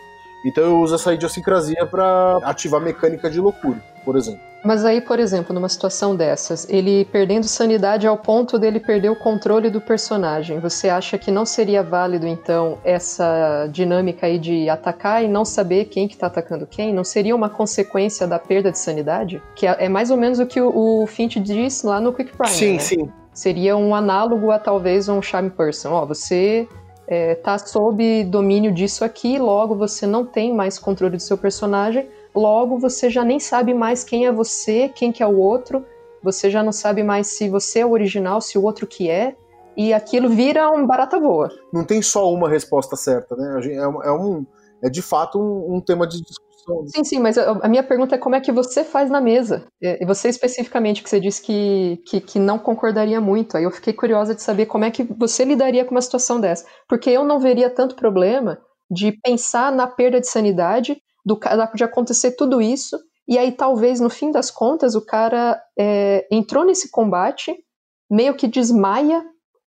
Então 0.46 0.64
eu 0.64 0.80
uso 0.80 0.96
essa 0.96 1.14
idiosincrasia 1.14 1.86
para 1.86 2.38
ativar 2.44 2.82
mecânica 2.82 3.30
de 3.30 3.40
loucura, 3.40 3.82
por 4.04 4.16
exemplo. 4.16 4.53
Mas 4.64 4.86
aí, 4.86 5.02
por 5.02 5.20
exemplo, 5.20 5.54
numa 5.54 5.68
situação 5.68 6.16
dessas, 6.16 6.68
ele 6.70 7.06
perdendo 7.06 7.46
sanidade 7.46 8.08
ao 8.08 8.18
ponto 8.18 8.58
dele 8.58 8.80
perder 8.80 9.10
o 9.10 9.16
controle 9.16 9.70
do 9.70 9.82
personagem, 9.82 10.60
você 10.60 10.90
acha 10.90 11.18
que 11.18 11.30
não 11.30 11.46
seria 11.46 11.84
válido, 11.84 12.26
então, 12.26 12.78
essa 12.84 13.68
dinâmica 13.72 14.26
aí 14.26 14.40
de 14.40 14.70
atacar 14.70 15.24
e 15.24 15.28
não 15.28 15.44
saber 15.44 15.86
quem 15.86 16.08
que 16.08 16.16
tá 16.16 16.28
atacando 16.28 16.66
quem? 16.66 16.94
Não 16.94 17.04
seria 17.04 17.36
uma 17.36 17.50
consequência 17.50 18.26
da 18.26 18.40
perda 18.40 18.72
de 18.72 18.80
sanidade? 18.80 19.42
Que 19.56 19.68
é, 19.68 19.86
é 19.86 19.90
mais 19.90 20.10
ou 20.10 20.18
menos 20.18 20.40
o 20.40 20.46
que 20.46 20.62
o, 20.62 21.02
o 21.04 21.08
Finch 21.08 21.40
diz 21.40 21.84
lá 21.84 22.00
no 22.00 22.14
Quick 22.14 22.36
Prime, 22.38 22.54
Sim, 22.54 22.74
né? 22.74 22.80
sim. 22.80 23.12
Seria 23.34 23.76
um 23.76 23.96
análogo 23.96 24.52
a 24.52 24.60
talvez 24.60 25.10
um 25.10 25.22
Charm 25.22 25.50
Person. 25.50 25.92
Ó, 25.92 26.06
você 26.06 26.68
é, 27.08 27.36
tá 27.36 27.58
sob 27.58 28.24
domínio 28.26 28.72
disso 28.72 29.04
aqui, 29.04 29.38
logo 29.38 29.76
você 29.76 30.06
não 30.08 30.26
tem 30.26 30.54
mais 30.54 30.80
controle 30.80 31.18
do 31.18 31.22
seu 31.22 31.38
personagem, 31.38 32.08
logo 32.36 32.78
você 32.78 33.10
já 33.10 33.24
nem 33.24 33.40
sabe 33.40 33.74
mais 33.74 34.04
quem 34.04 34.26
é 34.26 34.32
você, 34.32 34.90
quem 34.90 35.12
que 35.12 35.22
é 35.22 35.28
o 35.28 35.38
outro, 35.38 35.86
você 36.22 36.50
já 36.50 36.64
não 36.64 36.72
sabe 36.72 37.04
mais 37.04 37.28
se 37.28 37.50
você 37.50 37.80
é 37.80 37.86
o 37.86 37.92
original, 37.92 38.42
se 38.42 38.58
o 38.58 38.64
outro 38.64 38.88
que 38.88 39.10
é, 39.10 39.36
e 39.76 39.94
aquilo 39.94 40.30
vira 40.30 40.70
um 40.72 40.86
barata 40.86 41.20
boa. 41.20 41.50
Não 41.72 41.84
tem 41.84 42.02
só 42.02 42.32
uma 42.32 42.50
resposta 42.50 42.96
certa, 42.96 43.36
né? 43.36 43.74
É, 43.74 43.88
um, 43.88 44.04
é, 44.04 44.12
um, 44.12 44.46
é 44.84 44.90
de 44.90 45.02
fato 45.02 45.40
um, 45.40 45.76
um 45.76 45.82
tema 45.82 46.08
de 46.08 46.22
discussão. 46.22 46.88
Sim, 46.88 47.04
sim, 47.04 47.20
mas 47.20 47.38
a, 47.38 47.68
minha 47.68 47.84
pergunta 47.84 48.16
é 48.16 48.18
como 48.18 48.36
é 48.36 48.40
que 48.40 48.52
você 48.52 48.86
faz 48.86 49.10
na 49.10 49.20
mesa? 49.20 49.66
E 49.82 50.06
você 50.06 50.30
especificamente, 50.30 51.04
que 51.04 51.10
você 51.10 51.20
disse 51.20 51.42
que, 51.42 52.02
que, 52.06 52.22
que 52.22 52.40
não 52.40 52.58
concordaria 52.58 53.20
muito, 53.20 53.58
aí 53.58 53.66
eu 53.66 53.72
fiquei 53.72 53.92
curiosa 53.92 54.34
de 54.34 54.42
saber 54.42 54.68
como 54.68 54.86
é 54.86 54.92
que 54.92 55.04
você 55.04 55.44
lidaria 55.44 55.84
com 55.84 55.92
uma 55.92 56.02
situação 56.02 56.40
dessa. 56.40 56.66
Porque 56.88 57.10
eu 57.10 57.26
não 57.26 57.38
veria 57.38 57.70
tanto 57.70 57.96
problema 57.96 58.60
de 58.90 59.12
pensar 59.12 59.74
na 59.74 59.88
perda 59.88 60.22
de 60.22 60.28
sanidade 60.28 61.02
do 61.26 61.40
de 61.76 61.84
acontecer 61.84 62.32
tudo 62.32 62.62
isso, 62.62 62.98
e 63.28 63.38
aí 63.38 63.52
talvez 63.52 64.00
no 64.00 64.10
fim 64.10 64.32
das 64.32 64.52
contas 64.52 64.96
o 64.96 65.06
cara 65.06 65.62
é, 65.78 66.28
entrou 66.32 66.66
nesse 66.66 66.92
combate, 66.92 67.56
meio 68.10 68.36
que 68.36 68.48
desmaia, 68.48 69.24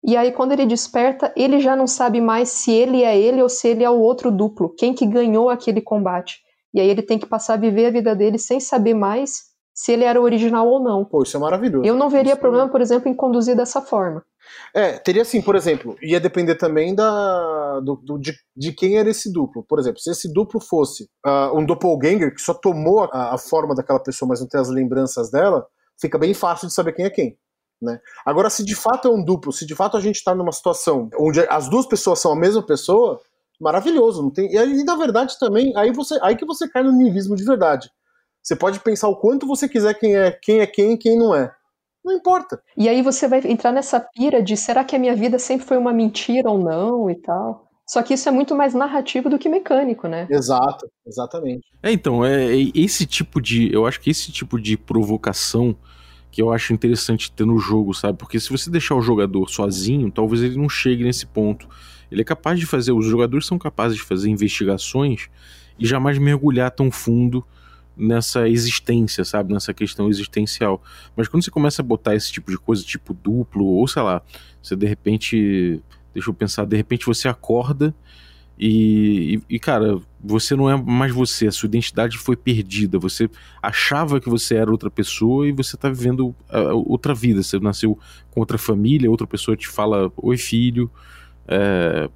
e 0.03 0.15
aí 0.17 0.31
quando 0.31 0.53
ele 0.53 0.65
desperta, 0.65 1.33
ele 1.35 1.59
já 1.59 1.75
não 1.75 1.85
sabe 1.85 2.21
mais 2.21 2.49
se 2.49 2.71
ele 2.71 3.03
é 3.03 3.17
ele 3.17 3.41
ou 3.41 3.49
se 3.49 3.67
ele 3.67 3.83
é 3.83 3.89
o 3.89 3.99
outro 3.99 4.31
duplo, 4.31 4.73
quem 4.75 4.93
que 4.93 5.05
ganhou 5.05 5.49
aquele 5.49 5.81
combate. 5.81 6.39
E 6.73 6.79
aí 6.79 6.87
ele 6.87 7.01
tem 7.01 7.19
que 7.19 7.25
passar 7.25 7.55
a 7.55 7.57
viver 7.57 7.87
a 7.87 7.91
vida 7.91 8.15
dele 8.15 8.39
sem 8.39 8.59
saber 8.59 8.93
mais 8.93 9.50
se 9.73 9.91
ele 9.91 10.03
era 10.03 10.19
o 10.19 10.23
original 10.23 10.67
ou 10.67 10.81
não. 10.81 11.05
Pô, 11.05 11.23
isso 11.23 11.37
é 11.37 11.39
maravilhoso. 11.39 11.85
Eu 11.85 11.95
não 11.95 12.09
veria 12.09 12.33
isso 12.33 12.39
é 12.39 12.41
problema, 12.41 12.69
por 12.69 12.81
exemplo, 12.81 13.09
em 13.09 13.13
conduzir 13.13 13.55
dessa 13.55 13.81
forma. 13.81 14.23
É, 14.73 14.93
teria 14.97 15.23
sim, 15.23 15.41
por 15.41 15.55
exemplo, 15.55 15.95
ia 16.01 16.19
depender 16.19 16.55
também 16.55 16.95
da, 16.95 17.79
do, 17.79 17.95
do 17.95 18.17
de, 18.17 18.33
de, 18.55 18.73
quem 18.73 18.97
era 18.97 19.09
esse 19.09 19.31
duplo. 19.31 19.63
Por 19.63 19.79
exemplo, 19.79 19.99
se 19.99 20.11
esse 20.11 20.31
duplo 20.31 20.59
fosse 20.59 21.03
uh, 21.25 21.57
um 21.57 21.65
doppelganger 21.65 22.33
que 22.33 22.41
só 22.41 22.53
tomou 22.53 23.03
a, 23.03 23.35
a, 23.35 23.37
forma 23.37 23.75
daquela 23.75 23.99
pessoa, 23.99 24.29
mas 24.29 24.41
não 24.41 24.47
tem 24.47 24.59
as 24.59 24.69
lembranças 24.69 25.29
dela, 25.31 25.65
fica 25.99 26.17
bem 26.17 26.33
fácil 26.33 26.67
de 26.67 26.73
saber 26.73 26.93
quem 26.93 27.05
é 27.05 27.09
quem. 27.09 27.37
Né? 27.81 27.99
Agora, 28.25 28.49
se 28.49 28.63
de 28.63 28.75
fato 28.75 29.07
é 29.07 29.11
um 29.11 29.23
duplo, 29.23 29.51
se 29.51 29.65
de 29.65 29.75
fato 29.75 29.97
a 29.97 30.01
gente 30.01 30.17
está 30.17 30.35
numa 30.35 30.51
situação 30.51 31.09
onde 31.17 31.39
as 31.49 31.67
duas 31.67 31.85
pessoas 31.85 32.19
são 32.19 32.31
a 32.31 32.35
mesma 32.35 32.63
pessoa, 32.63 33.19
maravilhoso. 33.59 34.21
Não 34.21 34.31
tem... 34.31 34.51
E 34.51 34.57
aí, 34.57 34.83
na 34.83 34.95
verdade, 34.95 35.37
também, 35.39 35.75
aí, 35.75 35.91
você, 35.91 36.17
aí 36.21 36.35
que 36.35 36.45
você 36.45 36.67
cai 36.67 36.83
no 36.83 36.91
niilismo 36.91 37.35
de 37.35 37.43
verdade. 37.43 37.91
Você 38.41 38.55
pode 38.55 38.79
pensar 38.79 39.07
o 39.07 39.15
quanto 39.15 39.47
você 39.47 39.67
quiser 39.67 39.93
quem 39.93 40.15
é 40.15 40.31
quem 40.31 40.59
é 40.59 40.67
quem 40.67 40.93
e 40.93 40.97
quem 40.97 41.17
não 41.17 41.35
é. 41.35 41.51
Não 42.03 42.13
importa. 42.13 42.61
E 42.75 42.89
aí 42.89 43.01
você 43.01 43.27
vai 43.27 43.39
entrar 43.45 43.71
nessa 43.71 43.99
pira 43.99 44.41
de 44.41 44.57
será 44.57 44.83
que 44.83 44.95
a 44.95 44.99
minha 44.99 45.15
vida 45.15 45.37
sempre 45.37 45.65
foi 45.65 45.77
uma 45.77 45.93
mentira 45.93 46.49
ou 46.49 46.57
não 46.57 47.09
e 47.09 47.15
tal. 47.15 47.67
Só 47.87 48.01
que 48.01 48.13
isso 48.13 48.27
é 48.27 48.31
muito 48.31 48.55
mais 48.55 48.73
narrativo 48.73 49.29
do 49.29 49.37
que 49.37 49.49
mecânico, 49.49 50.07
né? 50.07 50.25
Exato, 50.29 50.89
exatamente. 51.05 51.67
É, 51.83 51.91
então, 51.91 52.23
é, 52.23 52.45
é 52.45 52.71
esse 52.73 53.05
tipo 53.05 53.41
de. 53.41 53.71
Eu 53.71 53.85
acho 53.85 53.99
que 53.99 54.09
esse 54.09 54.31
tipo 54.31 54.59
de 54.59 54.77
provocação 54.77 55.75
que 56.31 56.41
eu 56.41 56.51
acho 56.53 56.71
interessante 56.71 57.31
ter 57.31 57.45
no 57.45 57.57
jogo, 57.59 57.93
sabe? 57.93 58.17
Porque 58.17 58.39
se 58.39 58.49
você 58.49 58.69
deixar 58.69 58.95
o 58.95 59.01
jogador 59.01 59.49
sozinho, 59.49 60.09
talvez 60.09 60.41
ele 60.41 60.57
não 60.57 60.69
chegue 60.69 61.03
nesse 61.03 61.25
ponto. 61.25 61.67
Ele 62.09 62.21
é 62.21 62.23
capaz 62.23 62.57
de 62.57 62.65
fazer, 62.65 62.93
os 62.93 63.05
jogadores 63.05 63.45
são 63.45 63.59
capazes 63.59 63.97
de 63.97 64.03
fazer 64.03 64.29
investigações 64.29 65.29
e 65.77 65.85
jamais 65.85 66.17
mergulhar 66.17 66.71
tão 66.71 66.89
fundo 66.89 67.45
nessa 68.01 68.49
existência, 68.49 69.23
sabe? 69.23 69.53
Nessa 69.53 69.73
questão 69.73 70.09
existencial. 70.09 70.81
Mas 71.15 71.27
quando 71.27 71.43
você 71.43 71.51
começa 71.51 71.81
a 71.81 71.85
botar 71.85 72.15
esse 72.15 72.31
tipo 72.31 72.51
de 72.51 72.57
coisa, 72.57 72.83
tipo 72.83 73.13
duplo, 73.13 73.65
ou 73.65 73.87
sei 73.87 74.01
lá, 74.01 74.21
você 74.61 74.75
de 74.75 74.85
repente. 74.85 75.81
Deixa 76.13 76.29
eu 76.29 76.33
pensar, 76.33 76.65
de 76.65 76.75
repente 76.75 77.05
você 77.05 77.29
acorda 77.29 77.95
e, 78.63 79.41
e, 79.49 79.55
e 79.55 79.59
cara, 79.59 79.99
você 80.23 80.55
não 80.55 80.69
é 80.69 80.79
mais 80.79 81.11
você, 81.11 81.47
a 81.47 81.51
sua 81.51 81.65
identidade 81.65 82.15
foi 82.19 82.35
perdida. 82.35 82.99
Você 82.99 83.27
achava 83.59 84.21
que 84.21 84.29
você 84.29 84.55
era 84.55 84.69
outra 84.69 84.91
pessoa 84.91 85.47
e 85.47 85.51
você 85.51 85.75
está 85.75 85.89
vivendo 85.89 86.27
uh, 86.27 86.85
outra 86.85 87.11
vida. 87.11 87.41
Você 87.41 87.59
nasceu 87.59 87.97
com 88.29 88.39
outra 88.39 88.59
família, 88.59 89.09
outra 89.09 89.25
pessoa 89.25 89.57
te 89.57 89.67
fala: 89.67 90.11
Oi, 90.15 90.37
filho. 90.37 90.91
É, 91.47 92.07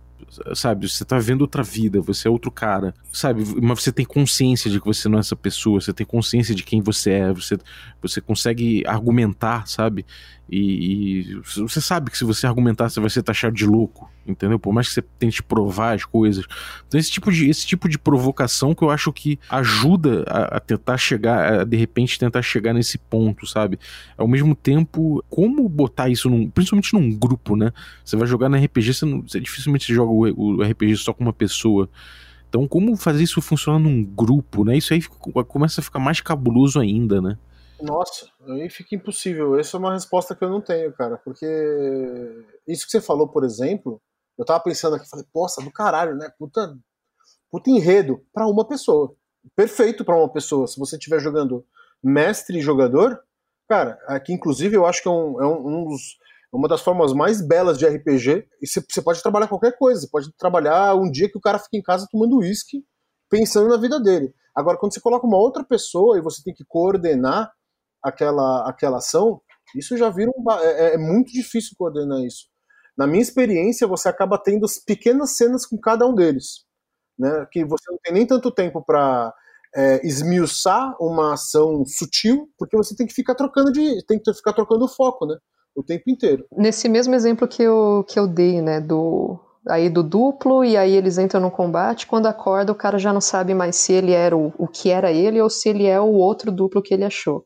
sabe, 0.53 0.89
você 0.89 1.05
tá 1.05 1.18
vendo 1.20 1.41
outra 1.41 1.63
vida, 1.63 2.01
você 2.01 2.28
é 2.28 2.32
outro 2.32 2.51
cara, 2.51 2.93
sabe, 3.11 3.43
mas 3.61 3.84
você 3.84 3.91
tem 3.91 4.05
consciência 4.05 4.70
de 4.70 4.80
que 4.80 4.86
você 4.86 5.07
não 5.07 5.18
é 5.18 5.22
essa 5.22 5.36
pessoa, 5.36 5.80
você 5.80 5.93
tem 5.93 6.05
consciência 6.05 6.53
de 6.55 6.63
quem 6.63 6.82
você 6.82 7.11
é, 7.11 7.34
você, 7.34 7.57
você 8.01 8.22
consegue 8.22 8.84
argumentar, 8.86 9.68
sabe, 9.68 10.05
e, 10.49 11.22
e 11.22 11.36
você 11.43 11.82
sabe 11.82 12.11
que 12.11 12.18
se 12.18 12.24
você 12.24 12.45
argumentar 12.45 12.89
você 12.89 12.99
vai 12.99 13.09
ser 13.09 13.24
taxado 13.24 13.55
de 13.55 13.66
louco, 13.66 14.09
entendeu? 14.28 14.59
Por 14.59 14.74
mais 14.74 14.88
que 14.88 14.93
você 14.93 15.01
tente 15.01 15.41
provar 15.41 15.95
as 15.95 16.05
coisas. 16.05 16.45
Então 16.88 16.99
esse 16.99 17.09
tipo 17.11 17.32
de, 17.32 17.49
esse 17.49 17.66
tipo 17.66 17.89
de 17.89 17.97
provocação 17.97 18.76
que 18.76 18.84
eu 18.84 18.91
acho 18.91 19.11
que 19.11 19.39
ajuda 19.49 20.24
a, 20.28 20.57
a 20.57 20.59
tentar 20.59 20.97
chegar, 20.97 21.61
a, 21.61 21.63
de 21.63 21.78
repente 21.78 22.20
tentar 22.20 22.41
chegar 22.43 22.74
nesse 22.74 22.97
ponto, 22.97 23.47
sabe? 23.47 23.80
Ao 24.16 24.28
mesmo 24.28 24.55
tempo, 24.55 25.24
como 25.30 25.68
botar 25.68 26.09
isso 26.09 26.30
num, 26.30 26.49
principalmente 26.49 26.93
num 26.93 27.11
grupo, 27.11 27.55
né? 27.55 27.72
Você 28.03 28.16
vai 28.16 28.28
jogar 28.28 28.47
no 28.47 28.57
RPG, 28.57 28.93
você, 28.93 29.05
não, 29.05 29.22
você 29.22 29.39
dificilmente 29.39 29.93
joga 29.93 30.05
o, 30.06 30.58
o 30.60 30.62
RPG 30.62 30.97
só 30.97 31.14
com 31.14 31.24
uma 31.24 31.34
pessoa. 31.34 31.89
Então, 32.47 32.68
como 32.68 32.95
fazer 32.95 33.24
isso 33.24 33.41
funcionar 33.41 33.80
num 33.80 34.03
grupo, 34.03 34.64
né? 34.64 34.78
Isso 34.78 34.93
aí 34.93 35.01
começa 35.47 35.82
a 35.82 35.84
ficar 35.84 35.99
mais 35.99 36.22
cabuloso 36.22 36.80
ainda, 36.80 37.22
né? 37.22 37.38
Nossa, 37.82 38.28
aí 38.47 38.70
fica 38.70 38.95
impossível. 38.95 39.60
Essa 39.60 39.76
é 39.76 39.80
uma 39.80 39.93
resposta 39.93 40.34
que 40.36 40.43
eu 40.43 40.49
não 40.49 40.62
tenho, 40.62 40.93
cara. 40.93 41.18
Porque 41.18 41.45
isso 42.68 42.86
que 42.86 42.91
você 42.91 43.01
falou, 43.01 43.28
por 43.28 43.43
exemplo, 43.43 44.01
eu 44.38 44.45
tava 44.45 44.64
pensando 44.64 44.95
aqui, 44.95 45.10
falei, 45.10 45.26
poxa, 45.34 45.62
do 45.62 45.72
caralho, 45.72 46.16
né? 46.16 46.32
Puta, 46.38 46.78
puta 47.51 47.70
enredo 47.70 48.22
para 48.34 48.47
uma 48.47 48.66
pessoa. 48.66 49.14
Perfeito 49.56 50.06
para 50.06 50.18
uma 50.18 50.32
pessoa. 50.32 50.68
Se 50.68 50.80
você 50.80 50.95
estiver 50.95 51.20
jogando 51.20 51.66
mestre 52.01 52.58
e 52.58 52.62
jogador, 52.62 53.22
cara, 53.68 53.99
aqui 54.08 54.32
inclusive 54.34 54.76
eu 54.76 54.86
acho 54.86 55.01
que 55.01 55.08
é 55.08 55.12
um, 55.12 55.41
é 55.41 55.47
um, 55.47 55.68
um 55.68 55.86
dos, 55.86 56.18
uma 56.56 56.68
das 56.68 56.82
formas 56.82 57.14
mais 57.14 57.45
belas 57.45 57.78
de 57.78 57.86
RPG. 57.86 58.47
E 58.62 58.68
você, 58.68 59.01
pode 59.01 59.22
trabalhar 59.22 59.47
qualquer 59.47 59.78
coisa. 59.78 60.01
Você 60.01 60.10
pode 60.10 60.34
trabalhar 60.38 60.95
um 60.95 61.10
dia 61.10 61.30
que 61.30 61.38
o 61.38 61.41
cara 61.41 61.60
fica 61.60 61.78
em 61.78 61.82
casa 61.82 62.08
tomando 62.12 62.38
uísque, 62.38 62.84
pensando 63.30 63.70
na 63.70 63.78
vida 63.78 63.99
dele. 63.99 64.34
Agora, 64.56 64.78
quando 64.78 64.93
você 64.93 65.01
coloca 65.01 65.28
uma 65.28 65.38
outra 65.38 65.64
pessoa 65.64 66.18
e 66.18 66.22
você 66.22 66.41
tem 66.43 66.53
que 66.53 66.64
coordenar 66.68 67.51
aquela, 68.01 68.70
aquela 68.70 68.97
ação, 68.97 69.41
isso 69.76 69.97
já 69.97 70.10
vira 70.10 70.32
um, 70.32 70.51
é, 70.51 70.66
é, 70.66 70.93
é 70.93 70.97
muito 70.97 71.32
difícil 71.32 71.76
coordenar 71.78 72.22
isso. 72.22 72.47
Na 72.97 73.06
minha 73.06 73.22
experiência, 73.22 73.88
você 73.88 74.08
acaba 74.08 74.38
tendo 74.38 74.66
pequenas 74.86 75.36
cenas 75.36 75.66
com 75.66 75.78
cada 75.78 76.08
um 76.08 76.16
deles, 76.16 76.66
né? 77.20 77.45
Que 77.51 77.66
você 77.66 77.91
não 77.91 77.97
tem 78.01 78.14
nem 78.14 78.26
tanto 78.26 78.49
tempo 78.51 78.82
para 78.82 79.34
é, 79.76 80.06
esmiuçar 80.08 80.95
uma 81.01 81.34
ação 81.34 81.84
sutil, 81.86 82.49
porque 82.58 82.78
você 82.78 82.95
tem 82.95 83.06
que 83.06 83.14
ficar 83.14 83.36
trocando 83.36 83.72
de, 83.72 84.06
tem 84.06 84.18
que 84.18 84.34
ficar 84.34 84.53
trocando 84.53 84.86
o 84.86 84.89
foco, 84.89 85.26
né? 85.26 85.36
O 85.76 85.84
tempo 85.84 86.09
inteiro. 86.09 86.45
Nesse 86.55 86.88
mesmo 86.88 87.13
exemplo 87.13 87.47
que 87.47 87.61
eu, 87.61 88.05
que 88.07 88.17
eu 88.17 88.28
dei, 88.28 88.61
né, 88.61 88.80
do 88.80 89.39
aí 89.67 89.89
do 89.89 90.03
duplo 90.03 90.63
e 90.63 90.78
aí 90.78 90.93
eles 90.95 91.17
entram 91.17 91.41
no 91.41 91.49
combate, 91.49 92.05
quando 92.05 92.28
acorda 92.28 92.71
o 92.71 92.76
cara 92.76 92.99
já 92.99 93.11
não 93.11 93.19
sabe 93.21 93.53
mais 93.53 93.76
se 93.76 93.93
ele 93.93 94.11
era 94.11 94.38
o, 94.38 94.53
o 94.59 94.67
que 94.67 94.91
era 94.91 95.11
ele 95.11 95.41
ou 95.41 95.49
se 95.49 95.69
ele 95.69 95.86
é 95.88 95.99
o 95.99 96.13
outro 96.13 96.51
duplo 96.51 96.84
que 96.84 96.93
ele 96.93 97.03
achou. 97.03 97.45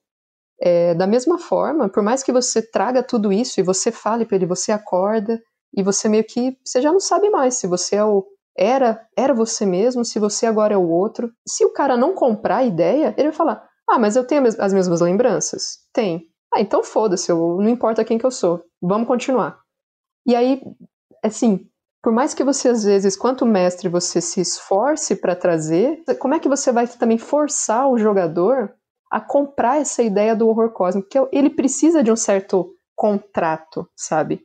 É, 0.62 0.94
da 0.94 1.08
mesma 1.08 1.38
forma, 1.40 1.90
por 1.90 2.04
mais 2.04 2.24
que 2.24 2.32
você 2.32 2.62
traga 2.62 3.04
tudo 3.04 3.32
isso 3.32 3.60
e 3.60 3.64
você 3.64 3.92
fale 3.92 4.26
para 4.26 4.36
ele, 4.38 4.46
você 4.46 4.72
acorda 4.72 5.42
e 5.76 5.84
você 5.84 6.10
meio 6.10 6.24
que 6.26 6.58
você 6.66 6.82
já 6.82 6.92
não 6.92 7.00
sabe 7.00 7.30
mais 7.30 7.56
se 7.56 7.68
você 7.68 7.96
é 7.98 8.04
o 8.06 8.26
era 8.58 9.02
era 9.18 9.34
você 9.34 9.66
mesmo, 9.66 10.04
se 10.04 10.20
você 10.20 10.46
agora 10.46 10.74
é 10.74 10.78
o 10.78 10.90
outro. 10.90 11.32
Se 11.48 11.64
o 11.66 11.72
cara 11.74 11.96
não 11.98 12.14
comprar 12.14 12.58
a 12.58 12.66
ideia, 12.66 13.14
ele 13.18 13.30
vai 13.30 13.38
falar: 13.38 13.70
"Ah, 13.90 14.00
mas 14.00 14.16
eu 14.18 14.26
tenho 14.26 14.44
as 14.60 14.74
mesmas 14.74 15.02
lembranças". 15.02 15.80
Tem. 15.94 16.26
Ah, 16.54 16.62
então 16.62 16.84
foda-se, 16.84 17.32
não 17.32 17.70
importa 17.70 18.04
quem 18.04 18.18
que 18.18 18.26
eu 18.26 18.32
sou. 18.32 18.64
Vamos 18.82 19.08
continuar. 19.08 19.60
E 20.26 20.36
aí, 20.36 20.62
assim, 21.24 21.68
por 22.02 22.14
mais 22.14 22.34
que 22.34 22.44
você 22.44 22.70
às 22.70 22.84
vezes, 22.84 23.16
quanto 23.16 23.46
mestre, 23.46 23.90
você 23.90 24.22
se 24.22 24.42
esforce 24.42 25.16
para 25.16 25.36
trazer, 25.36 26.02
como 26.20 26.34
é 26.34 26.40
que 26.40 26.50
você 26.50 26.72
vai 26.72 26.88
também 26.88 27.18
forçar 27.18 27.90
o 27.90 27.98
jogador 27.98 28.74
a 29.12 29.20
comprar 29.20 29.82
essa 29.82 30.04
ideia 30.04 30.36
do 30.36 30.48
horror 30.48 30.72
cósmico, 30.72 31.10
que 31.10 31.20
ele 31.32 31.50
precisa 31.50 32.04
de 32.04 32.12
um 32.12 32.16
certo 32.16 32.74
contrato, 32.96 33.88
sabe? 33.96 34.42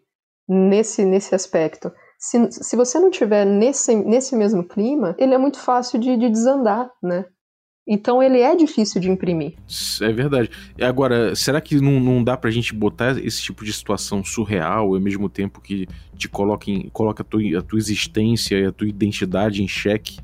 Nesse, 0.48 1.04
nesse 1.04 1.34
aspecto. 1.34 1.92
Se, 2.18 2.50
se 2.50 2.76
você 2.76 2.98
não 2.98 3.10
tiver 3.10 3.44
nesse, 3.44 3.94
nesse 3.94 4.34
mesmo 4.34 4.64
clima, 4.66 5.14
ele 5.18 5.34
é 5.34 5.38
muito 5.38 5.58
fácil 5.58 5.98
de, 5.98 6.16
de 6.16 6.28
desandar, 6.30 6.90
né? 7.02 7.26
Então 7.86 8.22
ele 8.22 8.38
é 8.40 8.56
difícil 8.56 9.00
de 9.00 9.10
imprimir. 9.10 9.54
É 10.00 10.10
verdade. 10.10 10.50
Agora, 10.80 11.34
será 11.34 11.60
que 11.60 11.80
não, 11.80 12.00
não 12.00 12.24
dá 12.24 12.36
pra 12.36 12.50
gente 12.50 12.74
botar 12.74 13.18
esse 13.22 13.42
tipo 13.42 13.64
de 13.64 13.72
situação 13.72 14.24
surreal 14.24 14.94
ao 14.94 15.00
mesmo 15.00 15.28
tempo 15.28 15.60
que 15.60 15.86
te 16.16 16.28
coloca, 16.28 16.70
em, 16.70 16.88
coloca 16.90 17.22
a, 17.22 17.26
tua, 17.26 17.58
a 17.58 17.62
tua 17.62 17.78
existência 17.78 18.58
e 18.58 18.64
a 18.64 18.72
tua 18.72 18.88
identidade 18.88 19.62
em 19.62 19.68
xeque? 19.68 20.18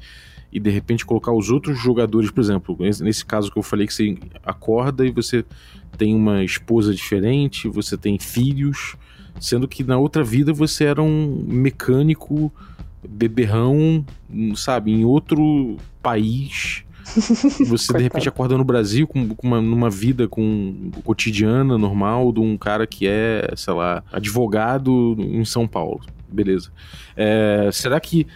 e 0.53 0.59
de 0.59 0.71
repente 0.71 1.07
colocar 1.07 1.33
os 1.33 1.51
outros 1.51 1.79
jogadores, 1.79 2.31
por 2.31 2.41
exemplo, 2.41 2.77
nesse 2.79 3.25
caso 3.25 3.51
que 3.51 3.59
eu 3.59 3.63
falei 3.63 3.87
que 3.87 3.95
você 3.95 4.19
acorda 4.43 5.07
e 5.07 5.11
você 5.11 5.45
tem 5.97 6.15
uma 6.15 6.43
esposa 6.43 6.93
diferente, 6.93 7.69
você 7.69 7.97
tem 7.97 8.19
filhos, 8.19 8.97
sendo 9.41 9.69
que 9.69 9.85
na 9.85 9.97
outra 9.97 10.25
vida 10.25 10.53
você 10.53 10.85
era 10.85 11.01
um 11.01 11.45
mecânico 11.47 12.53
beberrão, 13.09 14.05
sabe, 14.57 14.93
em 14.93 15.05
outro 15.05 15.77
país. 16.03 16.85
Você 17.67 17.93
de 17.93 18.03
repente 18.03 18.29
acorda 18.29 18.57
no 18.57 18.65
Brasil 18.65 19.07
com, 19.07 19.29
com 19.35 19.47
uma, 19.47 19.61
numa 19.61 19.91
vida 19.91 20.29
com 20.29 20.91
cotidiana, 21.05 21.77
normal, 21.77 22.33
de 22.33 22.41
um 22.41 22.57
cara 22.57 22.87
que 22.87 23.07
é, 23.07 23.53
sei 23.57 23.75
lá, 23.75 24.03
advogado 24.13 25.17
em 25.19 25.45
São 25.45 25.67
Paulo. 25.67 26.01
Beleza. 26.29 26.71
É, 27.17 27.69
será 27.73 28.01
que 28.01 28.27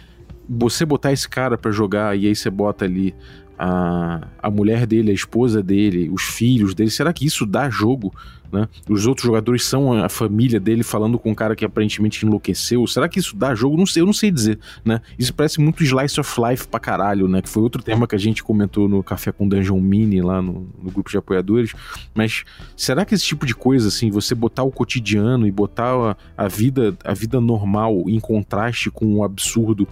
você 0.47 0.85
botar 0.85 1.11
esse 1.11 1.27
cara 1.27 1.57
para 1.57 1.71
jogar 1.71 2.17
e 2.17 2.27
aí 2.27 2.35
você 2.35 2.49
bota 2.49 2.85
ali 2.85 3.15
a, 3.57 4.27
a 4.41 4.49
mulher 4.49 4.85
dele, 4.85 5.11
a 5.11 5.13
esposa 5.13 5.61
dele, 5.63 6.09
os 6.09 6.23
filhos 6.23 6.73
dele, 6.73 6.89
será 6.89 7.13
que 7.13 7.25
isso 7.25 7.45
dá 7.45 7.69
jogo? 7.69 8.13
Né? 8.51 8.67
Os 8.87 9.05
outros 9.05 9.25
jogadores 9.25 9.65
são 9.65 9.91
a 9.91 10.07
família 10.07 10.59
dele 10.59 10.83
falando 10.83 11.19
com 11.19 11.31
um 11.31 11.35
cara 11.35 11.55
que 11.55 11.65
aparentemente 11.65 12.25
enlouqueceu. 12.25 12.85
Será 12.87 13.09
que 13.09 13.19
isso 13.19 13.35
dá 13.35 13.53
jogo? 13.53 13.75
Não 13.75 13.85
sei, 13.85 14.01
eu 14.01 14.05
não 14.05 14.13
sei 14.13 14.31
dizer, 14.31 14.59
né? 14.83 15.01
Isso 15.17 15.33
parece 15.33 15.59
muito 15.59 15.83
Slice 15.83 16.19
of 16.19 16.41
Life 16.41 16.67
pra 16.67 16.79
caralho, 16.79 17.27
né? 17.27 17.41
Que 17.41 17.49
foi 17.49 17.61
outro 17.61 17.83
tema 17.83 18.07
que 18.07 18.15
a 18.15 18.19
gente 18.19 18.43
comentou 18.43 18.87
no 18.87 19.03
Café 19.03 19.31
com 19.31 19.47
Dungeon 19.47 19.79
Mini 19.79 20.21
lá 20.21 20.41
no, 20.41 20.69
no 20.81 20.91
grupo 20.91 21.09
de 21.09 21.17
apoiadores. 21.17 21.73
Mas 22.13 22.43
será 22.77 23.03
que 23.03 23.13
esse 23.13 23.25
tipo 23.25 23.45
de 23.45 23.55
coisa, 23.55 23.87
assim, 23.87 24.09
você 24.09 24.33
botar 24.33 24.63
o 24.63 24.71
cotidiano 24.71 25.47
e 25.47 25.51
botar 25.51 26.15
a, 26.37 26.45
a 26.45 26.47
vida, 26.47 26.95
a 27.03 27.13
vida 27.13 27.41
normal 27.41 28.03
em 28.07 28.19
contraste 28.19 28.89
com 28.89 29.15
o 29.15 29.23
absurdo 29.23 29.87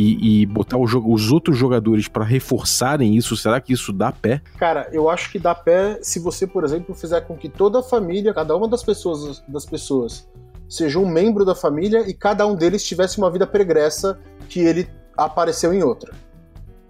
e, 0.00 0.42
e 0.42 0.46
botar 0.46 0.78
os 0.78 1.32
outros 1.32 1.56
jogadores 1.56 2.06
para 2.06 2.24
reforçarem 2.24 3.16
isso, 3.16 3.36
será 3.36 3.60
que 3.60 3.72
isso 3.72 3.92
dá 3.92 4.12
pé? 4.12 4.40
Cara, 4.56 4.88
eu 4.92 5.10
acho 5.10 5.28
que 5.32 5.40
dá 5.40 5.52
pé 5.56 5.98
se 6.00 6.20
você, 6.20 6.46
por 6.46 6.62
exemplo, 6.62 6.94
fizer 6.94 7.22
com 7.22 7.36
que 7.36 7.48
toda 7.48 7.80
a 7.80 7.82
família, 7.82 8.32
cada 8.32 8.56
uma 8.56 8.68
das 8.68 8.84
pessoas, 8.84 9.42
das 9.48 9.66
pessoas 9.66 10.28
seja 10.68 11.00
um 11.00 11.08
membro 11.08 11.44
da 11.44 11.52
família 11.52 12.08
e 12.08 12.14
cada 12.14 12.46
um 12.46 12.54
deles 12.54 12.84
tivesse 12.84 13.18
uma 13.18 13.28
vida 13.28 13.44
pregressa 13.44 14.20
que 14.48 14.60
ele 14.60 14.88
apareceu 15.16 15.74
em 15.74 15.82
outra. 15.82 16.14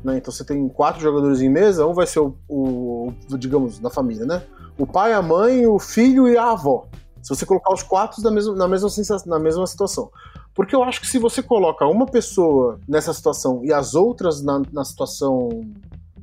Né? 0.05 0.19
Então 0.19 0.31
você 0.31 0.45
tem 0.45 0.69
quatro 0.69 1.01
jogadores 1.01 1.41
em 1.41 1.49
mesa, 1.49 1.87
um 1.87 1.95
vai 1.95 2.07
ser 2.07 2.21
o, 2.21 2.37
o, 2.47 3.15
digamos, 3.39 3.79
da 3.79 3.89
família, 3.89 4.27
né? 4.27 4.43
O 4.77 4.87
pai, 4.87 5.15
a 5.15 5.23
mãe, 5.23 5.67
o 5.67 5.79
filho 5.79 6.29
e 6.29 6.37
a 6.37 6.51
avó. 6.51 6.87
Se 7.23 7.31
você 7.31 7.47
colocar 7.47 7.73
os 7.73 7.83
quatro 7.83 8.23
mesma, 8.31 8.55
na 8.55 8.69
mesma, 8.69 8.89
na 9.27 9.39
mesma 9.39 9.67
situação. 9.67 10.11
Porque 10.59 10.75
eu 10.75 10.83
acho 10.83 11.01
que 11.01 11.07
se 11.07 11.21
você 11.21 11.41
coloca 11.41 11.87
uma 11.87 12.05
pessoa 12.05 12.81
nessa 12.89 13.15
situação 13.15 13.61
e 13.65 13.73
as 13.73 13.95
outras 13.95 14.43
na, 14.43 14.61
na 14.73 14.85
situação 14.85 15.65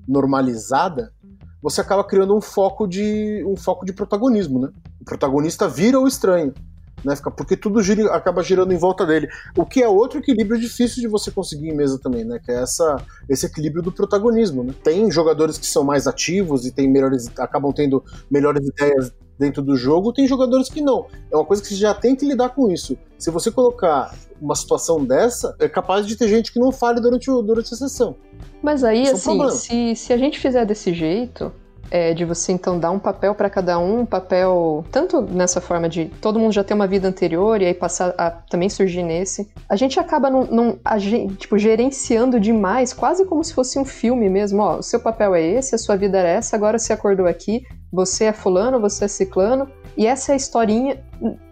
normalizada, 0.06 1.14
você 1.62 1.80
acaba 1.80 2.04
criando 2.04 2.36
um 2.36 2.42
foco 2.42 2.86
de 2.86 3.46
um 3.48 3.56
foco 3.56 3.86
de 3.86 3.94
protagonismo, 3.94 4.60
né? 4.60 4.68
O 5.00 5.06
protagonista 5.06 5.70
vira 5.70 6.02
o 6.02 6.06
estranho, 6.06 6.54
né? 7.02 7.14
Porque 7.38 7.56
tudo 7.56 7.82
gira, 7.82 8.14
acaba 8.14 8.44
girando 8.44 8.74
em 8.74 8.78
volta 8.78 9.06
dele. 9.06 9.30
O 9.58 9.66
que 9.66 9.82
é 9.82 9.88
outro 9.88 10.20
equilíbrio 10.20 10.60
difícil 10.60 11.00
de 11.02 11.08
você 11.08 11.32
conseguir 11.32 11.70
em 11.70 11.74
mesa 11.74 11.98
também, 11.98 12.26
né? 12.26 12.38
Que 12.44 12.52
é 12.52 12.62
essa, 12.62 12.98
esse 13.30 13.46
equilíbrio 13.46 13.84
do 13.84 13.92
protagonismo, 13.94 14.66
né? 14.66 14.74
Tem 14.84 15.10
jogadores 15.10 15.58
que 15.58 15.66
são 15.66 15.86
mais 15.86 16.08
ativos 16.08 16.66
e 16.66 16.74
tem 16.74 16.92
melhores, 16.92 17.32
acabam 17.40 17.72
tendo 17.72 18.04
melhores 18.30 18.68
ideias 18.68 19.14
dentro 19.38 19.62
do 19.62 19.76
jogo, 19.76 20.14
tem 20.14 20.28
jogadores 20.28 20.70
que 20.70 20.82
não. 20.82 21.08
É 21.32 21.36
uma 21.36 21.46
coisa 21.46 21.62
que 21.62 21.70
você 21.70 21.76
já 21.76 21.94
tem 21.94 22.16
que 22.16 22.26
lidar 22.26 22.50
com 22.50 22.72
isso. 22.72 22.98
Se 23.18 23.30
você 23.30 23.52
colocar 23.52 24.16
uma 24.42 24.56
situação 24.56 25.04
dessa, 25.04 25.56
é 25.60 25.68
capaz 25.68 26.06
de 26.06 26.16
ter 26.16 26.28
gente 26.28 26.52
que 26.52 26.60
não 26.60 26.72
fale 26.72 27.00
durante, 27.00 27.30
o, 27.30 27.42
durante 27.42 27.74
a 27.74 27.78
sessão. 27.78 28.16
Mas 28.62 28.84
aí, 28.84 29.08
assim, 29.08 29.42
é 29.42 29.46
assim, 29.46 29.96
se, 29.96 30.06
se 30.06 30.14
a 30.14 30.18
gente 30.18 30.40
fizer 30.40 30.66
desse 30.66 30.94
jeito, 30.94 31.52
é, 31.92 32.14
de 32.14 32.26
você 32.26 32.52
então 32.52 32.80
dar 32.80 32.92
um 32.92 33.00
papel 33.00 33.36
para 33.36 33.50
cada 33.50 33.78
um, 33.80 34.02
um 34.02 34.06
papel 34.06 34.84
tanto 34.92 35.22
nessa 35.22 35.62
forma 35.62 35.88
de 35.88 36.06
todo 36.22 36.40
mundo 36.40 36.52
já 36.52 36.64
ter 36.64 36.74
uma 36.74 36.88
vida 36.88 37.08
anterior 37.08 37.62
e 37.62 37.66
aí 37.66 37.74
passar 37.74 38.14
a 38.18 38.32
também 38.32 38.70
surgir 38.70 39.04
nesse. 39.04 39.50
A 39.70 39.76
gente 39.76 40.00
acaba 40.00 40.30
num, 40.30 40.46
num 40.46 40.80
a 40.84 40.98
tipo 40.98 41.58
gerenciando 41.58 42.40
demais, 42.40 42.94
quase 42.94 43.26
como 43.26 43.44
se 43.44 43.54
fosse 43.54 43.78
um 43.78 43.86
filme 43.86 44.30
mesmo. 44.30 44.62
Ó, 44.62 44.78
o 44.78 44.84
seu 44.84 45.00
papel 45.00 45.36
é 45.36 45.42
esse, 45.42 45.76
a 45.76 45.78
sua 45.78 45.96
vida 45.96 46.18
era 46.18 46.30
essa, 46.30 46.56
agora 46.56 46.80
você 46.80 46.94
acordou 46.94 47.28
aqui, 47.28 47.64
você 47.92 48.26
é 48.26 48.34
fulano, 48.34 48.80
você 48.80 49.06
é 49.06 49.08
ciclano 49.08 49.68
e 49.98 50.08
essa 50.08 50.32
é 50.32 50.34
a 50.34 50.38
historinha. 50.38 51.04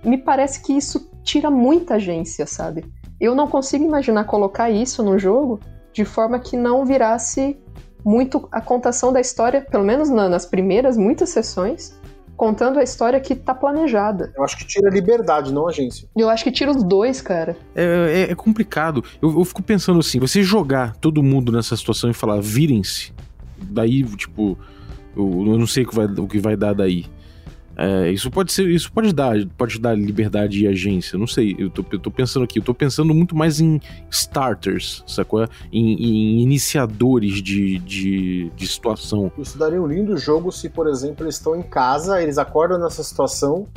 Me 0.03 0.17
parece 0.17 0.61
que 0.61 0.73
isso 0.73 1.11
tira 1.23 1.49
muita 1.49 1.95
agência, 1.95 2.45
sabe? 2.45 2.85
Eu 3.19 3.33
não 3.33 3.47
consigo 3.47 3.85
imaginar 3.85 4.25
colocar 4.25 4.69
isso 4.69 5.01
no 5.01 5.17
jogo 5.17 5.59
de 5.93 6.03
forma 6.03 6.39
que 6.39 6.57
não 6.57 6.85
virasse 6.85 7.57
muito 8.03 8.47
a 8.51 8.61
contação 8.61 9.11
da 9.13 9.21
história, 9.21 9.61
pelo 9.61 9.83
menos 9.83 10.09
nas 10.09 10.45
primeiras 10.45 10.97
muitas 10.97 11.29
sessões, 11.29 11.97
contando 12.35 12.79
a 12.79 12.83
história 12.83 13.19
que 13.19 13.35
tá 13.35 13.53
planejada. 13.53 14.33
Eu 14.35 14.43
acho 14.43 14.57
que 14.57 14.65
tira 14.65 14.89
liberdade, 14.89 15.53
não 15.53 15.67
agência. 15.67 16.07
Eu 16.15 16.29
acho 16.29 16.43
que 16.43 16.51
tira 16.51 16.71
os 16.71 16.83
dois, 16.83 17.21
cara. 17.21 17.55
É, 17.75 18.25
é, 18.27 18.31
é 18.31 18.35
complicado. 18.35 19.03
Eu, 19.21 19.39
eu, 19.39 19.45
fico 19.45 19.61
pensando 19.61 19.99
assim, 19.99 20.19
você 20.19 20.43
jogar 20.43 20.95
todo 20.97 21.23
mundo 21.23 21.51
nessa 21.51 21.75
situação 21.77 22.09
e 22.09 22.13
falar, 22.13 22.41
virem-se, 22.41 23.13
daí, 23.57 24.03
tipo, 24.03 24.57
eu, 25.15 25.45
eu, 25.47 25.57
não 25.57 25.67
sei 25.67 25.83
o 25.83 25.87
que 25.87 25.95
vai, 25.95 26.05
o 26.05 26.27
que 26.27 26.39
vai 26.39 26.55
dar 26.55 26.73
daí. 26.73 27.05
É, 27.75 28.11
isso 28.11 28.29
pode 28.29 28.51
ser, 28.51 28.69
isso 28.69 28.91
pode 28.91 29.11
dar, 29.13 29.35
pode 29.57 29.79
dar 29.79 29.97
liberdade 29.97 30.63
e 30.63 30.67
agência, 30.67 31.17
não 31.17 31.27
sei. 31.27 31.55
Eu 31.57 31.69
tô, 31.69 31.83
eu 31.91 31.99
tô 31.99 32.11
pensando 32.11 32.43
aqui, 32.43 32.59
eu 32.59 32.63
tô 32.63 32.73
pensando 32.73 33.13
muito 33.13 33.35
mais 33.35 33.59
em 33.59 33.79
starters, 34.09 35.03
sacou? 35.07 35.47
Em, 35.71 35.93
em 35.93 36.41
iniciadores 36.41 37.41
de, 37.41 37.79
de, 37.79 38.51
de, 38.55 38.67
situação. 38.67 39.31
Isso 39.37 39.57
daria 39.57 39.81
um 39.81 39.87
lindo 39.87 40.15
jogo 40.17 40.51
se, 40.51 40.69
por 40.69 40.87
exemplo, 40.87 41.25
eles 41.25 41.35
estão 41.35 41.55
em 41.55 41.63
casa, 41.63 42.21
eles 42.21 42.37
acordam 42.37 42.79
nessa 42.79 43.03
situação 43.03 43.67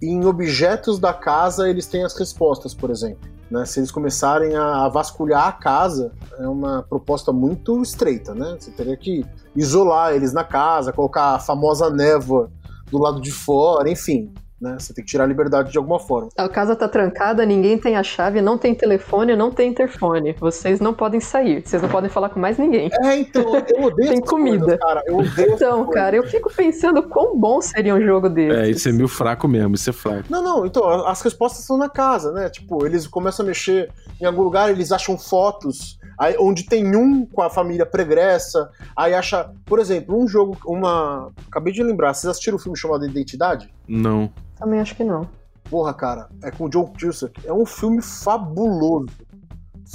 e 0.00 0.06
em 0.06 0.24
objetos 0.24 0.98
da 0.98 1.12
casa 1.12 1.68
eles 1.68 1.86
têm 1.86 2.04
as 2.04 2.16
respostas, 2.16 2.72
por 2.72 2.90
exemplo. 2.90 3.28
Né? 3.50 3.64
Se 3.64 3.80
eles 3.80 3.90
começarem 3.90 4.54
a, 4.54 4.84
a 4.84 4.88
vasculhar 4.88 5.48
a 5.48 5.52
casa, 5.52 6.12
é 6.38 6.46
uma 6.46 6.82
proposta 6.82 7.32
muito 7.32 7.82
estreita, 7.82 8.34
né? 8.34 8.56
Você 8.58 8.70
teria 8.70 8.96
que 8.96 9.24
isolar 9.54 10.14
eles 10.14 10.32
na 10.32 10.44
casa, 10.44 10.92
colocar 10.92 11.34
a 11.34 11.38
famosa 11.38 11.90
névoa 11.90 12.50
do 12.90 12.98
lado 12.98 13.20
de 13.20 13.30
fora, 13.30 13.90
enfim. 13.90 14.32
Né? 14.60 14.76
Você 14.78 14.94
tem 14.94 15.04
que 15.04 15.10
tirar 15.10 15.24
a 15.24 15.26
liberdade 15.26 15.70
de 15.70 15.76
alguma 15.76 15.98
forma. 15.98 16.30
A 16.38 16.48
casa 16.48 16.74
tá 16.74 16.88
trancada, 16.88 17.44
ninguém 17.44 17.76
tem 17.76 17.96
a 17.96 18.02
chave, 18.02 18.40
não 18.40 18.56
tem 18.56 18.74
telefone, 18.74 19.36
não 19.36 19.50
tem 19.50 19.70
interfone. 19.70 20.32
Vocês 20.40 20.80
não 20.80 20.94
podem 20.94 21.20
sair, 21.20 21.62
vocês 21.62 21.82
não 21.82 21.88
podem 21.88 22.08
falar 22.08 22.30
com 22.30 22.40
mais 22.40 22.56
ninguém. 22.56 22.88
É, 23.02 23.16
então, 23.16 23.42
eu 23.68 23.82
odeio 23.82 24.08
Tem 24.14 24.20
comida. 24.20 24.64
Coisas, 24.64 24.80
cara. 24.80 25.02
Eu 25.06 25.18
odeio 25.18 25.52
então, 25.52 25.90
cara, 25.90 26.16
eu 26.16 26.26
fico 26.26 26.50
pensando 26.50 27.02
quão 27.02 27.38
bom 27.38 27.60
seria 27.60 27.94
um 27.94 28.00
jogo 28.00 28.30
desse. 28.30 28.56
É, 28.56 28.70
isso 28.70 28.88
é 28.88 28.92
meio 28.92 29.08
fraco 29.08 29.46
mesmo, 29.46 29.74
isso 29.74 29.90
é 29.90 29.92
fraco. 29.92 30.24
Não, 30.30 30.42
não, 30.42 30.64
então, 30.64 31.06
as 31.06 31.20
respostas 31.20 31.60
estão 31.60 31.76
na 31.76 31.90
casa, 31.90 32.32
né? 32.32 32.48
Tipo, 32.48 32.86
eles 32.86 33.06
começam 33.06 33.44
a 33.44 33.46
mexer 33.46 33.90
em 34.18 34.24
algum 34.24 34.42
lugar, 34.42 34.70
eles 34.70 34.92
acham 34.92 35.18
fotos 35.18 35.98
Aí, 36.18 36.36
onde 36.38 36.64
tem 36.64 36.94
um 36.96 37.26
com 37.26 37.42
a 37.42 37.50
família 37.50 37.84
pregressa, 37.84 38.70
aí 38.96 39.14
acha, 39.14 39.50
por 39.64 39.78
exemplo, 39.78 40.16
um 40.16 40.28
jogo, 40.28 40.56
uma. 40.66 41.32
Acabei 41.48 41.72
de 41.72 41.82
lembrar, 41.82 42.14
vocês 42.14 42.30
assistiram 42.30 42.56
o 42.56 42.60
um 42.60 42.62
filme 42.62 42.78
chamado 42.78 43.06
Identidade? 43.06 43.72
Não. 43.88 44.30
Também 44.56 44.80
acho 44.80 44.94
que 44.94 45.04
não. 45.04 45.28
Porra, 45.68 45.92
cara, 45.92 46.28
é 46.42 46.50
com 46.50 46.64
o 46.64 46.68
John 46.68 46.92
Cusack. 46.98 47.46
É 47.46 47.52
um 47.52 47.66
filme 47.66 48.00
fabuloso. 48.02 49.08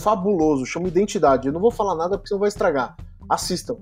Fabuloso, 0.01 0.65
chama 0.65 0.87
Identidade. 0.87 1.47
Eu 1.47 1.53
não 1.53 1.61
vou 1.61 1.71
falar 1.71 1.95
nada 1.95 2.17
porque 2.17 2.27
senão 2.27 2.39
vai 2.39 2.49
estragar. 2.49 2.95
Assistam. 3.29 3.77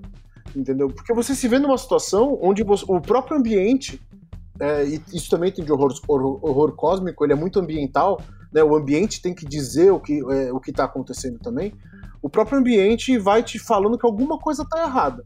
Entendeu? 0.54 0.88
Porque 0.88 1.12
você 1.12 1.34
se 1.34 1.48
vê 1.48 1.58
numa 1.58 1.76
situação 1.76 2.38
onde 2.40 2.62
você, 2.62 2.84
o 2.88 3.00
próprio 3.00 3.36
ambiente, 3.36 4.00
é, 4.60 4.84
e 4.84 5.02
isso 5.12 5.28
também 5.28 5.52
tem 5.52 5.64
de 5.64 5.72
horror, 5.72 5.92
horror, 6.06 6.38
horror, 6.42 6.72
cósmico, 6.72 7.24
ele 7.24 7.32
é 7.32 7.36
muito 7.36 7.58
ambiental, 7.58 8.20
né? 8.52 8.62
O 8.62 8.74
ambiente 8.74 9.20
tem 9.20 9.34
que 9.34 9.46
dizer 9.46 9.92
o 9.92 10.00
que 10.00 10.20
é, 10.30 10.52
o 10.52 10.58
que 10.58 10.70
está 10.70 10.84
acontecendo 10.84 11.38
também 11.38 11.74
o 12.22 12.28
próprio 12.28 12.58
ambiente 12.58 13.16
vai 13.18 13.42
te 13.42 13.58
falando 13.58 13.98
que 13.98 14.06
alguma 14.06 14.38
coisa 14.38 14.62
está 14.62 14.82
errada. 14.82 15.24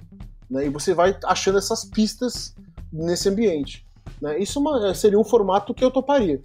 Né? 0.51 0.67
E 0.67 0.69
você 0.69 0.93
vai 0.95 1.17
achando 1.25 1.59
essas 1.59 1.85
pistas 1.85 2.55
nesse 2.93 3.29
ambiente. 3.29 3.87
Né? 4.21 4.39
Isso 4.39 4.59
é 4.59 4.61
uma, 4.61 4.95
seria 4.95 5.19
um 5.19 5.25
formato 5.25 5.73
que 5.73 5.85
eu 5.85 5.91
toparia. 5.91 6.41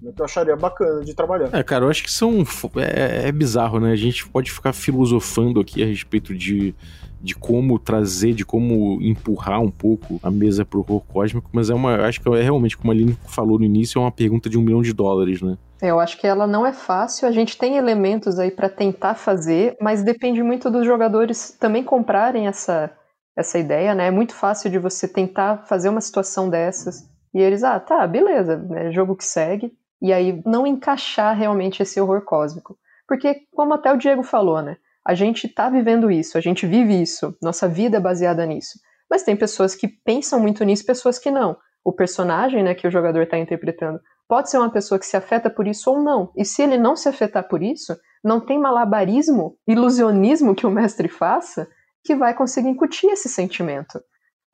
Né? 0.00 0.12
Que 0.14 0.20
eu 0.20 0.24
acharia 0.24 0.56
bacana 0.56 1.04
de 1.04 1.14
trabalhar. 1.14 1.48
É, 1.52 1.62
cara, 1.62 1.84
eu 1.84 1.90
acho 1.90 2.02
que 2.02 2.10
são. 2.10 2.44
É, 2.76 3.28
é 3.28 3.32
bizarro, 3.32 3.78
né? 3.78 3.92
A 3.92 3.96
gente 3.96 4.28
pode 4.28 4.50
ficar 4.50 4.72
filosofando 4.72 5.60
aqui 5.60 5.82
a 5.82 5.86
respeito 5.86 6.34
de 6.34 6.74
de 7.22 7.36
como 7.36 7.78
trazer, 7.78 8.34
de 8.34 8.44
como 8.44 9.00
empurrar 9.00 9.60
um 9.60 9.70
pouco 9.70 10.18
a 10.22 10.30
mesa 10.30 10.64
pro 10.64 10.80
horror 10.80 11.02
cósmico, 11.06 11.48
mas 11.52 11.70
é 11.70 11.74
uma, 11.74 12.06
acho 12.06 12.20
que 12.20 12.28
é 12.28 12.42
realmente, 12.42 12.76
como 12.76 12.90
a 12.90 12.94
Aline 12.94 13.16
falou 13.26 13.58
no 13.58 13.64
início, 13.64 13.98
é 13.98 14.02
uma 14.02 14.10
pergunta 14.10 14.50
de 14.50 14.58
um 14.58 14.62
milhão 14.62 14.82
de 14.82 14.92
dólares, 14.92 15.40
né? 15.40 15.56
É, 15.80 15.90
eu 15.90 15.98
acho 15.98 16.18
que 16.18 16.26
ela 16.26 16.46
não 16.46 16.66
é 16.66 16.72
fácil, 16.72 17.26
a 17.26 17.32
gente 17.32 17.56
tem 17.56 17.76
elementos 17.76 18.38
aí 18.38 18.50
para 18.50 18.68
tentar 18.68 19.14
fazer, 19.14 19.76
mas 19.80 20.02
depende 20.02 20.42
muito 20.42 20.70
dos 20.70 20.84
jogadores 20.84 21.56
também 21.58 21.82
comprarem 21.82 22.46
essa, 22.46 22.90
essa 23.36 23.58
ideia, 23.58 23.94
né? 23.94 24.06
É 24.06 24.10
muito 24.10 24.34
fácil 24.34 24.70
de 24.70 24.78
você 24.78 25.08
tentar 25.08 25.64
fazer 25.66 25.88
uma 25.88 26.00
situação 26.00 26.48
dessas 26.48 27.08
e 27.34 27.40
eles, 27.40 27.64
ah, 27.64 27.80
tá, 27.80 28.06
beleza, 28.06 28.64
é 28.76 28.92
jogo 28.92 29.16
que 29.16 29.24
segue, 29.24 29.72
e 30.00 30.12
aí 30.12 30.42
não 30.44 30.66
encaixar 30.66 31.36
realmente 31.36 31.82
esse 31.82 32.00
horror 32.00 32.22
cósmico. 32.22 32.76
Porque, 33.08 33.42
como 33.52 33.74
até 33.74 33.92
o 33.92 33.96
Diego 33.96 34.22
falou, 34.22 34.60
né? 34.60 34.76
A 35.04 35.14
gente 35.14 35.46
está 35.46 35.68
vivendo 35.68 36.10
isso, 36.10 36.38
a 36.38 36.40
gente 36.40 36.66
vive 36.66 37.00
isso, 37.00 37.36
nossa 37.42 37.68
vida 37.68 37.96
é 37.96 38.00
baseada 38.00 38.46
nisso. 38.46 38.78
Mas 39.10 39.22
tem 39.22 39.36
pessoas 39.36 39.74
que 39.74 39.88
pensam 39.88 40.40
muito 40.40 40.64
nisso, 40.64 40.86
pessoas 40.86 41.18
que 41.18 41.30
não. 41.30 41.56
O 41.84 41.92
personagem 41.92 42.62
né, 42.62 42.74
que 42.74 42.86
o 42.86 42.90
jogador 42.90 43.22
está 43.22 43.36
interpretando 43.36 44.00
pode 44.28 44.48
ser 44.48 44.58
uma 44.58 44.70
pessoa 44.70 44.98
que 44.98 45.04
se 45.04 45.16
afeta 45.16 45.50
por 45.50 45.66
isso 45.66 45.90
ou 45.90 46.02
não. 46.02 46.32
E 46.36 46.44
se 46.44 46.62
ele 46.62 46.78
não 46.78 46.96
se 46.96 47.08
afetar 47.08 47.46
por 47.46 47.62
isso, 47.62 47.94
não 48.24 48.40
tem 48.40 48.58
malabarismo, 48.58 49.58
ilusionismo 49.66 50.54
que 50.54 50.66
o 50.66 50.70
mestre 50.70 51.08
faça 51.08 51.68
que 52.04 52.14
vai 52.14 52.32
conseguir 52.34 52.68
incutir 52.68 53.10
esse 53.10 53.28
sentimento. 53.28 54.00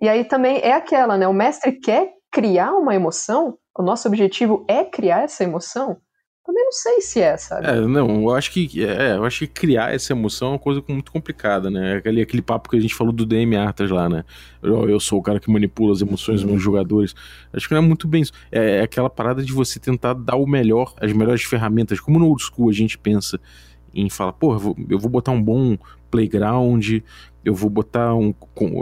E 0.00 0.08
aí 0.08 0.24
também 0.24 0.58
é 0.62 0.72
aquela, 0.72 1.16
né? 1.16 1.28
O 1.28 1.32
mestre 1.32 1.72
quer 1.72 2.12
criar 2.30 2.72
uma 2.72 2.94
emoção, 2.94 3.58
o 3.76 3.82
nosso 3.82 4.08
objetivo 4.08 4.64
é 4.68 4.84
criar 4.84 5.22
essa 5.22 5.44
emoção, 5.44 5.98
também 6.48 6.64
não 6.64 6.72
sei 6.72 7.02
se 7.02 7.20
é, 7.20 7.36
sabe? 7.36 7.66
É, 7.66 7.78
não, 7.78 8.22
eu 8.22 8.34
acho 8.34 8.50
que 8.50 8.82
é, 8.82 9.16
eu 9.16 9.24
acho 9.26 9.40
que 9.40 9.46
criar 9.46 9.94
essa 9.94 10.14
emoção 10.14 10.48
é 10.48 10.50
uma 10.52 10.58
coisa 10.58 10.82
muito 10.88 11.12
complicada, 11.12 11.70
né? 11.70 11.96
Aquele, 11.96 12.22
aquele 12.22 12.40
papo 12.40 12.70
que 12.70 12.76
a 12.78 12.80
gente 12.80 12.94
falou 12.94 13.12
do 13.12 13.26
DM 13.26 13.54
Artas 13.54 13.90
lá, 13.90 14.08
né? 14.08 14.24
Eu, 14.62 14.88
eu 14.88 14.98
sou 14.98 15.18
o 15.18 15.22
cara 15.22 15.38
que 15.38 15.50
manipula 15.50 15.92
as 15.92 16.00
emoções 16.00 16.40
dos 16.40 16.50
meus 16.50 16.62
jogadores. 16.62 17.14
Acho 17.52 17.68
que 17.68 17.74
não 17.74 17.82
é 17.82 17.86
muito 17.86 18.08
bem 18.08 18.22
isso. 18.22 18.32
É, 18.50 18.78
é 18.78 18.82
aquela 18.82 19.10
parada 19.10 19.42
de 19.44 19.52
você 19.52 19.78
tentar 19.78 20.14
dar 20.14 20.36
o 20.36 20.46
melhor, 20.46 20.94
as 20.98 21.12
melhores 21.12 21.42
ferramentas, 21.42 22.00
como 22.00 22.18
no 22.18 22.26
old 22.26 22.42
school 22.42 22.70
a 22.70 22.72
gente 22.72 22.96
pensa 22.96 23.38
em 23.94 24.08
falar, 24.10 24.32
pô, 24.32 24.54
eu 24.88 24.98
vou, 24.98 25.10
botar 25.10 25.32
um 25.32 25.42
bom 25.42 25.76
playground, 26.10 27.00
eu 27.44 27.54
vou 27.54 27.70
botar 27.70 28.14
um, 28.14 28.34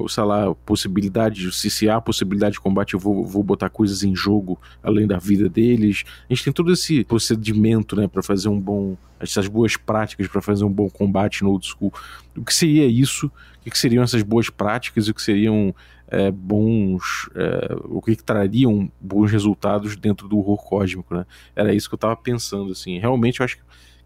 sei 0.09 0.25
lá, 0.25 0.55
possibilidade, 0.55 1.53
se, 1.53 1.71
se 1.71 1.89
há 1.89 2.01
possibilidade 2.01 2.55
de 2.55 2.61
combate, 2.61 2.95
eu 2.95 3.01
vou, 3.01 3.25
vou 3.25 3.43
botar 3.43 3.69
coisas 3.69 4.03
em 4.03 4.15
jogo 4.15 4.59
além 4.83 5.07
da 5.07 5.19
vida 5.19 5.49
deles. 5.49 6.05
A 6.29 6.35
gente 6.35 6.45
tem 6.45 6.53
todo 6.53 6.73
esse 6.73 7.05
procedimento, 7.05 7.97
né, 7.97 8.09
para 8.09 8.23
fazer 8.23 8.49
um 8.49 8.61
bom, 8.61 8.97
essas 9.21 9.47
boas 9.47 9.77
práticas 9.77 10.29
para 10.29 10.43
fazer 10.43 10.65
um 10.65 10.73
bom 10.73 10.89
combate 10.89 11.45
no 11.45 11.51
old 11.51 11.67
school. 11.67 11.93
O 12.37 12.45
que 12.45 12.55
seria 12.55 12.87
isso? 12.87 13.31
O 13.67 13.71
que 13.71 13.79
seriam 13.79 14.03
essas 14.03 14.23
boas 14.23 14.51
práticas? 14.51 15.09
O 15.09 15.15
que 15.15 15.23
seriam 15.23 15.75
é, 16.09 16.31
bons, 16.31 17.29
é, 17.35 17.77
o 17.85 18.01
que, 18.01 18.17
que, 18.17 18.23
trariam 18.23 18.91
bons 19.01 19.31
resultados 19.31 19.97
dentro 19.97 20.29
do 20.29 20.39
horror 20.39 20.63
cósmico, 20.65 21.15
né? 21.15 21.27
Era 21.55 21.75
isso 21.75 21.89
que 21.89 21.95
eu 21.95 21.99
tava 21.99 22.17
pensando, 22.17 22.73
assim. 22.73 22.99
Realmente 22.99 23.41
eu 23.41 23.45
acho 23.45 23.57
que 23.57 23.63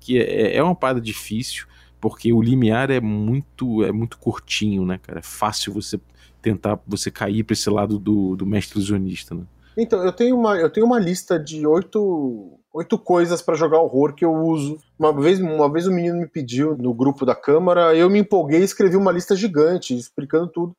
é, 0.09 0.57
é 0.57 0.63
uma 0.63 0.75
parada 0.75 1.01
difícil 1.01 1.67
porque 2.01 2.33
o 2.33 2.41
limiar 2.41 2.91
é 2.91 3.01
muito 3.01 3.85
é 3.85 3.93
muito 3.93 4.19
curtinho, 4.19 4.85
né, 4.87 4.99
cara? 5.03 5.19
É 5.19 5.23
fácil 5.23 5.73
você 5.73 6.01
tentar 6.41 6.81
você 6.87 7.11
cair 7.11 7.45
para 7.45 7.53
esse 7.53 7.69
lado 7.69 7.99
do, 7.99 8.35
do 8.35 8.47
mestre 8.47 8.79
ilusionista, 8.79 9.35
né? 9.35 9.43
Então, 9.77 10.03
eu 10.05 10.13
tenho 10.13 10.37
uma, 10.37 10.57
eu 10.57 10.71
tenho 10.71 10.87
uma 10.87 10.99
lista 10.99 11.39
de 11.39 11.67
oito, 11.67 12.59
oito 12.73 12.99
coisas 12.99 13.41
para 13.41 13.55
jogar 13.55 13.81
horror 13.81 14.15
que 14.15 14.25
eu 14.25 14.33
uso. 14.33 14.79
Uma 14.99 15.13
vez, 15.13 15.39
uma 15.41 15.71
vez 15.71 15.87
um 15.87 15.95
menino 15.95 16.19
me 16.19 16.27
pediu 16.27 16.77
no 16.77 16.93
grupo 16.93 17.25
da 17.25 17.35
Câmara, 17.35 17.95
eu 17.95 18.11
me 18.11 18.19
empolguei 18.19 18.61
e 18.61 18.65
escrevi 18.65 18.97
uma 18.97 19.13
lista 19.13 19.37
gigante, 19.37 19.97
explicando 19.97 20.49
tudo. 20.49 20.77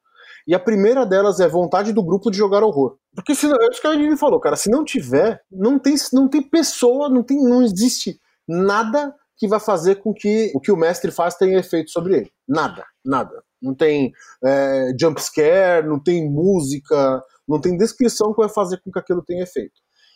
E 0.47 0.55
a 0.55 0.59
primeira 0.59 1.05
delas 1.05 1.39
é 1.39 1.47
vontade 1.47 1.93
do 1.93 2.03
grupo 2.03 2.31
de 2.31 2.37
jogar 2.37 2.63
horror. 2.63 2.97
Porque 3.15 3.35
se, 3.35 3.45
é 3.45 3.67
isso 3.71 3.81
que 3.81 3.87
a 3.87 3.93
gente 3.93 4.17
falou, 4.17 4.39
cara, 4.39 4.55
se 4.55 4.69
não 4.69 4.83
tiver, 4.83 5.41
não 5.51 5.77
tem, 5.77 5.95
não 6.11 6.27
tem 6.27 6.41
pessoa, 6.41 7.07
não, 7.07 7.23
tem, 7.23 7.37
não 7.37 7.61
existe 7.61 8.19
nada 8.47 9.13
que 9.37 9.47
vai 9.47 9.59
fazer 9.59 9.95
com 9.95 10.13
que 10.13 10.51
o 10.53 10.59
que 10.59 10.71
o 10.71 10.77
mestre 10.77 11.11
faz 11.11 11.35
tenha 11.35 11.59
efeito 11.59 11.89
sobre 11.89 12.15
ele. 12.15 12.31
Nada, 12.47 12.85
nada. 13.03 13.43
Não 13.61 13.73
tem 13.73 14.11
é, 14.43 14.91
jump 14.99 15.21
scare, 15.21 15.87
não 15.87 16.01
tem 16.01 16.29
música, 16.29 17.23
não 17.47 17.59
tem 17.59 17.77
descrição 17.77 18.33
que 18.33 18.41
vai 18.41 18.49
fazer 18.49 18.79
com 18.81 18.91
que 18.91 18.99
aquilo 18.99 19.23
tenha 19.23 19.43
efeito. 19.43 19.73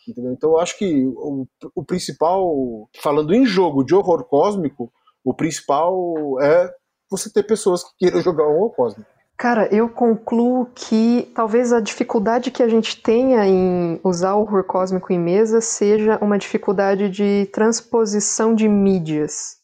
Entendeu? 0.08 0.32
Então 0.32 0.50
eu 0.50 0.58
acho 0.58 0.78
que 0.78 1.04
o, 1.04 1.46
o 1.74 1.84
principal, 1.84 2.88
falando 3.02 3.34
em 3.34 3.44
jogo 3.44 3.84
de 3.84 3.94
horror 3.94 4.24
cósmico, 4.24 4.92
o 5.24 5.34
principal 5.34 6.14
é 6.40 6.72
você 7.10 7.28
ter 7.28 7.42
pessoas 7.42 7.82
que 7.82 7.90
queiram 7.98 8.20
jogar 8.20 8.46
horror 8.46 8.72
cósmico. 8.74 9.10
Cara, 9.38 9.68
eu 9.70 9.86
concluo 9.90 10.66
que 10.74 11.30
talvez 11.34 11.70
a 11.70 11.78
dificuldade 11.78 12.50
que 12.50 12.62
a 12.62 12.68
gente 12.68 13.02
tenha 13.02 13.44
em 13.46 14.00
usar 14.02 14.34
o 14.34 14.40
horror 14.40 14.64
cósmico 14.64 15.12
em 15.12 15.18
mesa 15.18 15.60
seja 15.60 16.18
uma 16.22 16.38
dificuldade 16.38 17.10
de 17.10 17.46
transposição 17.52 18.54
de 18.54 18.66
mídias. 18.66 19.58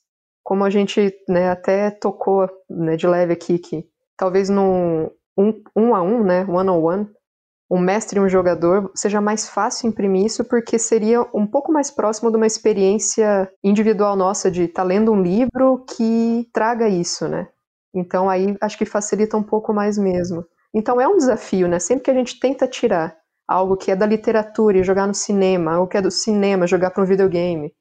Como 0.44 0.62
a 0.62 0.68
gente 0.68 1.14
né, 1.26 1.50
até 1.50 1.90
tocou 1.90 2.46
né, 2.68 2.96
de 2.96 3.06
leve 3.06 3.32
aqui, 3.32 3.58
que 3.58 3.86
talvez 4.14 4.50
num 4.50 5.10
um, 5.38 5.62
um 5.74 5.94
a 5.94 6.02
um, 6.02 6.22
né, 6.22 6.44
one 6.44 6.68
on 6.68 6.82
one, 6.82 7.10
um 7.70 7.78
mestre 7.78 8.18
e 8.18 8.22
um 8.22 8.28
jogador, 8.28 8.90
seja 8.94 9.22
mais 9.22 9.48
fácil 9.48 9.88
imprimir 9.88 10.26
isso 10.26 10.44
porque 10.44 10.78
seria 10.78 11.22
um 11.32 11.46
pouco 11.46 11.72
mais 11.72 11.90
próximo 11.90 12.30
de 12.30 12.36
uma 12.36 12.46
experiência 12.46 13.50
individual 13.64 14.16
nossa 14.16 14.50
de 14.50 14.64
estar 14.64 14.82
tá 14.82 14.86
lendo 14.86 15.10
um 15.10 15.22
livro 15.22 15.82
que 15.96 16.46
traga 16.52 16.86
isso, 16.86 17.26
né? 17.26 17.48
Então 17.94 18.28
aí 18.28 18.56
acho 18.60 18.78
que 18.78 18.86
facilita 18.86 19.36
um 19.36 19.42
pouco 19.42 19.72
mais 19.72 19.98
mesmo. 19.98 20.44
Então 20.74 21.00
é 21.00 21.06
um 21.06 21.16
desafio, 21.16 21.68
né? 21.68 21.78
Sempre 21.78 22.04
que 22.04 22.10
a 22.10 22.14
gente 22.14 22.40
tenta 22.40 22.66
tirar 22.66 23.16
algo 23.46 23.76
que 23.76 23.90
é 23.90 23.96
da 23.96 24.06
literatura 24.06 24.78
e 24.78 24.84
jogar 24.84 25.06
no 25.06 25.14
cinema, 25.14 25.74
algo 25.74 25.88
que 25.88 25.96
é 25.96 26.02
do 26.02 26.10
cinema, 26.10 26.66
jogar 26.66 26.90
para 26.90 27.02
um 27.02 27.06
videogame, 27.06 27.74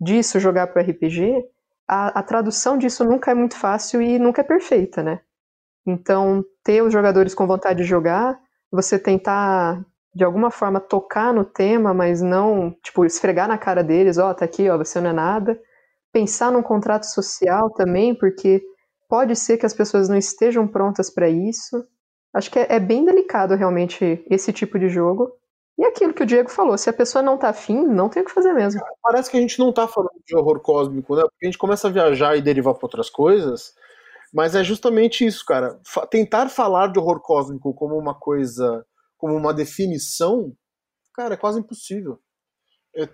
disso 0.00 0.40
jogar 0.40 0.68
para 0.68 0.82
RPG, 0.82 1.44
a, 1.86 2.20
a, 2.20 2.22
tradução 2.22 2.78
disso 2.78 3.04
nunca 3.04 3.30
é 3.30 3.34
muito 3.34 3.56
fácil 3.56 4.00
e 4.00 4.18
nunca 4.18 4.42
é 4.42 4.44
perfeita, 4.44 5.02
né? 5.02 5.20
Então, 5.86 6.44
ter 6.62 6.82
os 6.82 6.92
jogadores 6.92 7.34
com 7.34 7.46
vontade 7.46 7.82
de 7.82 7.88
jogar, 7.88 8.38
você 8.70 8.98
tentar 8.98 9.84
de 10.14 10.24
alguma 10.24 10.50
forma 10.50 10.80
tocar 10.80 11.32
no 11.32 11.44
tema, 11.44 11.94
mas 11.94 12.20
não, 12.20 12.74
tipo, 12.82 13.04
esfregar 13.04 13.48
na 13.48 13.56
cara 13.56 13.82
deles, 13.82 14.18
ó, 14.18 14.30
oh, 14.30 14.34
tá 14.34 14.44
aqui, 14.44 14.68
ó, 14.68 14.76
você 14.76 15.00
não 15.00 15.10
é 15.10 15.12
nada. 15.12 15.58
Pensar 16.12 16.50
num 16.50 16.62
contrato 16.62 17.04
social 17.04 17.70
também, 17.70 18.14
porque 18.14 18.62
Pode 19.08 19.34
ser 19.36 19.56
que 19.56 19.66
as 19.66 19.74
pessoas 19.74 20.08
não 20.08 20.16
estejam 20.16 20.68
prontas 20.68 21.10
para 21.10 21.28
isso. 21.28 21.84
Acho 22.34 22.50
que 22.50 22.58
é, 22.58 22.66
é, 22.74 22.80
bem 22.80 23.04
delicado 23.04 23.54
realmente 23.54 24.24
esse 24.28 24.52
tipo 24.52 24.78
de 24.78 24.88
jogo. 24.88 25.32
E 25.78 25.84
aquilo 25.84 26.12
que 26.12 26.22
o 26.22 26.26
Diego 26.26 26.50
falou, 26.50 26.76
se 26.76 26.90
a 26.90 26.92
pessoa 26.92 27.22
não 27.22 27.38
tá 27.38 27.50
afim, 27.50 27.86
não 27.86 28.08
tem 28.08 28.22
o 28.22 28.26
que 28.26 28.32
fazer 28.32 28.52
mesmo. 28.52 28.80
Parece 29.00 29.30
que 29.30 29.36
a 29.36 29.40
gente 29.40 29.58
não 29.60 29.72
tá 29.72 29.86
falando 29.86 30.20
de 30.26 30.36
horror 30.36 30.60
cósmico, 30.60 31.14
né? 31.14 31.22
Porque 31.22 31.46
a 31.46 31.48
gente 31.48 31.58
começa 31.58 31.86
a 31.86 31.90
viajar 31.90 32.36
e 32.36 32.42
derivar 32.42 32.74
para 32.74 32.84
outras 32.84 33.08
coisas. 33.08 33.72
Mas 34.34 34.54
é 34.54 34.62
justamente 34.62 35.24
isso, 35.24 35.44
cara. 35.44 35.80
tentar 36.10 36.48
falar 36.48 36.88
de 36.88 36.98
horror 36.98 37.20
cósmico 37.20 37.72
como 37.74 37.96
uma 37.96 38.14
coisa, 38.14 38.84
como 39.16 39.34
uma 39.34 39.54
definição, 39.54 40.52
cara, 41.14 41.34
é 41.34 41.36
quase 41.36 41.60
impossível. 41.60 42.18
É, 42.94 43.08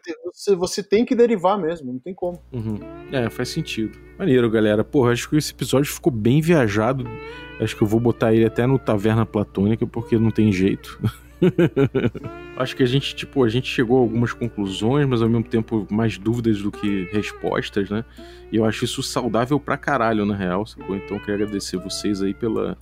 você, 0.57 0.83
tem 0.83 1.05
que 1.05 1.15
derivar 1.15 1.59
mesmo, 1.59 1.93
não 1.93 1.99
tem 1.99 2.15
como. 2.15 2.41
Uhum. 2.53 2.79
É, 3.13 3.29
faz 3.29 3.51
sentido. 3.51 3.99
Maneiro, 4.19 4.51
galera. 4.51 4.83
Porra, 4.83 5.13
acho 5.13 5.29
que 5.29 5.37
esse 5.37 5.53
episódio 5.53 5.93
ficou 5.93 6.13
bem 6.13 6.41
viajado. 6.41 7.05
Acho 7.61 7.77
que 7.77 7.83
eu 7.83 7.87
vou 7.87 8.01
botar 8.01 8.33
ele 8.33 8.47
até 8.47 8.67
no 8.67 8.79
Taverna 8.79 9.27
Platônica, 9.27 9.87
porque 9.87 10.19
não 10.19 10.31
tem 10.31 10.51
jeito. 10.53 10.99
acho 12.57 12.77
que 12.77 12.83
a 12.83 12.87
gente, 12.87 13.15
tipo, 13.15 13.45
a 13.45 13.49
gente 13.49 13.69
chegou 13.69 13.99
a 13.99 14.01
algumas 14.01 14.33
conclusões, 14.33 15.07
mas 15.07 15.21
ao 15.21 15.29
mesmo 15.29 15.45
tempo 15.45 15.87
mais 15.91 16.17
dúvidas 16.17 16.63
do 16.63 16.71
que 16.71 17.09
respostas, 17.13 17.91
né? 17.91 18.05
E 18.51 18.57
eu 18.57 18.65
acho 18.65 18.85
isso 18.85 19.03
saudável 19.03 19.61
pra 19.61 19.77
caralho, 19.77 20.25
na 20.25 20.35
real, 20.35 20.65
sacou? 20.67 20.97
Então 20.97 21.17
eu 21.17 21.21
queria 21.21 21.35
agradecer 21.35 21.77
vocês 21.77 22.23
aí 22.23 22.33
pela 22.33 22.79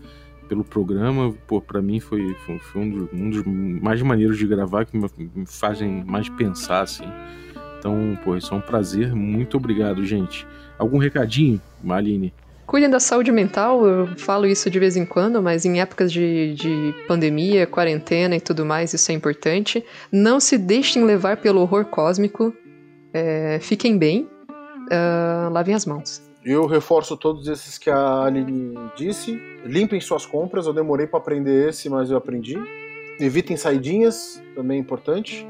pelo 0.53 0.62
programa. 0.62 1.34
Pô, 1.46 1.62
pra 1.62 1.80
mim 1.80 1.98
foi, 1.98 2.34
foi, 2.44 2.59
foi 2.59 2.82
um, 2.82 2.90
dos, 2.90 3.09
um, 3.11 3.30
dos, 3.30 3.42
mais 3.82 4.03
maneiros 4.03 4.36
de 4.36 4.46
gravar, 4.46 4.84
que 4.84 4.94
me, 4.94 5.09
me, 5.34 5.46
fazem 5.46 6.05
mais 6.05 6.28
pensar, 6.28 6.82
assim. 6.82 7.07
Então, 7.78 8.18
pô, 8.22 8.36
isso 8.36 8.53
é 8.53 8.57
um 8.59 8.61
prazer. 8.61 9.14
Muito 9.14 9.57
obrigado, 9.57 10.05
gente. 10.05 10.46
Algum 10.78 10.98
recadinho, 10.98 11.59
Maline? 11.82 12.34
Cuidem 12.66 12.90
da 12.90 13.00
saúde 13.00 13.32
mental, 13.32 13.84
eu 13.84 14.07
falo 14.18 14.46
isso 14.46 14.70
de 14.70 14.78
vez 14.78 14.94
em 14.96 15.05
quando, 15.05 15.42
mas 15.42 15.64
em 15.64 15.80
épocas 15.80 16.12
de, 16.12 16.55
de 16.55 16.94
pandemia, 17.09 17.66
quarentena 17.66 18.36
e 18.36 18.40
tudo 18.40 18.64
mais, 18.64 18.92
isso 18.92 19.11
é 19.11 19.14
importante. 19.14 19.82
Não 20.12 20.38
se 20.38 20.59
deixem 20.59 21.03
levar 21.05 21.38
pelo 21.38 21.62
horror 21.62 21.86
cósmico. 21.86 22.55
É, 23.12 23.59
fiquem 23.61 23.96
bem. 23.96 24.28
Uh, 24.48 25.50
lavem 25.50 25.74
as 25.74 25.86
mãos. 25.86 26.31
Eu 26.45 26.66
reforço 26.66 27.16
todos 27.16 27.47
esses 27.47 27.78
que 27.78 27.88
a 27.88 28.24
Aline 28.24 28.74
disse. 28.97 29.40
Limpem 29.64 30.01
suas 30.01 30.26
compras. 30.26 30.66
Eu 30.66 30.72
demorei 30.72 31.07
para 31.07 31.20
aprender 31.20 31.68
esse, 31.68 31.88
mas 31.88 32.11
eu 32.11 32.16
aprendi. 32.16 32.59
Evitem 33.20 33.57
saidinhas, 33.57 34.43
também 34.55 34.78
é 34.78 34.80
importante. 34.80 35.47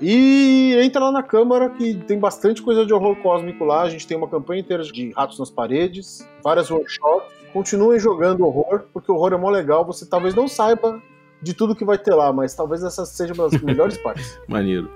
E 0.00 0.76
entra 0.80 1.04
lá 1.04 1.10
na 1.10 1.22
Câmara 1.22 1.70
que 1.70 1.94
tem 1.94 2.18
bastante 2.18 2.62
coisa 2.62 2.86
de 2.86 2.92
horror 2.92 3.16
cósmico 3.16 3.64
lá. 3.64 3.82
A 3.82 3.90
gente 3.90 4.06
tem 4.06 4.16
uma 4.16 4.28
campanha 4.28 4.60
inteira 4.60 4.84
de 4.84 5.10
ratos 5.12 5.38
nas 5.38 5.50
paredes, 5.50 6.28
várias 6.42 6.70
workshops. 6.70 7.32
Continuem 7.52 7.98
jogando 7.98 8.44
horror, 8.44 8.84
porque 8.92 9.10
o 9.10 9.16
horror 9.16 9.32
é 9.32 9.36
mó 9.36 9.50
legal. 9.50 9.84
Você 9.84 10.06
talvez 10.06 10.34
não 10.34 10.46
saiba 10.46 11.02
de 11.42 11.54
tudo 11.54 11.74
que 11.74 11.84
vai 11.84 11.98
ter 11.98 12.14
lá, 12.14 12.32
mas 12.32 12.54
talvez 12.54 12.84
essa 12.84 13.04
seja 13.04 13.34
uma 13.34 13.48
das 13.48 13.60
melhores 13.60 13.98
partes. 14.02 14.38
Maneiro. 14.46 14.88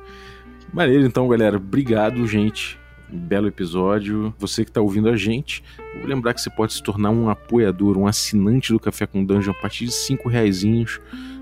Maneiro, 0.73 1.05
então, 1.05 1.27
galera. 1.27 1.57
Obrigado, 1.57 2.25
gente 2.27 2.79
belo 3.11 3.48
episódio. 3.48 4.34
Você 4.38 4.64
que 4.64 4.70
está 4.70 4.80
ouvindo 4.80 5.09
a 5.09 5.16
gente, 5.16 5.62
vou 5.98 6.06
lembrar 6.06 6.34
que 6.34 6.40
você 6.40 6.50
pode 6.50 6.72
se 6.72 6.82
tornar 6.82 7.11
um 7.11 7.28
apoiador, 7.28 7.96
um 7.96 8.06
assinante 8.06 8.72
do 8.72 8.80
Café 8.80 9.06
com 9.06 9.24
Dungeon 9.24 9.52
a 9.52 9.61
partir 9.61 9.86
de 9.86 9.92
cinco 9.92 10.28
reais. 10.28 10.64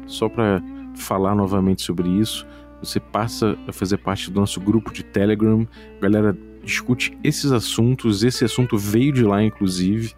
Só 0.06 0.28
para 0.28 0.62
falar 0.96 1.34
novamente 1.34 1.82
sobre 1.82 2.08
isso, 2.08 2.46
você 2.80 3.00
passa 3.00 3.58
a 3.66 3.72
fazer 3.72 3.98
parte 3.98 4.30
do 4.30 4.40
nosso 4.40 4.60
grupo 4.60 4.92
de 4.92 5.02
Telegram. 5.02 5.66
A 5.98 6.00
galera 6.00 6.36
discute 6.62 7.16
esses 7.24 7.52
assuntos. 7.52 8.22
Esse 8.22 8.44
assunto 8.44 8.76
veio 8.76 9.12
de 9.12 9.22
lá, 9.22 9.42
inclusive. 9.42 10.14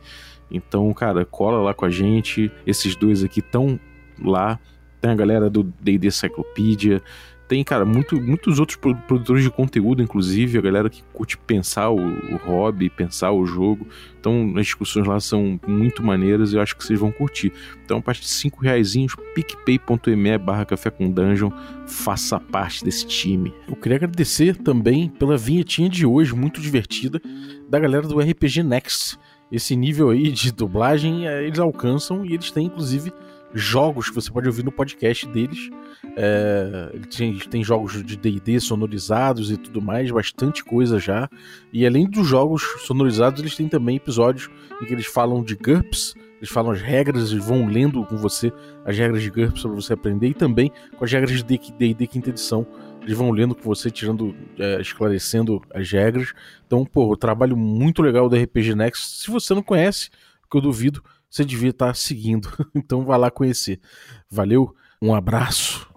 Então, 0.50 0.92
cara, 0.92 1.24
cola 1.24 1.62
lá 1.62 1.74
com 1.74 1.84
a 1.84 1.90
gente. 1.90 2.50
Esses 2.66 2.96
dois 2.96 3.22
aqui 3.22 3.40
estão 3.40 3.78
lá. 4.20 4.58
Tem 5.00 5.10
a 5.10 5.14
galera 5.14 5.48
do 5.48 5.62
D&D 5.62 6.10
Cyclopedia, 6.10 7.00
tem, 7.48 7.64
cara, 7.64 7.84
muito, 7.86 8.20
muitos 8.20 8.60
outros 8.60 8.76
produtores 8.76 9.42
de 9.42 9.50
conteúdo, 9.50 10.02
inclusive, 10.02 10.58
a 10.58 10.60
galera 10.60 10.90
que 10.90 11.02
curte 11.14 11.38
pensar 11.38 11.88
o, 11.88 11.96
o 11.96 12.36
hobby, 12.36 12.90
pensar 12.90 13.32
o 13.32 13.46
jogo. 13.46 13.86
Então, 14.20 14.52
as 14.56 14.66
discussões 14.66 15.06
lá 15.06 15.18
são 15.18 15.58
muito 15.66 16.02
maneiras 16.02 16.52
e 16.52 16.56
eu 16.56 16.60
acho 16.60 16.76
que 16.76 16.84
vocês 16.84 17.00
vão 17.00 17.10
curtir. 17.10 17.50
Então, 17.82 17.98
a 17.98 18.02
partir 18.02 18.20
de 18.20 18.28
5 18.28 18.60
reais, 18.60 18.94
picpay.me 19.34 20.36
barra 20.36 20.66
café 20.66 20.90
com 20.90 21.10
dungeon, 21.10 21.50
faça 21.86 22.38
parte 22.38 22.84
desse 22.84 23.06
time. 23.06 23.54
Eu 23.66 23.76
queria 23.76 23.96
agradecer 23.96 24.54
também 24.56 25.08
pela 25.08 25.38
vinhetinha 25.38 25.88
de 25.88 26.04
hoje, 26.04 26.34
muito 26.34 26.60
divertida, 26.60 27.18
da 27.66 27.78
galera 27.78 28.06
do 28.06 28.20
RPG 28.20 28.62
Next. 28.62 29.18
Esse 29.50 29.74
nível 29.74 30.10
aí 30.10 30.30
de 30.30 30.52
dublagem 30.52 31.26
eh, 31.26 31.46
eles 31.46 31.58
alcançam 31.58 32.26
e 32.26 32.34
eles 32.34 32.50
têm, 32.50 32.66
inclusive, 32.66 33.10
jogos 33.54 34.08
que 34.08 34.14
você 34.14 34.30
pode 34.30 34.46
ouvir 34.46 34.64
no 34.64 34.72
podcast 34.72 35.26
deles. 35.28 35.70
É, 36.16 36.98
tem, 37.16 37.38
tem 37.38 37.64
jogos 37.64 38.02
de 38.04 38.16
DD 38.16 38.60
sonorizados 38.60 39.50
e 39.50 39.56
tudo 39.56 39.80
mais, 39.80 40.10
bastante 40.10 40.64
coisa 40.64 40.98
já. 40.98 41.28
E 41.72 41.86
além 41.86 42.08
dos 42.08 42.26
jogos 42.26 42.62
sonorizados, 42.86 43.40
eles 43.40 43.56
têm 43.56 43.68
também 43.68 43.96
episódios 43.96 44.50
em 44.80 44.86
que 44.86 44.92
eles 44.92 45.06
falam 45.06 45.42
de 45.42 45.54
GURPS, 45.54 46.14
eles 46.38 46.50
falam 46.50 46.70
as 46.70 46.80
regras, 46.80 47.32
eles 47.32 47.44
vão 47.44 47.66
lendo 47.66 48.04
com 48.04 48.16
você 48.16 48.52
as 48.84 48.96
regras 48.96 49.22
de 49.22 49.30
GURPS 49.30 49.62
para 49.62 49.72
você 49.72 49.92
aprender, 49.92 50.28
e 50.28 50.34
também 50.34 50.70
com 50.96 51.04
as 51.04 51.10
regras 51.10 51.42
de 51.42 51.42
DD 51.42 52.06
quinta 52.06 52.30
edição. 52.30 52.66
Eles 53.02 53.16
vão 53.16 53.30
lendo 53.30 53.54
com 53.54 53.62
você, 53.62 53.90
tirando, 53.90 54.36
é, 54.58 54.80
esclarecendo 54.80 55.62
as 55.72 55.90
regras. 55.90 56.32
Então, 56.66 56.84
pô, 56.84 57.16
trabalho 57.16 57.56
muito 57.56 58.02
legal 58.02 58.28
do 58.28 58.36
RPG 58.36 58.74
Next. 58.74 59.22
Se 59.22 59.30
você 59.30 59.54
não 59.54 59.62
conhece, 59.62 60.10
que 60.50 60.56
eu 60.56 60.60
duvido, 60.60 61.02
você 61.30 61.44
devia 61.44 61.70
estar 61.70 61.94
seguindo. 61.94 62.48
Então 62.74 63.04
vá 63.04 63.16
lá 63.16 63.30
conhecer. 63.30 63.80
Valeu, 64.30 64.74
um 65.02 65.14
abraço. 65.14 65.88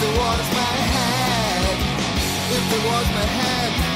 There 0.00 0.18
was 0.18 0.46
my 0.54 0.76
head. 0.94 1.76
If 2.56 2.70
there 2.70 2.84
was 2.90 3.06
my 3.14 3.26
head 3.38 3.89